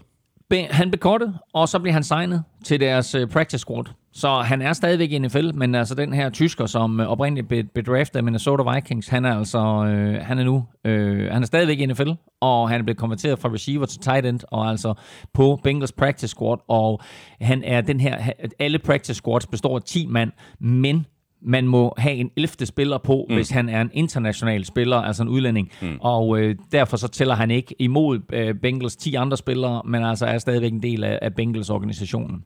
Be, 0.50 0.64
han 0.72 0.92
blev 0.92 1.00
kortet, 1.00 1.38
og 1.54 1.70
så 1.70 1.80
blev 1.80 1.94
han 1.94 2.04
signet 2.04 2.44
til 2.66 2.80
deres 2.80 3.16
øh, 3.16 3.28
practice 3.28 3.60
squad. 3.60 3.86
Så 4.18 4.42
han 4.42 4.62
er 4.62 4.74
stadigvæk 4.74 5.12
i 5.12 5.20
NFL, 5.20 5.50
men 5.54 5.76
altså 5.76 5.96
den 5.96 6.14
her 6.14 6.30
tysker, 6.30 6.66
som 6.66 7.00
øh, 7.00 7.08
oprindeligt 7.08 7.48
blev 7.48 7.64
bedraftet 7.64 8.18
af 8.18 8.24
Minnesota 8.24 8.74
Vikings, 8.74 9.08
han 9.08 9.26
er 9.26 9.38
altså 9.38 9.60
øh, 9.86 10.22
han 10.22 10.40
er 10.40 10.44
nu 10.44 10.66
øh, 10.86 11.32
han 11.32 11.42
er 11.42 11.46
stadigvæk 11.46 11.80
i 11.80 11.86
NFL, 11.86 12.10
og 12.42 12.70
han 12.70 12.80
er 12.80 12.84
blevet 12.84 12.98
konverteret 12.98 13.40
fra 13.40 13.50
receiver 13.50 13.86
til 13.86 14.00
tight 14.00 14.26
end, 14.26 14.40
og 14.52 14.70
altså 14.70 14.94
på 15.34 15.60
Bengals 15.64 15.92
practice 15.92 16.28
squad, 16.28 16.58
og 16.68 17.02
han 17.42 17.64
er 17.64 17.82
den 17.82 18.00
her, 18.00 18.32
alle 18.60 18.80
practice 18.80 19.14
squads 19.14 19.48
består 19.48 19.76
af 19.76 19.82
10 19.82 20.08
mand, 20.08 20.32
men 20.60 21.06
man 21.46 21.68
må 21.68 21.94
have 21.98 22.16
en 22.16 22.30
11. 22.38 22.66
spiller 22.66 22.98
på, 22.98 23.26
mm. 23.30 23.36
hvis 23.36 23.50
han 23.50 23.70
er 23.70 23.82
en 23.82 23.90
international 23.94 24.66
spiller, 24.66 24.98
altså 24.98 25.24
en 25.24 25.30
udlænding. 25.30 25.72
Mm. 25.82 25.98
Og 26.02 26.40
øh, 26.40 26.56
derfor 26.72 26.98
så 26.98 27.08
tæller 27.08 27.36
han 27.36 27.52
ikke 27.52 27.76
imod 27.80 28.20
øh, 28.34 28.56
Bengals 28.56 28.96
10 28.96 29.16
andre 29.16 29.38
spillere, 29.38 29.82
men 29.86 30.04
altså 30.04 30.26
er 30.26 30.38
stadigvæk 30.38 30.72
en 30.72 30.84
del 30.84 31.04
af, 31.04 31.20
af 31.22 31.36
Bengals 31.36 31.70
organisationen. 31.70 32.44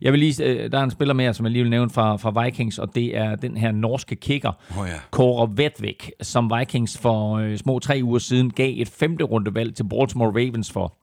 Jeg 0.00 0.12
vil 0.12 0.20
lige, 0.20 0.44
øh, 0.44 0.72
der 0.72 0.78
er 0.78 0.82
en 0.82 0.90
spiller 0.90 1.14
mere, 1.14 1.34
som 1.34 1.46
jeg 1.46 1.52
lige 1.52 1.62
vil 1.62 1.70
nævne 1.70 1.90
fra, 1.90 2.16
fra 2.16 2.44
Vikings, 2.44 2.78
og 2.78 2.94
det 2.94 3.16
er 3.16 3.34
den 3.34 3.56
her 3.56 3.72
norske 3.72 4.16
kicker, 4.16 4.52
oh, 4.78 4.86
ja. 4.88 4.92
Kåre 5.10 5.48
Vetvik, 5.56 6.10
som 6.22 6.52
Vikings 6.58 6.98
for 6.98 7.36
øh, 7.36 7.56
små 7.56 7.78
tre 7.78 8.00
uger 8.02 8.18
siden 8.18 8.50
gav 8.50 8.72
et 8.76 8.88
femte 8.88 9.24
rundevalg 9.24 9.74
til 9.74 9.84
Baltimore 9.88 10.30
Ravens 10.30 10.72
for. 10.72 10.96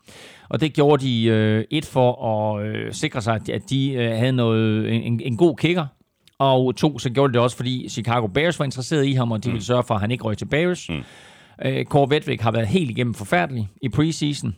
Og 0.50 0.62
det 0.62 0.74
gjorde 0.74 1.06
de 1.06 1.26
øh, 1.26 1.64
et 1.72 1.86
for 1.86 2.26
at 2.26 2.66
øh, 2.66 2.94
sikre 2.94 3.22
sig, 3.22 3.40
at 3.50 3.70
de 3.70 3.94
øh, 3.94 4.12
havde 4.18 4.32
noget, 4.32 4.94
en, 4.94 5.22
en 5.24 5.38
god 5.38 5.56
kicker, 5.56 5.86
og 6.44 6.76
to, 6.76 7.00
så 7.00 7.10
gjorde 7.10 7.34
det 7.34 7.42
også, 7.42 7.58
fordi 7.58 7.90
Chicago 7.90 8.28
Bears 8.28 8.60
var 8.60 8.66
interesseret 8.66 9.06
i 9.06 9.14
ham, 9.14 9.32
og 9.32 9.44
de 9.44 9.50
mm. 9.50 9.54
ville 9.54 9.66
sørge 9.66 9.84
for, 9.84 9.96
at 9.96 10.02
han 10.02 10.12
ikke 10.12 10.24
røg 10.24 10.38
til 10.38 10.46
Bears. 10.46 10.90
Mm. 10.90 11.04
Øh, 11.66 11.86
Kåre 11.86 12.10
Vetvik 12.10 12.42
har 12.42 12.52
været 12.52 12.68
helt 12.68 12.90
igennem 12.90 13.14
forfærdelig 13.14 13.70
i 13.82 13.90
preseason. 13.90 14.56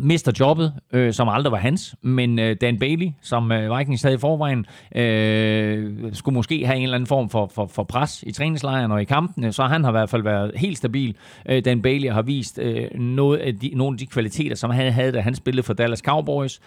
Mister 0.00 0.32
jobbet, 0.40 0.72
øh, 0.92 1.12
som 1.12 1.28
aldrig 1.28 1.52
var 1.52 1.58
hans, 1.58 1.94
men 2.02 2.38
øh, 2.38 2.56
Dan 2.60 2.78
Bailey, 2.78 3.08
som 3.22 3.52
øh, 3.52 3.78
Vikings 3.78 4.02
havde 4.02 4.14
i 4.14 4.18
forvejen, 4.18 4.66
øh, 4.96 6.14
skulle 6.14 6.34
måske 6.34 6.66
have 6.66 6.76
en 6.76 6.82
eller 6.82 6.94
anden 6.94 7.06
form 7.06 7.30
for, 7.30 7.50
for, 7.54 7.66
for 7.66 7.84
pres 7.84 8.24
i 8.26 8.32
træningslejren 8.32 8.92
og 8.92 9.02
i 9.02 9.04
kampene, 9.04 9.52
så 9.52 9.64
han 9.64 9.84
har 9.84 9.90
i 9.90 9.92
hvert 9.92 10.10
fald 10.10 10.22
været 10.22 10.52
helt 10.56 10.78
stabil. 10.78 11.16
Øh, 11.48 11.64
Dan 11.64 11.82
Bailey 11.82 12.10
har 12.10 12.22
vist 12.22 12.58
øh, 12.58 12.94
noget 12.94 13.38
af 13.38 13.56
de, 13.58 13.70
nogle 13.74 13.94
af 13.94 13.98
de 13.98 14.06
kvaliteter, 14.06 14.56
som 14.56 14.70
han 14.70 14.92
havde, 14.92 15.12
da 15.12 15.20
han 15.20 15.34
spillede 15.34 15.62
for 15.62 15.74
Dallas 15.74 15.98
Cowboys. 15.98 16.60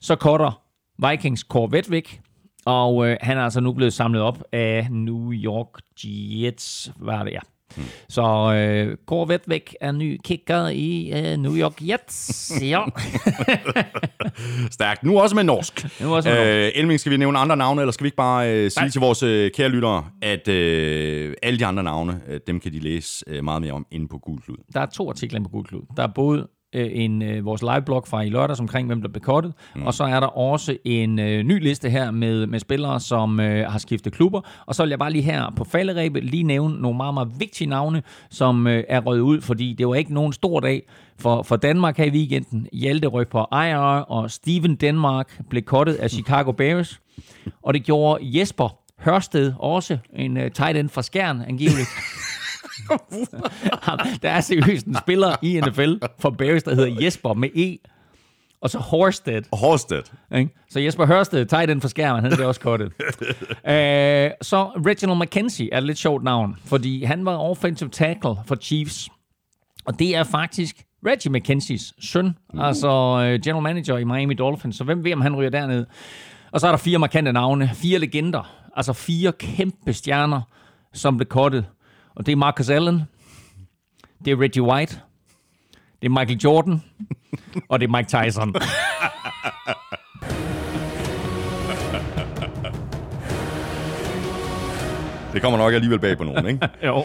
Så 0.00 0.14
cutter 0.14 0.62
Vikings 1.08 1.42
Kåre 1.42 1.72
Vetvik, 1.72 2.20
og 2.70 3.08
øh, 3.08 3.16
han 3.20 3.38
er 3.38 3.42
altså 3.42 3.60
nu 3.60 3.72
blevet 3.72 3.92
samlet 3.92 4.22
op 4.22 4.38
af 4.52 4.88
New 4.90 5.32
York 5.32 5.80
Jets, 6.04 6.92
var 6.96 7.24
det 7.24 7.32
ja. 7.32 7.38
Hmm. 7.76 7.84
Så 8.08 8.22
øh, 8.54 8.96
Kåre 9.06 9.28
Vetvæk 9.28 9.76
er 9.80 9.92
ny 9.92 10.20
kicker 10.24 10.68
i 10.68 11.12
øh, 11.12 11.36
New 11.36 11.56
York 11.56 11.74
Jets. 11.80 12.52
Ja. 12.62 12.84
Stærkt. 14.70 15.02
Nu 15.02 15.20
også 15.20 15.36
med 15.36 15.44
norsk. 15.44 16.00
Nu 16.00 16.14
også 16.14 16.28
med 16.28 16.36
norsk. 16.36 16.48
Øh, 16.48 16.80
Elming, 16.80 17.00
skal 17.00 17.12
vi 17.12 17.16
nævne 17.16 17.38
andre 17.38 17.56
navne, 17.56 17.80
eller 17.80 17.92
skal 17.92 18.04
vi 18.04 18.06
ikke 18.06 18.16
bare 18.16 18.50
øh, 18.54 18.70
sige 18.70 18.82
Nej. 18.82 18.90
til 18.90 19.00
vores 19.00 19.22
øh, 19.22 19.50
kære 19.50 19.68
lyttere, 19.68 20.04
at 20.22 20.48
øh, 20.48 21.34
alle 21.42 21.58
de 21.58 21.66
andre 21.66 21.82
navne, 21.82 22.20
øh, 22.28 22.40
dem 22.46 22.60
kan 22.60 22.72
de 22.72 22.78
læse 22.78 23.24
øh, 23.26 23.44
meget 23.44 23.62
mere 23.62 23.72
om 23.72 23.86
inde 23.90 24.08
på 24.08 24.18
Gulklud. 24.18 24.56
Der 24.74 24.80
er 24.80 24.86
to 24.86 25.08
artikler 25.08 25.42
på 25.42 25.48
Gulklud. 25.48 25.82
Der 25.96 26.02
er 26.02 26.12
både 26.14 26.48
øh, 26.72 26.88
en 26.92 27.22
øh, 27.22 27.44
vores 27.44 27.62
liveblog 27.62 28.06
fra 28.06 28.20
i 28.20 28.28
lørdags 28.28 28.60
omkring, 28.60 28.86
hvem 28.86 29.02
der 29.02 29.08
blev 29.08 29.22
kottet. 29.22 29.52
Mm. 29.76 29.82
Og 29.82 29.94
så 29.94 30.04
er 30.04 30.20
der 30.20 30.26
også 30.26 30.76
en 30.84 31.18
øh, 31.18 31.42
ny 31.42 31.62
liste 31.62 31.90
her 31.90 32.10
med, 32.10 32.46
med 32.46 32.60
spillere, 32.60 33.00
som 33.00 33.40
øh, 33.40 33.70
har 33.70 33.78
skiftet 33.78 34.12
klubber. 34.12 34.40
Og 34.66 34.74
så 34.74 34.82
vil 34.82 34.90
jeg 34.90 34.98
bare 34.98 35.12
lige 35.12 35.22
her 35.22 35.52
på 35.56 35.64
falderæbet 35.64 36.24
lige 36.24 36.42
nævne 36.42 36.80
nogle 36.82 36.96
meget, 36.96 37.14
meget 37.14 37.28
vigtige 37.38 37.68
navne, 37.68 38.02
som 38.30 38.66
øh, 38.66 38.84
er 38.88 39.00
røget 39.00 39.20
ud, 39.20 39.40
fordi 39.40 39.72
det 39.72 39.88
var 39.88 39.94
ikke 39.94 40.14
nogen 40.14 40.32
stor 40.32 40.60
dag 40.60 40.82
for, 41.18 41.42
for 41.42 41.56
Danmark 41.56 41.96
her 41.96 42.04
i 42.04 42.10
weekenden. 42.10 42.66
Hjalte 42.72 43.08
røg 43.08 43.28
på 43.28 43.38
IR, 43.38 44.00
og 44.00 44.30
Steven 44.30 44.76
Denmark 44.76 45.40
blev 45.50 45.62
kottet 45.62 45.94
af 45.94 46.10
Chicago 46.10 46.52
Bears. 46.52 47.00
Og 47.62 47.74
det 47.74 47.84
gjorde 47.84 48.38
Jesper 48.38 48.76
Hørsted 48.98 49.52
også, 49.58 49.98
en 50.16 50.36
uh, 50.36 50.42
tight 50.54 50.76
end 50.76 50.88
fra 50.88 51.02
Skjern 51.02 51.40
angiveligt. 51.48 51.88
der 54.22 54.30
er 54.30 54.40
seriøst 54.40 54.86
en 54.86 54.96
spiller 55.02 55.36
i 55.42 55.60
NFL 55.60 55.94
for 56.18 56.30
Bears, 56.30 56.62
der 56.62 56.74
hedder 56.74 57.04
Jesper 57.04 57.34
med 57.34 57.48
E. 57.56 57.76
Og 58.60 58.70
så 58.70 58.78
Horsted. 58.78 59.42
Horsted. 59.52 60.02
Ikke? 60.36 60.50
Så 60.70 60.80
Jesper 60.80 61.06
Hørsted, 61.06 61.46
tager 61.46 61.66
den 61.66 61.80
for 61.80 61.88
skærmen, 61.88 62.22
han 62.22 62.32
det 62.32 62.46
også 62.46 62.60
kortet. 62.60 62.86
uh, 62.86 62.92
så 64.50 64.70
Reginald 64.86 65.18
McKenzie 65.18 65.68
er 65.72 65.78
et 65.78 65.84
lidt 65.84 65.98
sjovt 65.98 66.24
navn, 66.24 66.56
fordi 66.64 67.04
han 67.04 67.24
var 67.24 67.36
offensive 67.36 67.90
tackle 67.90 68.34
for 68.46 68.54
Chiefs. 68.54 69.08
Og 69.84 69.98
det 69.98 70.16
er 70.16 70.24
faktisk 70.24 70.84
Reggie 71.06 71.32
McKenzies 71.32 71.94
søn, 72.00 72.26
uh. 72.54 72.66
altså 72.66 72.88
uh, 72.88 73.44
general 73.44 73.62
manager 73.62 73.96
i 73.96 74.04
Miami 74.04 74.34
Dolphins. 74.34 74.76
Så 74.76 74.84
hvem 74.84 75.04
ved, 75.04 75.12
om 75.12 75.20
han 75.20 75.36
ryger 75.36 75.50
derned? 75.50 75.86
Og 76.52 76.60
så 76.60 76.66
er 76.66 76.70
der 76.70 76.78
fire 76.78 76.98
markante 76.98 77.32
navne, 77.32 77.70
fire 77.74 77.98
legender, 77.98 78.52
altså 78.76 78.92
fire 78.92 79.32
kæmpe 79.32 79.92
stjerner, 79.92 80.40
som 80.92 81.16
blev 81.16 81.26
kortet. 81.26 81.64
Og 82.14 82.26
det 82.26 82.32
er 82.32 82.36
Marcus 82.36 82.68
Allen, 82.68 83.02
det 84.24 84.30
er 84.30 84.40
Reggie 84.40 84.62
White, 84.62 85.00
det 86.02 86.08
er 86.08 86.10
Michael 86.10 86.38
Jordan, 86.38 86.82
og 87.68 87.80
det 87.80 87.86
er 87.86 87.90
Mike 87.90 88.08
Tyson. 88.08 88.54
Det 95.32 95.42
kommer 95.42 95.58
nok 95.58 95.74
alligevel 95.74 95.98
bag 95.98 96.16
på 96.18 96.24
nogen, 96.24 96.46
ikke? 96.46 96.68
jo. 96.86 97.04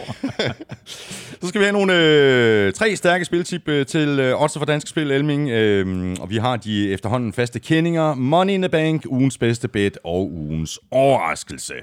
Så 1.40 1.48
skal 1.48 1.58
vi 1.58 1.64
have 1.64 1.72
nogle 1.72 1.92
øh, 1.94 2.72
tre 2.72 2.96
stærke 2.96 3.24
spiltip 3.24 3.68
øh, 3.68 3.86
til 3.86 4.08
øh, 4.08 4.42
Odds 4.42 4.58
for 4.58 4.64
Danske 4.64 4.90
Spil, 4.90 5.10
Elming. 5.10 5.50
Øh, 5.50 6.16
og 6.20 6.30
vi 6.30 6.36
har 6.36 6.56
de 6.56 6.92
efterhånden 6.92 7.32
faste 7.32 7.60
kendinger. 7.60 8.14
Money 8.14 8.52
in 8.52 8.62
the 8.62 8.68
Bank, 8.68 9.06
ugens 9.08 9.38
bedste 9.38 9.68
bet 9.68 9.98
og 10.04 10.32
ugens 10.32 10.80
overraskelse. 10.90 11.74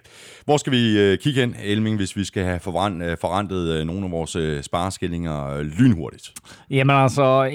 Hvor 0.46 0.58
skal 0.58 0.72
vi 0.72 1.00
øh, 1.00 1.18
kigge 1.18 1.42
hen, 1.42 1.56
Elming, 1.64 1.98
hvis 1.98 2.16
vi 2.16 2.24
skal 2.24 2.44
have 2.44 2.60
forrent, 2.60 3.04
øh, 3.04 3.18
forrentet 3.22 3.70
øh, 3.70 3.86
nogle 3.86 4.06
af 4.06 4.12
vores 4.12 4.36
øh, 4.36 4.64
spareskillinger 4.64 5.50
øh, 5.50 5.62
lynhurtigt? 5.62 6.34
Jamen 6.70 6.96
altså, 6.96 7.52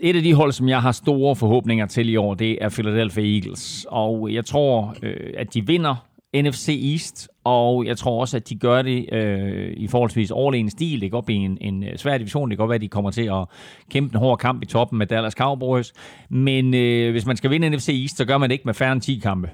et 0.00 0.16
af 0.16 0.22
de 0.22 0.34
hold, 0.34 0.52
som 0.52 0.68
jeg 0.68 0.82
har 0.82 0.92
store 0.92 1.36
forhåbninger 1.36 1.86
til 1.86 2.08
i 2.08 2.16
år, 2.16 2.34
det 2.34 2.58
er 2.60 2.68
Philadelphia 2.68 3.34
Eagles. 3.34 3.86
Og 3.88 4.32
jeg 4.32 4.44
tror, 4.44 4.96
øh, 5.02 5.32
at 5.36 5.54
de 5.54 5.66
vinder 5.66 6.07
NFC 6.36 6.80
East, 6.92 7.28
og 7.44 7.86
jeg 7.86 7.96
tror 7.98 8.20
også, 8.20 8.36
at 8.36 8.48
de 8.48 8.56
gør 8.56 8.82
det 8.82 9.12
øh, 9.12 9.72
i 9.76 9.86
forholdsvis 9.86 10.30
overlegen 10.30 10.70
stil. 10.70 10.92
Det 10.92 11.00
kan 11.00 11.10
godt 11.10 11.24
blive 11.24 11.44
en, 11.44 11.58
en 11.60 11.84
øh, 11.84 11.96
svær 11.96 12.18
division. 12.18 12.50
Det 12.50 12.58
kan 12.58 12.62
godt 12.62 12.68
være, 12.68 12.74
at 12.74 12.80
de 12.80 12.88
kommer 12.88 13.10
til 13.10 13.22
at 13.22 13.44
kæmpe 13.90 14.14
en 14.14 14.18
hård 14.18 14.38
kamp 14.38 14.62
i 14.62 14.66
toppen 14.66 14.98
med 14.98 15.06
Dallas 15.06 15.32
Cowboys. 15.32 15.92
Men 16.30 16.74
øh, 16.74 17.10
hvis 17.10 17.26
man 17.26 17.36
skal 17.36 17.50
vinde 17.50 17.70
NFC 17.70 17.88
East, 17.88 18.16
så 18.16 18.24
gør 18.24 18.38
man 18.38 18.50
det 18.50 18.54
ikke 18.54 18.64
med 18.64 18.74
færre 18.74 18.92
end 18.92 19.00
10 19.00 19.18
kampe. 19.22 19.50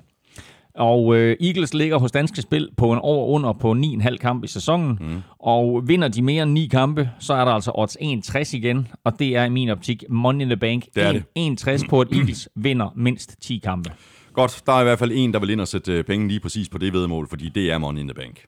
Og 0.75 1.17
øh, 1.17 1.37
Eagles 1.41 1.75
ligger 1.75 1.99
hos 1.99 2.13
Danske 2.13 2.43
Spil 2.43 2.69
på 2.77 2.93
en 2.93 2.99
over 2.99 3.27
under 3.27 3.53
på 3.53 3.73
9,5 3.73 4.17
kamp 4.17 4.45
i 4.45 4.47
sæsonen. 4.47 4.99
Mm. 5.01 5.23
Og 5.39 5.83
vinder 5.89 6.09
de 6.09 6.23
mere 6.23 6.43
end 6.43 6.53
9 6.53 6.67
kampe, 6.67 7.11
så 7.19 7.35
er 7.35 7.45
der 7.45 7.53
altså 7.53 7.73
odds 7.75 7.97
1,60 7.97 8.57
igen. 8.57 8.89
Og 9.05 9.19
det 9.19 9.37
er 9.37 9.45
i 9.45 9.49
min 9.49 9.69
optik 9.69 10.05
Money 10.09 10.41
in 10.41 10.49
the 10.49 10.57
Bank. 10.57 10.85
Det 10.95 11.03
er 11.03 11.13
det. 11.13 11.25
1,60 11.83 11.89
på, 11.89 12.01
at 12.01 12.09
Eagles 12.13 12.49
vinder 12.57 12.93
mindst 12.97 13.37
10 13.41 13.59
kampe. 13.65 13.91
Godt, 14.35 14.63
der 14.67 14.73
er 14.73 14.81
i 14.81 14.85
hvert 14.85 14.99
fald 14.99 15.13
en, 15.15 15.33
der 15.33 15.39
vil 15.39 15.51
ind 15.51 15.61
og 15.61 15.69
sætte 15.69 15.93
øh, 15.93 16.05
penge 16.05 16.29
lige 16.29 16.41
præcis 16.41 16.69
på 16.69 16.79
det 16.79 16.93
vedmål, 16.93 17.29
fordi 17.29 17.49
det 17.49 17.71
er 17.71 17.79
Money 17.79 18.01
in 18.01 18.09
the 18.09 18.15
Bank. 18.15 18.47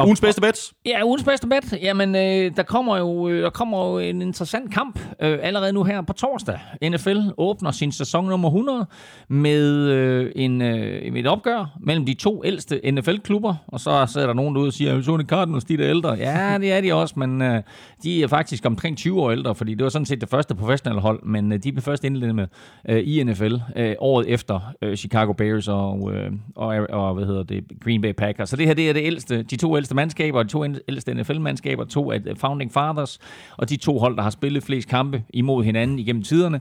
Og, 0.00 0.06
ugens 0.06 0.20
bedste 0.20 0.40
bet? 0.40 0.72
Ja, 0.86 1.04
ugens 1.04 1.24
bedste 1.24 1.46
bet. 1.46 1.78
Jamen, 1.82 2.16
øh, 2.16 2.56
der, 2.56 2.62
kommer 2.62 2.96
jo, 2.96 3.28
øh, 3.28 3.42
der 3.42 3.50
kommer 3.50 3.90
jo 3.90 3.98
en 3.98 4.22
interessant 4.22 4.74
kamp 4.74 4.98
øh, 5.22 5.38
allerede 5.42 5.72
nu 5.72 5.84
her 5.84 6.02
på 6.02 6.12
torsdag. 6.12 6.58
NFL 6.82 7.18
åbner 7.38 7.70
sin 7.70 7.92
sæson 7.92 8.26
nummer 8.26 8.48
100 8.48 8.86
med 9.28 9.88
øh, 9.88 10.32
en, 10.36 10.62
øh, 10.62 11.16
et 11.16 11.26
opgør 11.26 11.78
mellem 11.80 12.06
de 12.06 12.14
to 12.14 12.42
ældste 12.44 12.80
NFL-klubber. 12.90 13.54
Og 13.66 13.80
så 13.80 14.06
sidder 14.12 14.26
der 14.26 14.34
nogen 14.34 14.54
derude 14.54 14.68
og 14.68 14.72
siger, 14.72 14.98
at 14.98 15.04
Sony 15.04 15.24
Cardinals, 15.24 15.64
de 15.64 15.74
er 15.74 15.90
ældre. 15.90 16.10
Ja, 16.12 16.58
det 16.60 16.72
er 16.72 16.80
de 16.80 16.94
også, 16.94 17.14
men 17.16 17.42
øh, 17.42 17.62
de 18.02 18.22
er 18.22 18.26
faktisk 18.26 18.66
omkring 18.66 18.96
20 18.96 19.22
år 19.22 19.30
ældre, 19.30 19.54
fordi 19.54 19.74
det 19.74 19.84
var 19.84 19.90
sådan 19.90 20.06
set 20.06 20.20
det 20.20 20.28
første 20.28 20.54
professionelle 20.54 21.00
hold, 21.00 21.22
men 21.22 21.52
øh, 21.52 21.58
de 21.62 21.72
blev 21.72 21.82
først 21.82 22.04
indledt 22.04 22.34
med 22.34 22.46
øh, 22.88 22.98
i 22.98 23.22
NFL 23.24 23.54
øh, 23.76 23.94
året 23.98 24.28
efter 24.28 24.60
øh, 24.82 24.96
Chicago 24.96 25.32
Bears 25.32 25.68
og, 25.68 26.12
øh, 26.14 26.32
og, 26.56 26.66
og, 26.90 27.14
hvad 27.14 27.26
hedder 27.26 27.42
det, 27.42 27.64
Green 27.84 28.00
Bay 28.02 28.12
Packers. 28.12 28.48
Så 28.48 28.56
det 28.56 28.66
her 28.66 28.74
det 28.74 28.88
er 28.88 28.92
det 28.92 29.02
ældste, 29.02 29.42
de 29.42 29.56
to 29.56 29.76
ældste 29.76 29.89
ældste 29.90 29.94
mandskaber, 29.94 30.42
de 30.42 30.48
to 30.48 30.64
ældste 30.88 31.14
NFL-mandskaber, 31.14 31.84
to 31.84 32.12
af 32.12 32.20
øh, 32.26 32.36
Founding 32.36 32.72
Fathers, 32.72 33.18
og 33.56 33.68
de 33.68 33.76
to 33.76 33.98
hold, 33.98 34.16
der 34.16 34.22
har 34.22 34.30
spillet 34.30 34.62
flest 34.62 34.88
kampe 34.88 35.22
imod 35.34 35.64
hinanden 35.64 35.98
igennem 35.98 36.22
tiderne. 36.22 36.60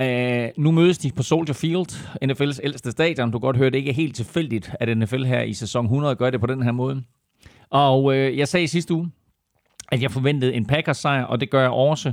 Uh, 0.00 0.62
nu 0.64 0.70
mødes 0.70 0.98
de 0.98 1.10
på 1.16 1.22
Soldier 1.22 1.54
Field, 1.54 1.92
NFL's 2.24 2.58
ældste 2.62 2.90
stadion. 2.90 3.30
Du 3.30 3.38
kan 3.38 3.46
godt 3.46 3.56
høre, 3.56 3.70
det 3.70 3.78
ikke 3.78 3.90
er 3.90 3.94
helt 3.94 4.16
tilfældigt, 4.16 4.72
at 4.80 4.98
NFL 4.98 5.24
her 5.24 5.42
i 5.42 5.52
sæson 5.52 5.84
100 5.84 6.16
gør 6.16 6.30
det 6.30 6.40
på 6.40 6.46
den 6.46 6.62
her 6.62 6.72
måde. 6.72 7.02
Og 7.70 8.04
uh, 8.04 8.38
jeg 8.38 8.48
sagde 8.48 8.68
sidste 8.68 8.94
uge, 8.94 9.10
at 9.92 10.02
jeg 10.02 10.10
forventede 10.10 10.54
en 10.54 10.66
Packers-sejr, 10.66 11.24
og 11.24 11.40
det 11.40 11.50
gør 11.50 11.60
jeg 11.60 11.70
også. 11.70 12.12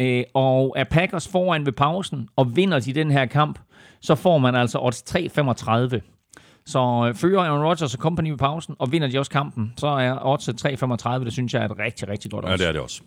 Uh, 0.00 0.20
og 0.34 0.74
er 0.76 0.84
Packers 0.84 1.28
foran 1.28 1.66
ved 1.66 1.72
pausen, 1.72 2.28
og 2.36 2.56
vinder 2.56 2.80
de 2.80 2.92
den 2.92 3.10
her 3.10 3.26
kamp, 3.26 3.58
så 4.00 4.14
får 4.14 4.38
man 4.38 4.54
altså 4.54 4.78
odds 4.78 5.02
3,35. 5.16 6.13
Så 6.66 7.06
øh, 7.08 7.14
fører 7.14 7.40
Aaron 7.42 7.64
Rodgers 7.64 7.94
og 7.94 8.00
company 8.00 8.30
ved 8.30 8.38
pausen, 8.38 8.74
og 8.78 8.92
vinder 8.92 9.08
de 9.08 9.18
også 9.18 9.30
kampen, 9.30 9.72
så 9.76 9.86
er 9.86 10.18
odds 10.26 10.48
3,35, 10.48 11.24
det 11.24 11.32
synes 11.32 11.54
jeg 11.54 11.62
er 11.62 11.68
et 11.68 11.78
rigtig, 11.78 12.08
rigtig 12.08 12.30
godt 12.30 12.44
odds. 12.44 12.50
Ja, 12.50 12.56
det 12.56 12.68
er 12.68 12.72
det 12.72 12.80
også. 12.80 13.02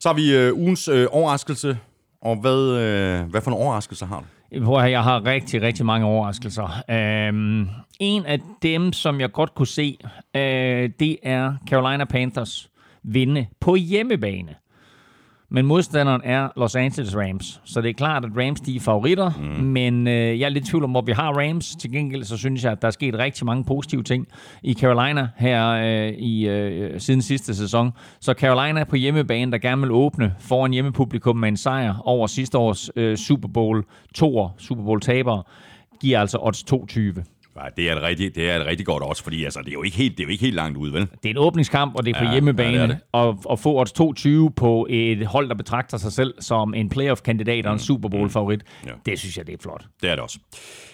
Så 0.00 0.08
har 0.08 0.14
vi 0.14 0.36
øh, 0.36 0.54
ugens 0.54 0.88
øh, 0.88 1.06
overraskelse, 1.10 1.78
og 2.22 2.36
hvad, 2.36 2.78
øh, 2.78 3.30
hvad 3.30 3.40
for 3.40 3.50
en 3.50 3.56
overraskelse 3.56 4.06
har 4.06 4.20
du? 4.50 4.60
Hvor 4.60 4.82
jeg 4.82 5.02
har 5.02 5.26
rigtig, 5.26 5.62
rigtig 5.62 5.86
mange 5.86 6.06
overraskelser. 6.06 6.82
Øhm, 6.90 7.68
en 8.00 8.26
af 8.26 8.38
dem, 8.62 8.92
som 8.92 9.20
jeg 9.20 9.32
godt 9.32 9.54
kunne 9.54 9.66
se, 9.66 9.98
øh, 10.36 10.90
det 11.00 11.16
er 11.22 11.54
Carolina 11.68 12.04
Panthers 12.04 12.68
vinde 13.02 13.46
på 13.60 13.74
hjemmebane. 13.74 14.54
Men 15.54 15.66
modstanderen 15.66 16.20
er 16.24 16.48
Los 16.56 16.76
Angeles 16.76 17.16
Rams. 17.16 17.60
Så 17.64 17.80
det 17.80 17.88
er 17.88 17.94
klart, 17.94 18.24
at 18.24 18.30
Rams 18.36 18.60
de 18.60 18.76
er 18.76 18.80
favoritter. 18.80 19.30
Mm. 19.40 19.64
Men 19.64 20.08
øh, 20.08 20.40
jeg 20.40 20.46
er 20.46 20.48
lidt 20.48 20.68
i 20.68 20.70
tvivl 20.70 20.84
om, 20.84 20.90
hvor 20.90 21.00
vi 21.00 21.12
har 21.12 21.32
Rams. 21.32 21.76
Til 21.76 21.92
gengæld 21.92 22.24
så 22.24 22.36
synes 22.36 22.64
jeg, 22.64 22.72
at 22.72 22.82
der 22.82 22.88
er 22.88 22.92
sket 22.92 23.14
rigtig 23.18 23.46
mange 23.46 23.64
positive 23.64 24.02
ting 24.02 24.26
i 24.62 24.74
Carolina 24.74 25.28
her 25.36 25.68
øh, 25.68 26.08
i 26.08 26.48
øh, 26.48 27.00
siden 27.00 27.22
sidste 27.22 27.54
sæson. 27.54 27.92
Så 28.20 28.32
Carolina 28.32 28.84
på 28.84 28.96
hjemmebane, 28.96 29.52
der 29.52 29.58
gerne 29.58 29.80
vil 29.80 29.90
åbne 29.90 30.34
foran 30.40 30.72
hjemmepublikum 30.72 31.36
med 31.36 31.48
en 31.48 31.56
sejr 31.56 32.02
over 32.04 32.26
sidste 32.26 32.58
års 32.58 32.90
øh, 32.96 33.16
Super 33.16 33.48
Bowl 33.48 33.84
2 34.14 34.48
Super 34.58 34.82
Bowl 34.84 35.00
taber, 35.00 35.42
giver 36.00 36.20
altså 36.20 36.38
odds 36.40 36.62
22. 36.62 37.14
Ja, 37.56 37.68
det 37.76 37.90
er 37.90 37.96
et 37.96 38.02
rigtig, 38.02 38.34
det 38.34 38.50
er 38.50 38.60
et 38.60 38.66
rigtig 38.66 38.86
godt 38.86 39.02
også, 39.02 39.22
fordi 39.22 39.44
altså, 39.44 39.60
det, 39.60 39.68
er 39.68 39.72
jo 39.72 39.82
ikke 39.82 39.96
helt, 39.96 40.16
det 40.16 40.22
er 40.22 40.26
jo 40.26 40.30
ikke 40.30 40.44
helt 40.44 40.54
langt 40.54 40.78
ud, 40.78 40.90
vel? 40.90 41.00
Det 41.00 41.24
er 41.24 41.30
en 41.30 41.38
åbningskamp, 41.38 41.94
og 41.94 42.06
det 42.06 42.16
er 42.16 42.18
på 42.18 42.24
ja, 42.24 42.32
hjemmebane. 42.32 42.76
Ja, 42.76 42.82
det 42.82 42.88
det. 42.88 42.98
Og, 43.12 43.38
og 43.44 43.58
få 43.58 43.80
odds 43.80 43.92
22 43.92 44.50
på 44.50 44.86
et 44.90 45.26
hold, 45.26 45.48
der 45.48 45.54
betragter 45.54 45.96
sig 45.96 46.12
selv 46.12 46.34
som 46.40 46.74
en 46.74 46.88
playoff-kandidat 46.88 47.66
og 47.66 47.72
en 47.72 47.76
mm. 47.76 47.78
Super 47.78 48.08
Bowl-favorit, 48.08 48.62
mm. 48.82 48.88
ja. 48.88 48.92
det 49.06 49.18
synes 49.18 49.36
jeg, 49.36 49.46
det 49.46 49.52
er 49.52 49.58
flot. 49.62 49.84
Det 50.02 50.10
er 50.10 50.14
det 50.14 50.22
også. 50.22 50.38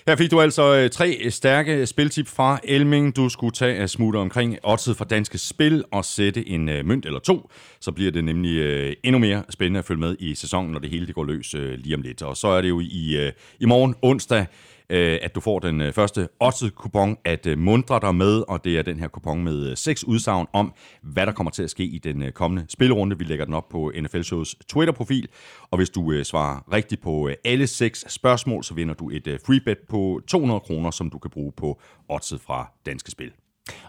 Her 0.07 0.17
fik 0.17 0.31
du 0.31 0.41
altså 0.41 0.75
øh, 0.77 0.91
tre 0.91 1.31
stærke 1.31 1.87
spiltip 1.87 2.27
fra 2.27 2.61
Elming. 2.65 3.17
Du 3.17 3.29
skulle 3.29 3.53
tage 3.53 3.77
af 3.77 3.91
smutter 3.91 4.21
omkring 4.21 4.59
oddset 4.63 4.97
for 4.97 5.05
danske 5.05 5.39
spil 5.39 5.85
og 5.93 6.05
sætte 6.05 6.49
en 6.49 6.69
øh, 6.69 6.85
mønt 6.85 7.07
eller 7.07 7.21
to. 7.21 7.51
Så 7.81 7.93
bliver 7.93 8.13
det 8.13 8.25
nemlig 8.25 8.57
øh, 8.57 8.97
endnu 9.05 9.19
mere 9.19 9.43
spændende 9.51 9.79
at 9.79 9.85
følge 9.85 10.01
med 10.01 10.17
i 10.19 10.35
sæsonen, 10.35 10.73
når 10.73 10.79
det 10.79 10.91
hele 10.91 11.07
det 11.07 11.15
går 11.15 11.25
løs 11.25 11.55
lige 11.59 11.95
om 11.95 12.03
lidt. 12.03 12.23
Og 12.23 12.37
så 12.37 12.49
er 12.49 12.61
det 12.61 12.69
jo 12.69 12.81
i, 12.81 13.31
i 13.61 13.65
morgen 13.65 13.95
onsdag, 14.03 14.47
øh, 14.91 15.19
at 15.23 15.35
du 15.35 15.41
får 15.41 15.59
den 15.59 15.81
øh, 15.81 15.93
første 15.93 16.29
odds-kupon 16.41 17.17
at 17.25 17.47
øh, 17.47 17.59
mundre 17.59 18.01
dig 18.01 18.15
med, 18.15 18.45
og 18.49 18.65
det 18.65 18.79
er 18.79 18.83
den 18.83 19.01
her 19.01 19.09
kupon 19.09 19.45
med 19.45 19.71
øh, 19.71 19.77
seks 19.77 20.05
udsagn 20.05 20.47
om, 20.53 20.75
hvad 21.03 21.27
der 21.27 21.33
kommer 21.33 21.51
til 21.51 21.63
at 21.63 21.71
ske 21.71 21.85
i 21.85 21.99
den 21.99 22.23
øh, 22.23 22.33
kommende 22.33 22.67
spillerunde. 22.69 23.19
Vi 23.19 23.25
lægger 23.25 23.45
den 23.45 23.55
op 23.55 23.69
på 23.69 23.93
NFL 24.01 24.23
Shows 24.23 24.55
Twitter-profil, 24.69 25.29
og 25.71 25.77
hvis 25.77 25.91
du 25.91 26.13
øh, 26.13 26.25
svarer 26.25 26.73
rigtigt 26.73 27.03
på 27.03 27.29
øh, 27.29 27.35
alle 27.45 27.67
seks 27.67 28.05
spørgsmål, 28.09 28.65
så 28.65 28.75
vinder 28.75 28.95
du 28.95 29.11
et 29.11 29.27
øh, 29.27 29.39
free 29.47 29.61
bet 29.61 29.79
på 29.89 30.21
200 30.27 30.61
kroner, 30.61 30.91
som 30.91 31.11
du 31.11 31.19
kan 31.19 31.31
bruge 31.31 31.53
på 31.53 31.81
oddset 32.09 32.41
fra 32.41 32.73
Danske 32.87 33.11
Spil. 33.11 33.33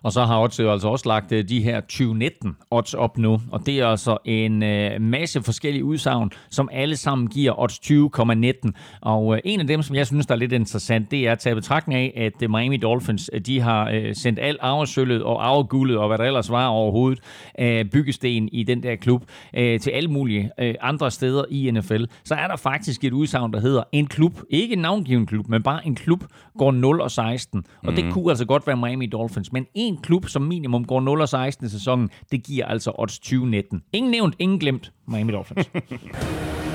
Og 0.04 0.12
så 0.12 0.26
har 0.26 0.42
Odds 0.42 0.60
altså 0.60 0.88
også 0.88 1.10
lagt 1.10 1.32
øh, 1.32 1.50
de 1.50 1.62
her 1.62 1.80
2019 1.80 2.58
odds 2.72 2.94
op 2.94 3.18
nu, 3.18 3.42
og 3.52 3.66
det 3.66 3.80
er 3.80 3.88
altså 3.88 4.18
en 4.26 4.64
øh, 4.64 5.02
masse 5.02 5.44
forskellige 5.44 5.84
udsagn, 5.84 6.32
som 6.50 6.70
alle 6.72 6.96
sammen 6.96 7.28
giver 7.28 7.60
odds 7.60 7.80
20,19. 8.66 8.72
Og 9.02 9.36
øh, 9.36 9.42
en 9.46 9.60
af 9.60 9.68
dem, 9.68 9.82
som 9.82 9.96
jeg 9.96 10.08
synes, 10.08 10.26
der 10.26 10.34
er 10.34 10.40
lidt 10.40 10.52
interessant, 10.52 11.12
det 11.12 11.28
er 11.28 11.32
at 11.32 11.40
tage 11.40 11.56
betragtning 11.56 12.00
af, 12.00 12.32
at 12.42 12.50
Miami 12.50 12.78
Dolphins, 12.78 13.30
de 13.46 13.60
har 13.60 14.12
sendt 14.14 14.40
alt 14.40 14.58
arvesølvet 14.62 15.24
og 15.24 15.48
arveguldet 15.48 15.98
og 15.98 16.08
hvad 16.08 16.18
der 16.18 16.24
ellers 16.24 16.52
var 16.52 16.68
overhovedet 16.68 17.20
af 17.56 17.90
byggesten 17.90 18.50
i 18.52 18.64
den 18.64 18.84
der 18.84 18.96
klub 18.96 19.24
til 19.56 19.90
alle 19.94 20.10
mulige 20.10 20.52
andre 20.82 21.12
steder 21.12 21.44
i 21.50 21.72
NFL. 21.72 22.04
Så 22.24 22.36
er 22.36 22.48
der 22.48 22.56
faktisk 22.56 23.04
et 23.04 23.14
udsagn, 23.14 23.54
der 23.54 23.60
hedder 23.60 23.84
en 23.92 24.08
klub, 24.08 24.42
ikke 24.50 24.74
en 24.74 24.80
navngiven 24.80 25.26
klub, 25.26 25.48
men 25.48 25.64
bare 25.64 25.88
en 25.88 25.96
klub, 25.96 26.24
går 26.58 26.72
0 26.72 27.02
og 27.02 27.12
16. 27.12 27.64
Og 27.84 27.90
mm. 27.90 27.96
det 27.96 28.06
mhm. 28.06 28.14
kunne 28.14 28.30
altså 28.30 28.46
godt 28.46 28.68
være 28.68 28.78
Miami 28.78 29.06
Dolphins, 29.06 29.52
men 29.52 29.66
en 29.76 29.98
klub 29.98 30.28
som 30.28 30.42
minimum 30.42 30.86
går 30.86 31.50
0-16 31.62 31.66
i 31.66 31.70
sæsonen, 31.70 32.10
det 32.32 32.44
giver 32.44 32.66
altså 32.66 32.92
odds 32.96 33.20
2019. 33.20 33.82
Ingen 33.94 34.12
nævnt, 34.12 34.36
ingen 34.40 34.60
glemt 34.60 34.92
Miami 35.08 35.32
Dolphins. 35.32 35.70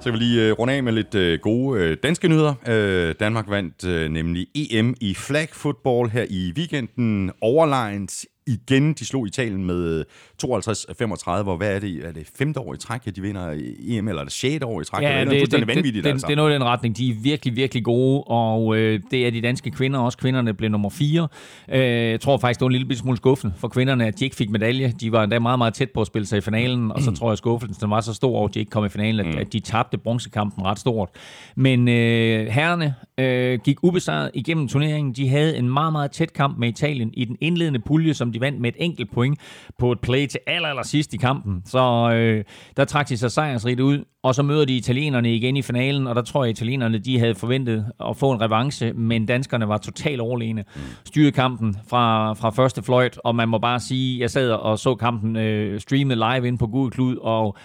Så 0.00 0.10
vi 0.10 0.16
lige 0.16 0.46
øh, 0.46 0.52
runde 0.52 0.72
af 0.72 0.82
med 0.82 0.92
lidt 0.92 1.14
øh, 1.14 1.38
gode 1.42 1.80
øh, 1.80 1.96
danske 2.02 2.28
nyheder. 2.28 3.12
Danmark 3.20 3.50
vandt 3.50 4.12
nemlig 4.12 4.46
EM 4.54 4.94
i 5.00 5.14
flag 5.14 5.48
football 5.52 6.10
her 6.10 6.26
i 6.30 6.52
weekenden. 6.56 7.30
Overlegent 7.40 8.24
igen. 8.50 8.92
De 8.92 9.06
slog 9.06 9.26
Italien 9.26 9.64
med 9.64 10.04
52-35, 10.44 11.30
og 11.30 11.56
hvad 11.56 11.74
er 11.74 11.78
det? 11.78 12.06
Er 12.06 12.12
det 12.12 12.30
femte 12.38 12.60
år 12.60 12.74
i 12.74 12.76
træk, 12.76 13.00
at 13.06 13.16
de 13.16 13.20
vinder 13.20 13.50
EM, 13.88 14.08
eller 14.08 14.20
er 14.20 14.24
det 14.24 14.32
sjette 14.32 14.66
år 14.66 14.80
i 14.80 14.84
træk? 14.84 15.02
Ja, 15.02 15.24
det, 15.24 15.30
det, 15.30 15.52
det, 15.52 15.66
vanvittigt, 15.66 16.04
det, 16.04 16.10
altså. 16.10 16.26
det 16.26 16.32
er 16.32 16.36
noget 16.36 16.50
i 16.50 16.54
den 16.54 16.64
retning. 16.64 16.96
De 16.96 17.10
er 17.10 17.14
virkelig, 17.22 17.56
virkelig 17.56 17.84
gode, 17.84 18.22
og 18.22 18.76
øh, 18.76 19.00
det 19.10 19.26
er 19.26 19.30
de 19.30 19.40
danske 19.40 19.70
kvinder 19.70 19.98
også. 19.98 20.18
Kvinderne 20.18 20.54
blev 20.54 20.70
nummer 20.70 20.90
fire. 20.90 21.28
Øh, 21.68 21.80
jeg 21.80 22.20
tror 22.20 22.38
faktisk, 22.38 22.60
det 22.60 22.64
var 22.64 22.68
en 22.68 22.72
lille 22.72 22.96
smule 22.96 23.16
skuffende 23.16 23.54
for 23.56 23.68
kvinderne, 23.68 24.06
at 24.06 24.18
de 24.18 24.24
ikke 24.24 24.36
fik 24.36 24.50
medalje. 24.50 24.94
De 25.00 25.12
var 25.12 25.22
endda 25.22 25.38
meget, 25.38 25.58
meget 25.58 25.74
tæt 25.74 25.90
på 25.90 26.00
at 26.00 26.06
spille 26.06 26.26
sig 26.26 26.38
i 26.38 26.40
finalen, 26.40 26.92
og 26.92 27.02
så 27.02 27.12
tror 27.12 27.28
jeg, 27.28 27.32
at 27.32 27.38
skuffelsen 27.38 27.90
var 27.90 28.00
så 28.00 28.14
stor 28.14 28.36
over, 28.36 28.48
at 28.48 28.54
de 28.54 28.58
ikke 28.58 28.70
kom 28.70 28.84
i 28.84 28.88
finalen, 28.88 29.26
at, 29.26 29.34
mm. 29.34 29.40
at 29.40 29.52
de 29.52 29.60
tabte 29.60 29.98
bronzekampen 29.98 30.64
ret 30.64 30.78
stort. 30.78 31.08
Men 31.56 31.88
øh, 31.88 32.46
herrene 32.46 32.94
øh, 33.18 33.58
gik 33.64 33.76
ubesejret 33.82 34.30
igennem 34.34 34.68
turneringen. 34.68 35.12
De 35.12 35.28
havde 35.28 35.56
en 35.56 35.70
meget, 35.70 35.92
meget 35.92 36.10
tæt 36.10 36.32
kamp 36.32 36.58
med 36.58 36.68
Italien 36.68 37.10
i 37.14 37.24
den 37.24 37.36
indledende 37.40 37.78
pulje, 37.78 38.14
som 38.14 38.32
de 38.32 38.39
vandt 38.40 38.60
med 38.60 38.68
et 38.68 38.76
enkelt 38.78 39.12
point 39.12 39.38
på 39.78 39.92
et 39.92 40.00
play 40.00 40.26
til 40.26 40.40
aller, 40.46 40.68
aller 40.68 40.82
sidst 40.82 41.14
i 41.14 41.16
kampen. 41.16 41.62
Så 41.66 42.10
øh, 42.14 42.44
der 42.76 42.84
trak 42.84 43.08
de 43.08 43.16
sig 43.16 43.30
sejrsrigt 43.30 43.80
ud, 43.80 44.04
og 44.22 44.34
så 44.34 44.42
møder 44.42 44.64
de 44.64 44.76
italienerne 44.76 45.34
igen 45.34 45.56
i 45.56 45.62
finalen, 45.62 46.06
og 46.06 46.14
der 46.14 46.22
tror 46.22 46.44
jeg, 46.44 46.50
at 46.50 46.56
italienerne 46.58 46.98
de 46.98 47.18
havde 47.18 47.34
forventet 47.34 47.86
at 48.08 48.16
få 48.16 48.32
en 48.32 48.40
revanche, 48.40 48.92
men 48.92 49.26
danskerne 49.26 49.68
var 49.68 49.78
totalt 49.78 50.20
overlegne. 50.20 50.64
Styrede 51.04 51.32
kampen 51.32 51.76
fra, 51.88 52.32
fra 52.32 52.50
første 52.50 52.82
fløjt, 52.82 53.18
og 53.24 53.34
man 53.34 53.48
må 53.48 53.58
bare 53.58 53.80
sige, 53.80 54.20
jeg 54.20 54.30
sad 54.30 54.50
og 54.50 54.78
så 54.78 54.94
kampen 54.94 55.36
øh, 55.36 55.80
streamet 55.80 56.18
live 56.18 56.48
ind 56.48 56.58
på 56.58 56.66
Google 56.66 56.90
Klud, 56.90 57.16
og 57.16 57.56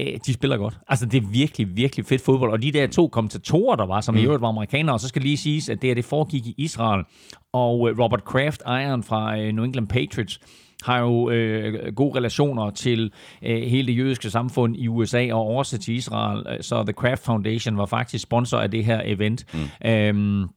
øh, 0.00 0.18
de 0.26 0.32
spiller 0.32 0.56
godt. 0.56 0.78
Altså, 0.88 1.06
det 1.06 1.22
er 1.22 1.26
virkelig, 1.26 1.76
virkelig 1.76 2.06
fedt 2.06 2.22
fodbold. 2.22 2.52
Og 2.52 2.62
de 2.62 2.72
der 2.72 2.86
to 2.86 3.08
kommentatorer, 3.08 3.76
der 3.76 3.86
var, 3.86 4.00
som 4.00 4.14
mm. 4.14 4.20
i 4.20 4.24
øvrigt 4.24 4.40
var 4.40 4.48
amerikanere, 4.48 4.94
og 4.94 5.00
så 5.00 5.08
skal 5.08 5.22
lige 5.22 5.36
siges, 5.36 5.68
at 5.68 5.82
det 5.82 5.90
her, 5.90 5.94
det 5.94 6.04
foregik 6.04 6.46
i 6.46 6.54
Israel. 6.58 7.04
Og 7.52 7.90
øh, 7.90 7.98
Robert 7.98 8.24
Kraft, 8.24 8.62
ejeren 8.66 9.02
fra 9.02 9.38
øh, 9.38 9.52
New 9.52 9.64
England 9.64 9.88
Patriots, 9.88 10.40
har 10.82 10.98
jo 10.98 11.30
øh, 11.30 11.94
gode 11.94 12.18
relationer 12.18 12.70
til 12.70 13.12
øh, 13.42 13.62
hele 13.62 13.86
det 13.86 13.98
jødiske 13.98 14.30
samfund 14.30 14.76
i 14.76 14.88
USA 14.88 15.32
og 15.32 15.46
også 15.46 15.78
til 15.78 15.94
Israel. 15.94 16.64
Så 16.64 16.82
The 16.82 16.92
Kraft 16.92 17.24
Foundation 17.24 17.76
var 17.76 17.86
faktisk 17.86 18.22
sponsor 18.22 18.58
af 18.58 18.70
det 18.70 18.84
her 18.84 19.02
event. 19.04 19.44
Mm. 19.54 19.88
Øhm, 19.90 20.48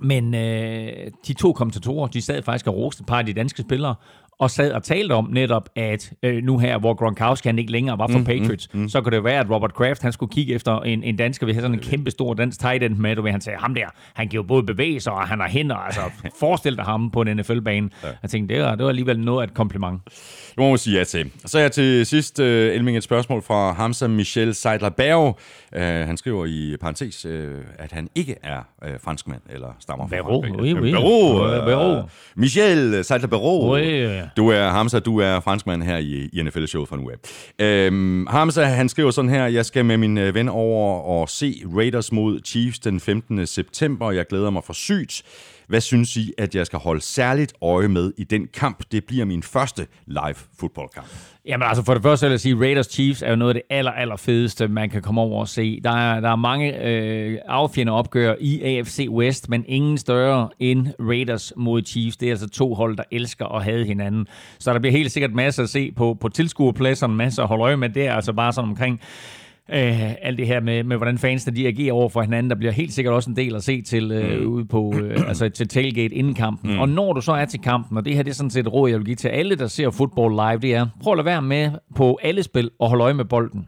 men 0.00 0.34
øh, 0.34 1.10
de 1.26 1.32
to 1.32 1.52
kommentatorer, 1.52 2.06
de 2.06 2.22
sad 2.22 2.42
faktisk 2.42 2.66
og 2.66 2.76
roste 2.76 3.00
et 3.00 3.06
par 3.06 3.18
af 3.18 3.26
de 3.26 3.32
danske 3.32 3.62
spillere, 3.62 3.94
og 4.38 4.50
sad 4.50 4.72
og 4.72 4.82
talte 4.82 5.12
om 5.12 5.28
netop, 5.32 5.68
at 5.76 6.12
øh, 6.22 6.42
nu 6.42 6.58
her, 6.58 6.78
hvor 6.78 6.94
Gronkowski 6.94 7.48
han 7.48 7.58
ikke 7.58 7.72
længere 7.72 7.98
var 7.98 8.06
for 8.06 8.18
mm, 8.18 8.24
Patriots, 8.24 8.68
mm, 8.74 8.80
mm. 8.80 8.88
så 8.88 9.00
kunne 9.00 9.16
det 9.16 9.24
være, 9.24 9.40
at 9.40 9.50
Robert 9.50 9.74
Kraft 9.74 10.02
han 10.02 10.12
skulle 10.12 10.32
kigge 10.32 10.54
efter 10.54 10.80
en, 10.80 11.02
en 11.02 11.16
dansker, 11.16 11.46
vi 11.46 11.52
havde 11.52 11.62
sådan 11.64 11.78
en 11.78 11.84
kæmpe 11.84 12.10
stor 12.10 12.34
dansk 12.34 12.60
tight 12.60 12.82
end 12.82 12.96
med, 12.96 13.18
og 13.18 13.30
han 13.30 13.40
sagde, 13.40 13.58
ham 13.58 13.74
der, 13.74 13.86
han 14.14 14.28
giver 14.28 14.42
både 14.42 14.62
bevægelser, 14.62 15.10
og 15.10 15.28
han 15.28 15.40
har 15.40 15.48
hænder, 15.48 15.76
altså 15.76 16.00
forestil 16.40 16.76
dig 16.76 16.84
ham 16.84 17.10
på 17.10 17.20
en 17.20 17.36
NFL-bane. 17.36 17.90
Ja. 18.02 18.08
Jeg 18.22 18.30
tænkte, 18.30 18.54
det 18.54 18.62
var, 18.62 18.74
det 18.74 18.82
var 18.82 18.88
alligevel 18.88 19.20
noget 19.20 19.42
af 19.42 19.46
et 19.46 19.54
kompliment. 19.54 20.00
Det 20.04 20.58
må 20.58 20.68
man 20.68 20.78
sige 20.78 20.98
ja 20.98 21.04
til. 21.04 21.30
Så 21.44 21.58
er 21.58 21.68
til 21.68 22.06
sidst, 22.06 22.38
uh, 22.38 22.46
Elming, 22.46 22.96
et 22.96 23.02
spørgsmål 23.02 23.42
fra 23.42 23.72
Hamza 23.72 24.06
Michel 24.06 24.54
seidler 24.54 24.88
berg 24.88 25.38
Uh, 25.76 25.80
han 25.80 26.16
skriver 26.16 26.46
i 26.46 26.76
parentes, 26.80 27.26
uh, 27.26 27.32
at 27.78 27.92
han 27.92 28.08
ikke 28.14 28.36
er 28.42 28.58
uh, 28.86 28.88
franskmand, 29.00 29.40
eller 29.50 29.68
stammer 29.80 30.08
fra 30.08 30.16
Frankrig. 30.16 30.60
Oui, 30.60 30.74
oui. 30.74 30.90
Berro, 30.90 31.98
uh, 31.98 32.08
Michel 32.36 33.04
seidler 33.04 33.28
berg 33.28 33.70
Oui. 33.70 34.23
Du 34.36 34.48
er 34.48 34.68
Hamza, 34.68 34.98
du 34.98 35.18
er 35.18 35.40
franskmand 35.40 35.82
her 35.82 35.96
i, 35.96 36.28
i 36.32 36.42
NFL-showet 36.42 36.88
fra 36.88 36.96
nu 36.96 37.10
af. 37.10 37.16
Øhm, 37.64 38.26
Hamza, 38.26 38.64
han 38.64 38.88
skriver 38.88 39.10
sådan 39.10 39.30
her, 39.30 39.46
jeg 39.46 39.66
skal 39.66 39.84
med 39.84 39.96
min 39.96 40.18
øh, 40.18 40.34
ven 40.34 40.48
over 40.48 41.00
og 41.00 41.28
se 41.28 41.62
Raiders 41.76 42.12
mod 42.12 42.40
Chiefs 42.44 42.78
den 42.78 43.00
15. 43.00 43.46
september. 43.46 44.10
Jeg 44.10 44.26
glæder 44.26 44.50
mig 44.50 44.64
for 44.64 44.72
sygt. 44.72 45.22
Hvad 45.68 45.80
synes 45.80 46.16
I, 46.16 46.32
at 46.38 46.54
jeg 46.54 46.66
skal 46.66 46.78
holde 46.78 47.00
særligt 47.00 47.52
øje 47.62 47.88
med 47.88 48.12
i 48.18 48.24
den 48.24 48.46
kamp? 48.54 48.82
Det 48.92 49.04
bliver 49.04 49.24
min 49.24 49.42
første 49.42 49.86
live 50.06 50.34
fodboldkamp. 50.60 51.06
Jamen 51.46 51.68
altså 51.68 51.84
for 51.84 51.94
det 51.94 52.02
første 52.02 52.26
vil 52.26 52.30
jeg 52.30 52.40
sige, 52.40 52.60
Raiders 52.60 52.86
Chiefs 52.86 53.22
er 53.22 53.30
jo 53.30 53.36
noget 53.36 53.50
af 53.50 53.54
det 53.54 53.76
aller, 53.76 53.90
aller 53.90 54.16
fedeste, 54.16 54.68
man 54.68 54.90
kan 54.90 55.02
komme 55.02 55.20
over 55.20 55.40
og 55.40 55.48
se. 55.48 55.80
Der 55.84 55.90
er, 55.90 56.20
der 56.20 56.30
er 56.30 56.36
mange 56.36 56.86
øh, 56.86 57.38
affjende 57.46 57.92
opgør 57.92 58.34
i 58.40 58.62
AFC 58.62 59.06
West, 59.10 59.48
men 59.48 59.64
ingen 59.68 59.98
større 59.98 60.48
end 60.58 60.86
Raiders 61.00 61.52
mod 61.56 61.82
Chiefs. 61.86 62.16
Det 62.16 62.26
er 62.26 62.32
altså 62.32 62.48
to 62.48 62.74
hold, 62.74 62.96
der 62.96 63.04
elsker 63.12 63.46
at 63.46 63.64
have 63.64 63.84
hinanden. 63.84 64.26
Så 64.58 64.72
der 64.72 64.78
bliver 64.78 64.92
helt 64.92 65.12
sikkert 65.12 65.32
masser 65.32 65.62
at 65.62 65.68
se 65.68 65.92
på, 65.92 66.16
på 66.20 66.28
tilskuerpladserne, 66.28 67.14
masser 67.14 67.42
at 67.42 67.48
holde 67.48 67.64
øje 67.64 67.76
med. 67.76 67.88
Det 67.88 68.06
er 68.06 68.14
altså 68.14 68.32
bare 68.32 68.52
sådan 68.52 68.70
omkring 68.70 69.00
øh, 69.70 70.12
alt 70.22 70.38
det 70.38 70.46
her 70.46 70.60
med, 70.60 70.84
med, 70.84 70.96
hvordan 70.96 71.18
fansene 71.18 71.56
de 71.56 71.66
agerer 71.66 71.92
over 71.92 72.08
for 72.08 72.22
hinanden, 72.22 72.50
der 72.50 72.56
bliver 72.56 72.72
helt 72.72 72.92
sikkert 72.92 73.14
også 73.14 73.30
en 73.30 73.36
del 73.36 73.54
at 73.54 73.64
se 73.64 73.82
til 73.82 74.12
øh, 74.12 74.40
mm. 74.40 74.46
ude 74.46 74.64
på, 74.64 74.94
øh, 75.02 75.20
altså 75.28 75.48
til 75.48 75.68
tailgate 75.68 76.14
inden 76.14 76.34
kampen. 76.34 76.72
Mm. 76.72 76.78
Og 76.78 76.88
når 76.88 77.12
du 77.12 77.20
så 77.20 77.32
er 77.32 77.44
til 77.44 77.60
kampen, 77.60 77.96
og 77.96 78.04
det 78.04 78.14
her 78.14 78.22
det 78.22 78.30
er 78.30 78.34
sådan 78.34 78.50
set 78.50 78.66
et 78.66 78.72
råd, 78.72 78.90
jeg 78.90 78.98
vil 78.98 79.06
give 79.06 79.16
til 79.16 79.28
alle, 79.28 79.56
der 79.56 79.66
ser 79.66 79.90
fodbold 79.90 80.32
live, 80.34 80.60
det 80.60 80.74
er, 80.74 80.86
prøv 81.02 81.12
at 81.12 81.16
lade 81.16 81.26
være 81.26 81.42
med 81.42 81.70
på 81.96 82.18
alle 82.22 82.42
spil 82.42 82.70
og 82.78 82.88
holde 82.88 83.04
øje 83.04 83.14
med 83.14 83.24
bolden. 83.24 83.66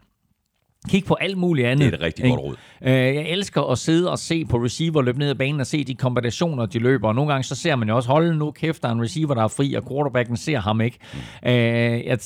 Kig 0.89 1.05
på 1.05 1.13
alt 1.13 1.37
muligt 1.37 1.67
andet. 1.67 1.85
Det 1.85 1.93
er 1.93 1.97
et 1.97 2.03
rigtig 2.03 2.29
godt 2.29 2.39
råd. 2.39 2.55
Øh, 2.81 2.91
jeg 2.91 3.29
elsker 3.29 3.61
at 3.71 3.77
sidde 3.77 4.11
og 4.11 4.19
se 4.19 4.45
på 4.45 4.57
receiver 4.57 5.01
løbe 5.01 5.19
ned 5.19 5.29
ad 5.29 5.35
banen 5.35 5.59
og 5.59 5.67
se 5.67 5.83
de 5.83 5.95
kombinationer, 5.95 6.65
de 6.65 6.79
løber. 6.79 7.07
Og 7.07 7.15
nogle 7.15 7.31
gange 7.31 7.43
så 7.43 7.55
ser 7.55 7.75
man 7.75 7.87
jo 7.89 7.95
også, 7.95 8.09
hold 8.09 8.35
nu 8.35 8.51
kæft, 8.51 8.81
der 8.81 8.89
er 8.89 8.93
en 8.93 9.01
receiver, 9.01 9.33
der 9.33 9.43
er 9.43 9.47
fri, 9.47 9.73
og 9.73 9.87
quarterbacken 9.87 10.37
ser 10.37 10.59
ham 10.59 10.81
ikke. 10.81 10.97
Mm. 11.13 11.19
Jeg 11.43 12.19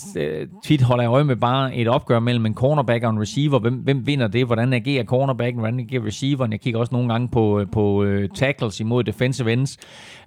tit 0.64 0.82
holder 0.82 1.03
jeg 1.03 1.12
øje 1.12 1.24
med 1.24 1.36
bare 1.36 1.76
et 1.76 1.88
opgør 1.88 2.20
mellem 2.20 2.45
en 2.45 2.55
cornerback 2.55 3.03
og 3.03 3.09
en 3.09 3.22
receiver. 3.22 3.59
Hvem, 3.59 3.74
hvem 3.74 4.07
vinder 4.07 4.28
det? 4.28 4.45
Hvordan 4.45 4.74
agerer 4.74 5.03
cornerbacken? 5.03 5.59
Hvordan 5.59 5.80
agerer 5.80 6.05
receiveren? 6.05 6.51
Jeg 6.51 6.59
kigger 6.59 6.80
også 6.80 6.95
nogle 6.95 7.09
gange 7.09 7.28
på, 7.28 7.66
på 7.72 8.05
tackles 8.36 8.80
imod 8.80 9.03
defensive 9.03 9.53
ends. 9.53 9.78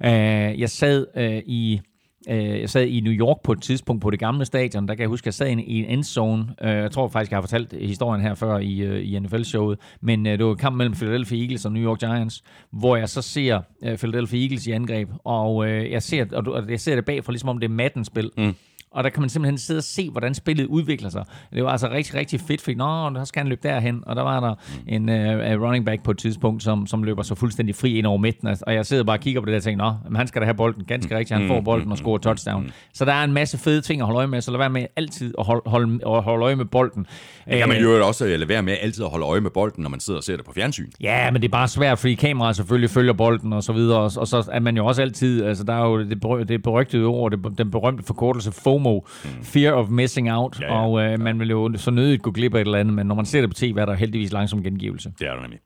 Jeg 0.01 0.71
sad 0.71 1.07
i 1.47 1.81
Øh, 2.29 2.61
jeg 2.61 2.71
sad 2.71 2.87
i 2.87 3.01
New 3.01 3.13
York 3.13 3.37
på 3.45 3.53
et 3.53 3.63
tidspunkt 3.63 4.03
på 4.03 4.11
det 4.11 4.19
gamle 4.19 4.45
stadion, 4.45 4.89
der 4.89 4.95
kan 4.95 5.01
jeg 5.01 5.09
huske, 5.09 5.23
at 5.23 5.27
jeg 5.27 5.35
sad 5.35 5.49
i 5.49 5.79
en 5.79 5.85
endzone. 5.85 6.47
Øh, 6.63 6.71
jeg 6.71 6.91
tror 6.91 7.09
faktisk, 7.09 7.31
jeg 7.31 7.37
har 7.37 7.43
fortalt 7.43 7.73
historien 7.73 8.23
her 8.23 8.35
før 8.35 8.59
i, 8.59 8.79
øh, 8.79 9.01
i 9.01 9.19
NFL-showet, 9.19 9.79
men 10.01 10.27
øh, 10.27 10.39
det 10.39 10.45
var 10.45 10.53
en 10.53 10.59
kamp 10.59 10.77
mellem 10.77 10.95
Philadelphia 10.95 11.43
Eagles 11.43 11.65
og 11.65 11.73
New 11.73 11.83
York 11.83 11.99
Giants, 11.99 12.45
hvor 12.71 12.97
jeg 12.97 13.09
så 13.09 13.23
ser 13.23 13.61
øh, 13.85 13.99
Philadelphia 13.99 14.41
Eagles 14.41 14.67
i 14.67 14.71
angreb, 14.71 15.09
og 15.25 15.69
øh, 15.69 15.91
jeg 15.91 16.03
ser, 16.03 16.25
og 16.33 16.71
jeg 16.71 16.81
ser 16.81 16.95
det 16.95 17.05
bagfra, 17.05 17.33
ligesom 17.33 17.49
om 17.49 17.59
det 17.59 17.71
er 17.71 17.75
Madden-spil. 17.75 18.31
Mm 18.37 18.55
og 18.95 19.05
der 19.05 19.11
kan 19.11 19.21
man 19.21 19.31
simpelthen 19.31 19.59
sidde 19.59 19.79
og 19.79 19.85
se, 19.85 20.11
hvordan 20.11 20.35
spillet 20.35 20.67
udvikler 20.67 21.09
sig. 21.09 21.25
Det 21.53 21.65
var 21.65 21.71
altså 21.71 21.91
rigtig, 21.91 22.15
rigtig 22.15 22.41
fedt, 22.41 22.61
fordi 22.61 22.75
nå, 22.75 23.11
der 23.11 23.25
skal 23.25 23.41
han 23.41 23.49
løbe 23.49 23.69
derhen, 23.69 24.03
og 24.07 24.17
der 24.17 24.23
var 24.23 24.41
der 24.41 24.55
en 24.89 25.09
uh, 25.09 25.63
running 25.65 25.87
back 25.87 26.03
på 26.03 26.11
et 26.11 26.19
tidspunkt, 26.19 26.63
som, 26.63 26.87
som 26.87 27.03
løber 27.03 27.23
så 27.23 27.35
fuldstændig 27.35 27.75
fri 27.75 27.99
ind 27.99 28.07
over 28.07 28.19
midten, 28.19 28.49
og 28.67 28.75
jeg 28.75 28.87
sidder 28.87 29.05
bare 29.05 29.17
og 29.17 29.21
kigger 29.21 29.41
på 29.41 29.45
det 29.45 29.53
der 29.53 29.59
og 29.59 29.63
tænker, 29.63 29.85
nå, 29.85 29.93
men 30.09 30.17
han 30.17 30.27
skal 30.27 30.41
da 30.41 30.45
have 30.47 30.55
bolden, 30.55 30.85
ganske 30.85 31.17
rigtigt, 31.17 31.39
han 31.41 31.49
får 31.49 31.59
mm, 31.59 31.65
bolden 31.65 31.87
og 31.87 31.93
mm, 31.93 31.97
scorer 31.97 32.19
mm, 32.19 32.23
touchdown. 32.23 32.71
Så 32.93 33.05
der 33.05 33.13
er 33.13 33.25
en 33.25 33.33
masse 33.33 33.59
fede 33.59 33.81
ting 33.81 34.01
at 34.01 34.07
holde 34.07 34.19
øje 34.19 34.27
med, 34.27 34.41
så 34.41 34.51
lad 34.51 34.59
være 34.59 34.71
med 34.71 34.87
altid 34.97 35.35
at 35.39 35.47
holde, 35.47 35.63
holde, 35.67 36.01
at 36.07 36.23
holde 36.23 36.45
øje 36.45 36.57
med 36.57 36.65
bolden. 36.65 37.07
Kan 37.49 37.69
man 37.69 37.83
jo 37.83 38.07
også 38.07 38.27
lade 38.27 38.49
være 38.49 38.63
med 38.63 38.77
altid 38.81 39.05
at 39.05 39.11
holde 39.11 39.27
øje 39.27 39.41
med 39.41 39.51
bolden, 39.51 39.83
når 39.83 39.91
man 39.91 40.01
sidder 40.01 40.19
og 40.19 40.25
ser 40.25 40.37
det 40.37 40.45
på 40.45 40.53
fjernsyn. 40.53 40.91
Ja, 41.01 41.31
men 41.31 41.43
det 41.43 41.49
er 41.49 41.53
bare 41.53 41.69
svært, 41.69 41.99
fordi 41.99 42.15
kameraet 42.15 42.57
selvfølgelig 42.57 42.91
følger 42.91 43.13
bolden 43.13 43.53
og 43.53 43.63
så 43.63 43.73
videre, 43.73 43.99
og, 43.99 44.13
og 44.17 44.29
så 44.29 44.49
er 44.53 44.61
man 44.61 44.77
jo 44.77 44.87
også 44.87 45.03
altid, 45.03 45.45
altså 45.45 45.65
der 45.65 45.73
er 45.75 45.87
jo 45.87 45.99
det, 45.99 46.49
det 46.49 46.63
berygtede 46.63 47.05
ord, 47.05 47.31
det, 47.31 47.59
den 47.59 47.71
berømte 47.71 48.05
forkortelse 48.07 48.53
FOMO, 48.53 48.84
mm 49.25 49.45
fear 49.55 49.73
of 49.73 49.89
missing 49.89 50.33
out, 50.33 50.61
ja, 50.61 50.67
ja. 50.67 50.81
og 50.81 51.01
øh, 51.01 51.21
man 51.21 51.41
vil 51.41 51.51
jo 51.51 51.73
så 51.77 51.91
nødigt 51.91 52.23
gå 52.23 52.31
glip 52.31 52.55
af 52.55 52.61
et 52.61 52.65
eller 52.65 52.79
andet, 52.79 52.95
men 52.95 53.07
når 53.07 53.15
man 53.15 53.27
ser 53.27 53.41
det 53.41 53.51
på 53.51 53.55
tv, 53.55 53.77
er 53.79 53.85
der 53.85 53.95
heldigvis 53.95 54.33
langsom 54.33 54.63
gengivelse. 54.63 55.13
Det 55.19 55.29
er 55.29 55.35
der 55.35 55.43
nemlig. 55.43 55.59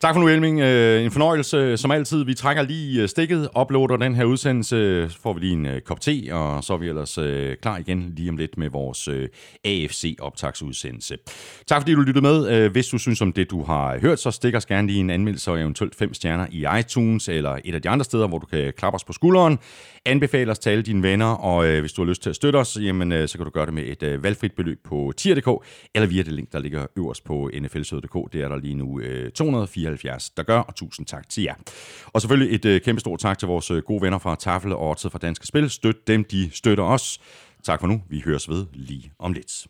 Tak 0.00 0.14
for 0.14 0.20
nu, 0.20 0.28
Elming. 0.28 0.60
Øh, 0.60 1.04
en 1.04 1.10
fornøjelse, 1.10 1.76
som 1.76 1.90
altid. 1.90 2.24
Vi 2.24 2.34
trækker 2.34 2.62
lige 2.62 3.02
øh, 3.02 3.08
stikket, 3.08 3.48
uploader 3.60 3.96
den 3.96 4.14
her 4.14 4.24
udsendelse, 4.24 5.06
så 5.10 5.18
får 5.22 5.32
vi 5.32 5.40
lige 5.40 5.52
en 5.52 5.66
øh, 5.66 5.80
kop 5.80 6.00
te, 6.00 6.28
og 6.32 6.64
så 6.64 6.72
er 6.72 6.76
vi 6.76 6.88
ellers 6.88 7.18
klar 7.62 7.78
igen 7.78 8.12
lige 8.16 8.30
om 8.30 8.36
lidt 8.36 8.58
med 8.58 8.70
vores 8.70 9.08
AFC-optagsudsendelse. 9.64 11.16
Tak 11.66 11.82
fordi 11.82 11.94
du 11.94 12.00
lyttede 12.00 12.22
med. 12.22 12.68
Hvis 12.68 12.86
du 12.86 12.98
synes 12.98 13.22
om 13.22 13.32
det, 13.32 13.50
du 13.50 13.62
har 13.62 13.98
hørt, 14.00 14.20
så 14.20 14.30
stik 14.30 14.54
os 14.54 14.66
gerne 14.66 14.86
lige 14.86 15.00
en 15.00 15.10
anmeldelse 15.10 15.50
og 15.50 15.60
eventuelt 15.60 15.94
fem 15.94 16.14
stjerner 16.14 16.46
i 16.50 16.66
iTunes 16.80 17.28
eller 17.28 17.58
et 17.64 17.74
af 17.74 17.82
de 17.82 17.88
andre 17.88 18.04
steder, 18.04 18.28
hvor 18.28 18.38
du 18.38 18.46
kan 18.46 18.72
klappe 18.76 18.94
os 18.94 19.04
på 19.04 19.12
skulderen. 19.12 19.58
Anbefale 20.06 20.50
os 20.50 20.58
til 20.58 20.70
alle 20.70 20.82
dine 20.82 21.02
venner, 21.02 21.26
og 21.26 21.66
øh, 21.66 21.80
hvis 21.80 21.92
du 21.92 22.02
har 22.02 22.08
lyst 22.08 22.22
til 22.22 22.30
at 22.30 22.36
støtte 22.36 22.56
os, 22.56 22.78
jamen, 22.80 23.12
øh, 23.12 23.28
så 23.28 23.38
kan 23.38 23.44
du 23.44 23.50
gøre 23.50 23.66
det 23.66 23.74
med 23.74 23.82
et 23.82 24.02
øh, 24.02 24.22
valgfrit 24.22 24.52
beløb 24.52 24.78
på 24.84 25.12
tier.dk, 25.16 25.64
eller 25.94 26.06
via 26.06 26.22
det 26.22 26.32
link, 26.32 26.52
der 26.52 26.58
ligger 26.58 26.86
øverst 26.96 27.24
på 27.24 27.50
nflsøde.dk. 27.60 28.32
Det 28.32 28.42
er 28.42 28.48
der 28.48 28.56
lige 28.56 28.74
nu 28.74 29.00
øh, 29.00 29.30
274, 29.30 30.30
der 30.30 30.42
gør, 30.42 30.58
og 30.58 30.74
tusind 30.74 31.06
tak 31.06 31.28
til 31.28 31.42
jer. 31.42 31.54
Og 32.06 32.20
selvfølgelig 32.20 32.54
et 32.54 32.64
øh, 32.64 32.80
kæmpe 32.80 33.00
stort 33.00 33.20
tak 33.20 33.38
til 33.38 33.48
vores 33.48 33.70
øh, 33.70 33.82
gode 33.82 34.02
venner 34.02 34.18
fra 34.18 34.36
Tafel 34.36 34.72
og 34.72 34.90
Odset 34.90 35.12
fra 35.12 35.18
Danske 35.18 35.46
Spil. 35.46 35.70
Støt 35.70 36.06
dem, 36.06 36.24
de 36.24 36.50
støtter 36.52 36.84
os. 36.84 37.20
Tak 37.64 37.80
for 37.80 37.86
nu. 37.86 38.02
Vi 38.08 38.22
høres 38.26 38.48
ved 38.48 38.66
lige 38.72 39.12
om 39.18 39.32
lidt. 39.32 39.66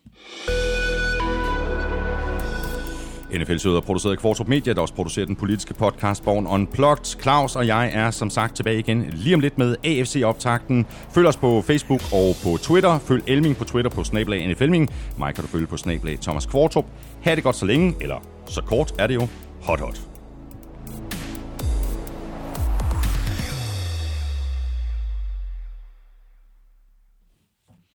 NFL 3.33 3.57
Sød 3.57 3.75
er 3.75 3.81
produceret 3.81 4.11
af 4.11 4.17
Kvartrup 4.17 4.47
Media, 4.47 4.73
der 4.73 4.81
også 4.81 4.93
producerer 4.93 5.25
den 5.25 5.35
politiske 5.35 5.73
podcast 5.73 6.23
Born 6.23 6.47
Unplugged. 6.47 7.21
Claus 7.21 7.55
og 7.55 7.67
jeg 7.67 7.91
er 7.93 8.11
som 8.11 8.29
sagt 8.29 8.55
tilbage 8.55 8.79
igen 8.79 9.05
lige 9.13 9.35
om 9.35 9.39
lidt 9.39 9.57
med 9.57 9.75
AFC-optakten. 9.83 10.85
Følg 11.11 11.27
os 11.27 11.37
på 11.37 11.61
Facebook 11.61 12.01
og 12.13 12.35
på 12.43 12.57
Twitter. 12.57 12.99
Følg 12.99 13.23
Elming 13.27 13.57
på 13.57 13.63
Twitter 13.63 13.91
på 13.91 14.03
snablag 14.03 14.47
NFLming. 14.47 14.89
Mig 15.17 15.35
kan 15.35 15.43
du 15.43 15.49
følge 15.49 15.67
på 15.67 15.77
snablag 15.77 16.19
Thomas 16.21 16.45
Kvartrup. 16.45 16.85
Ha' 17.21 17.35
det 17.35 17.43
godt 17.43 17.55
så 17.55 17.65
længe, 17.65 17.95
eller 18.01 18.15
så 18.45 18.61
kort 18.61 18.93
er 18.99 19.07
det 19.07 19.15
jo. 19.15 19.27
Hot 19.61 19.79
hot. 19.79 20.16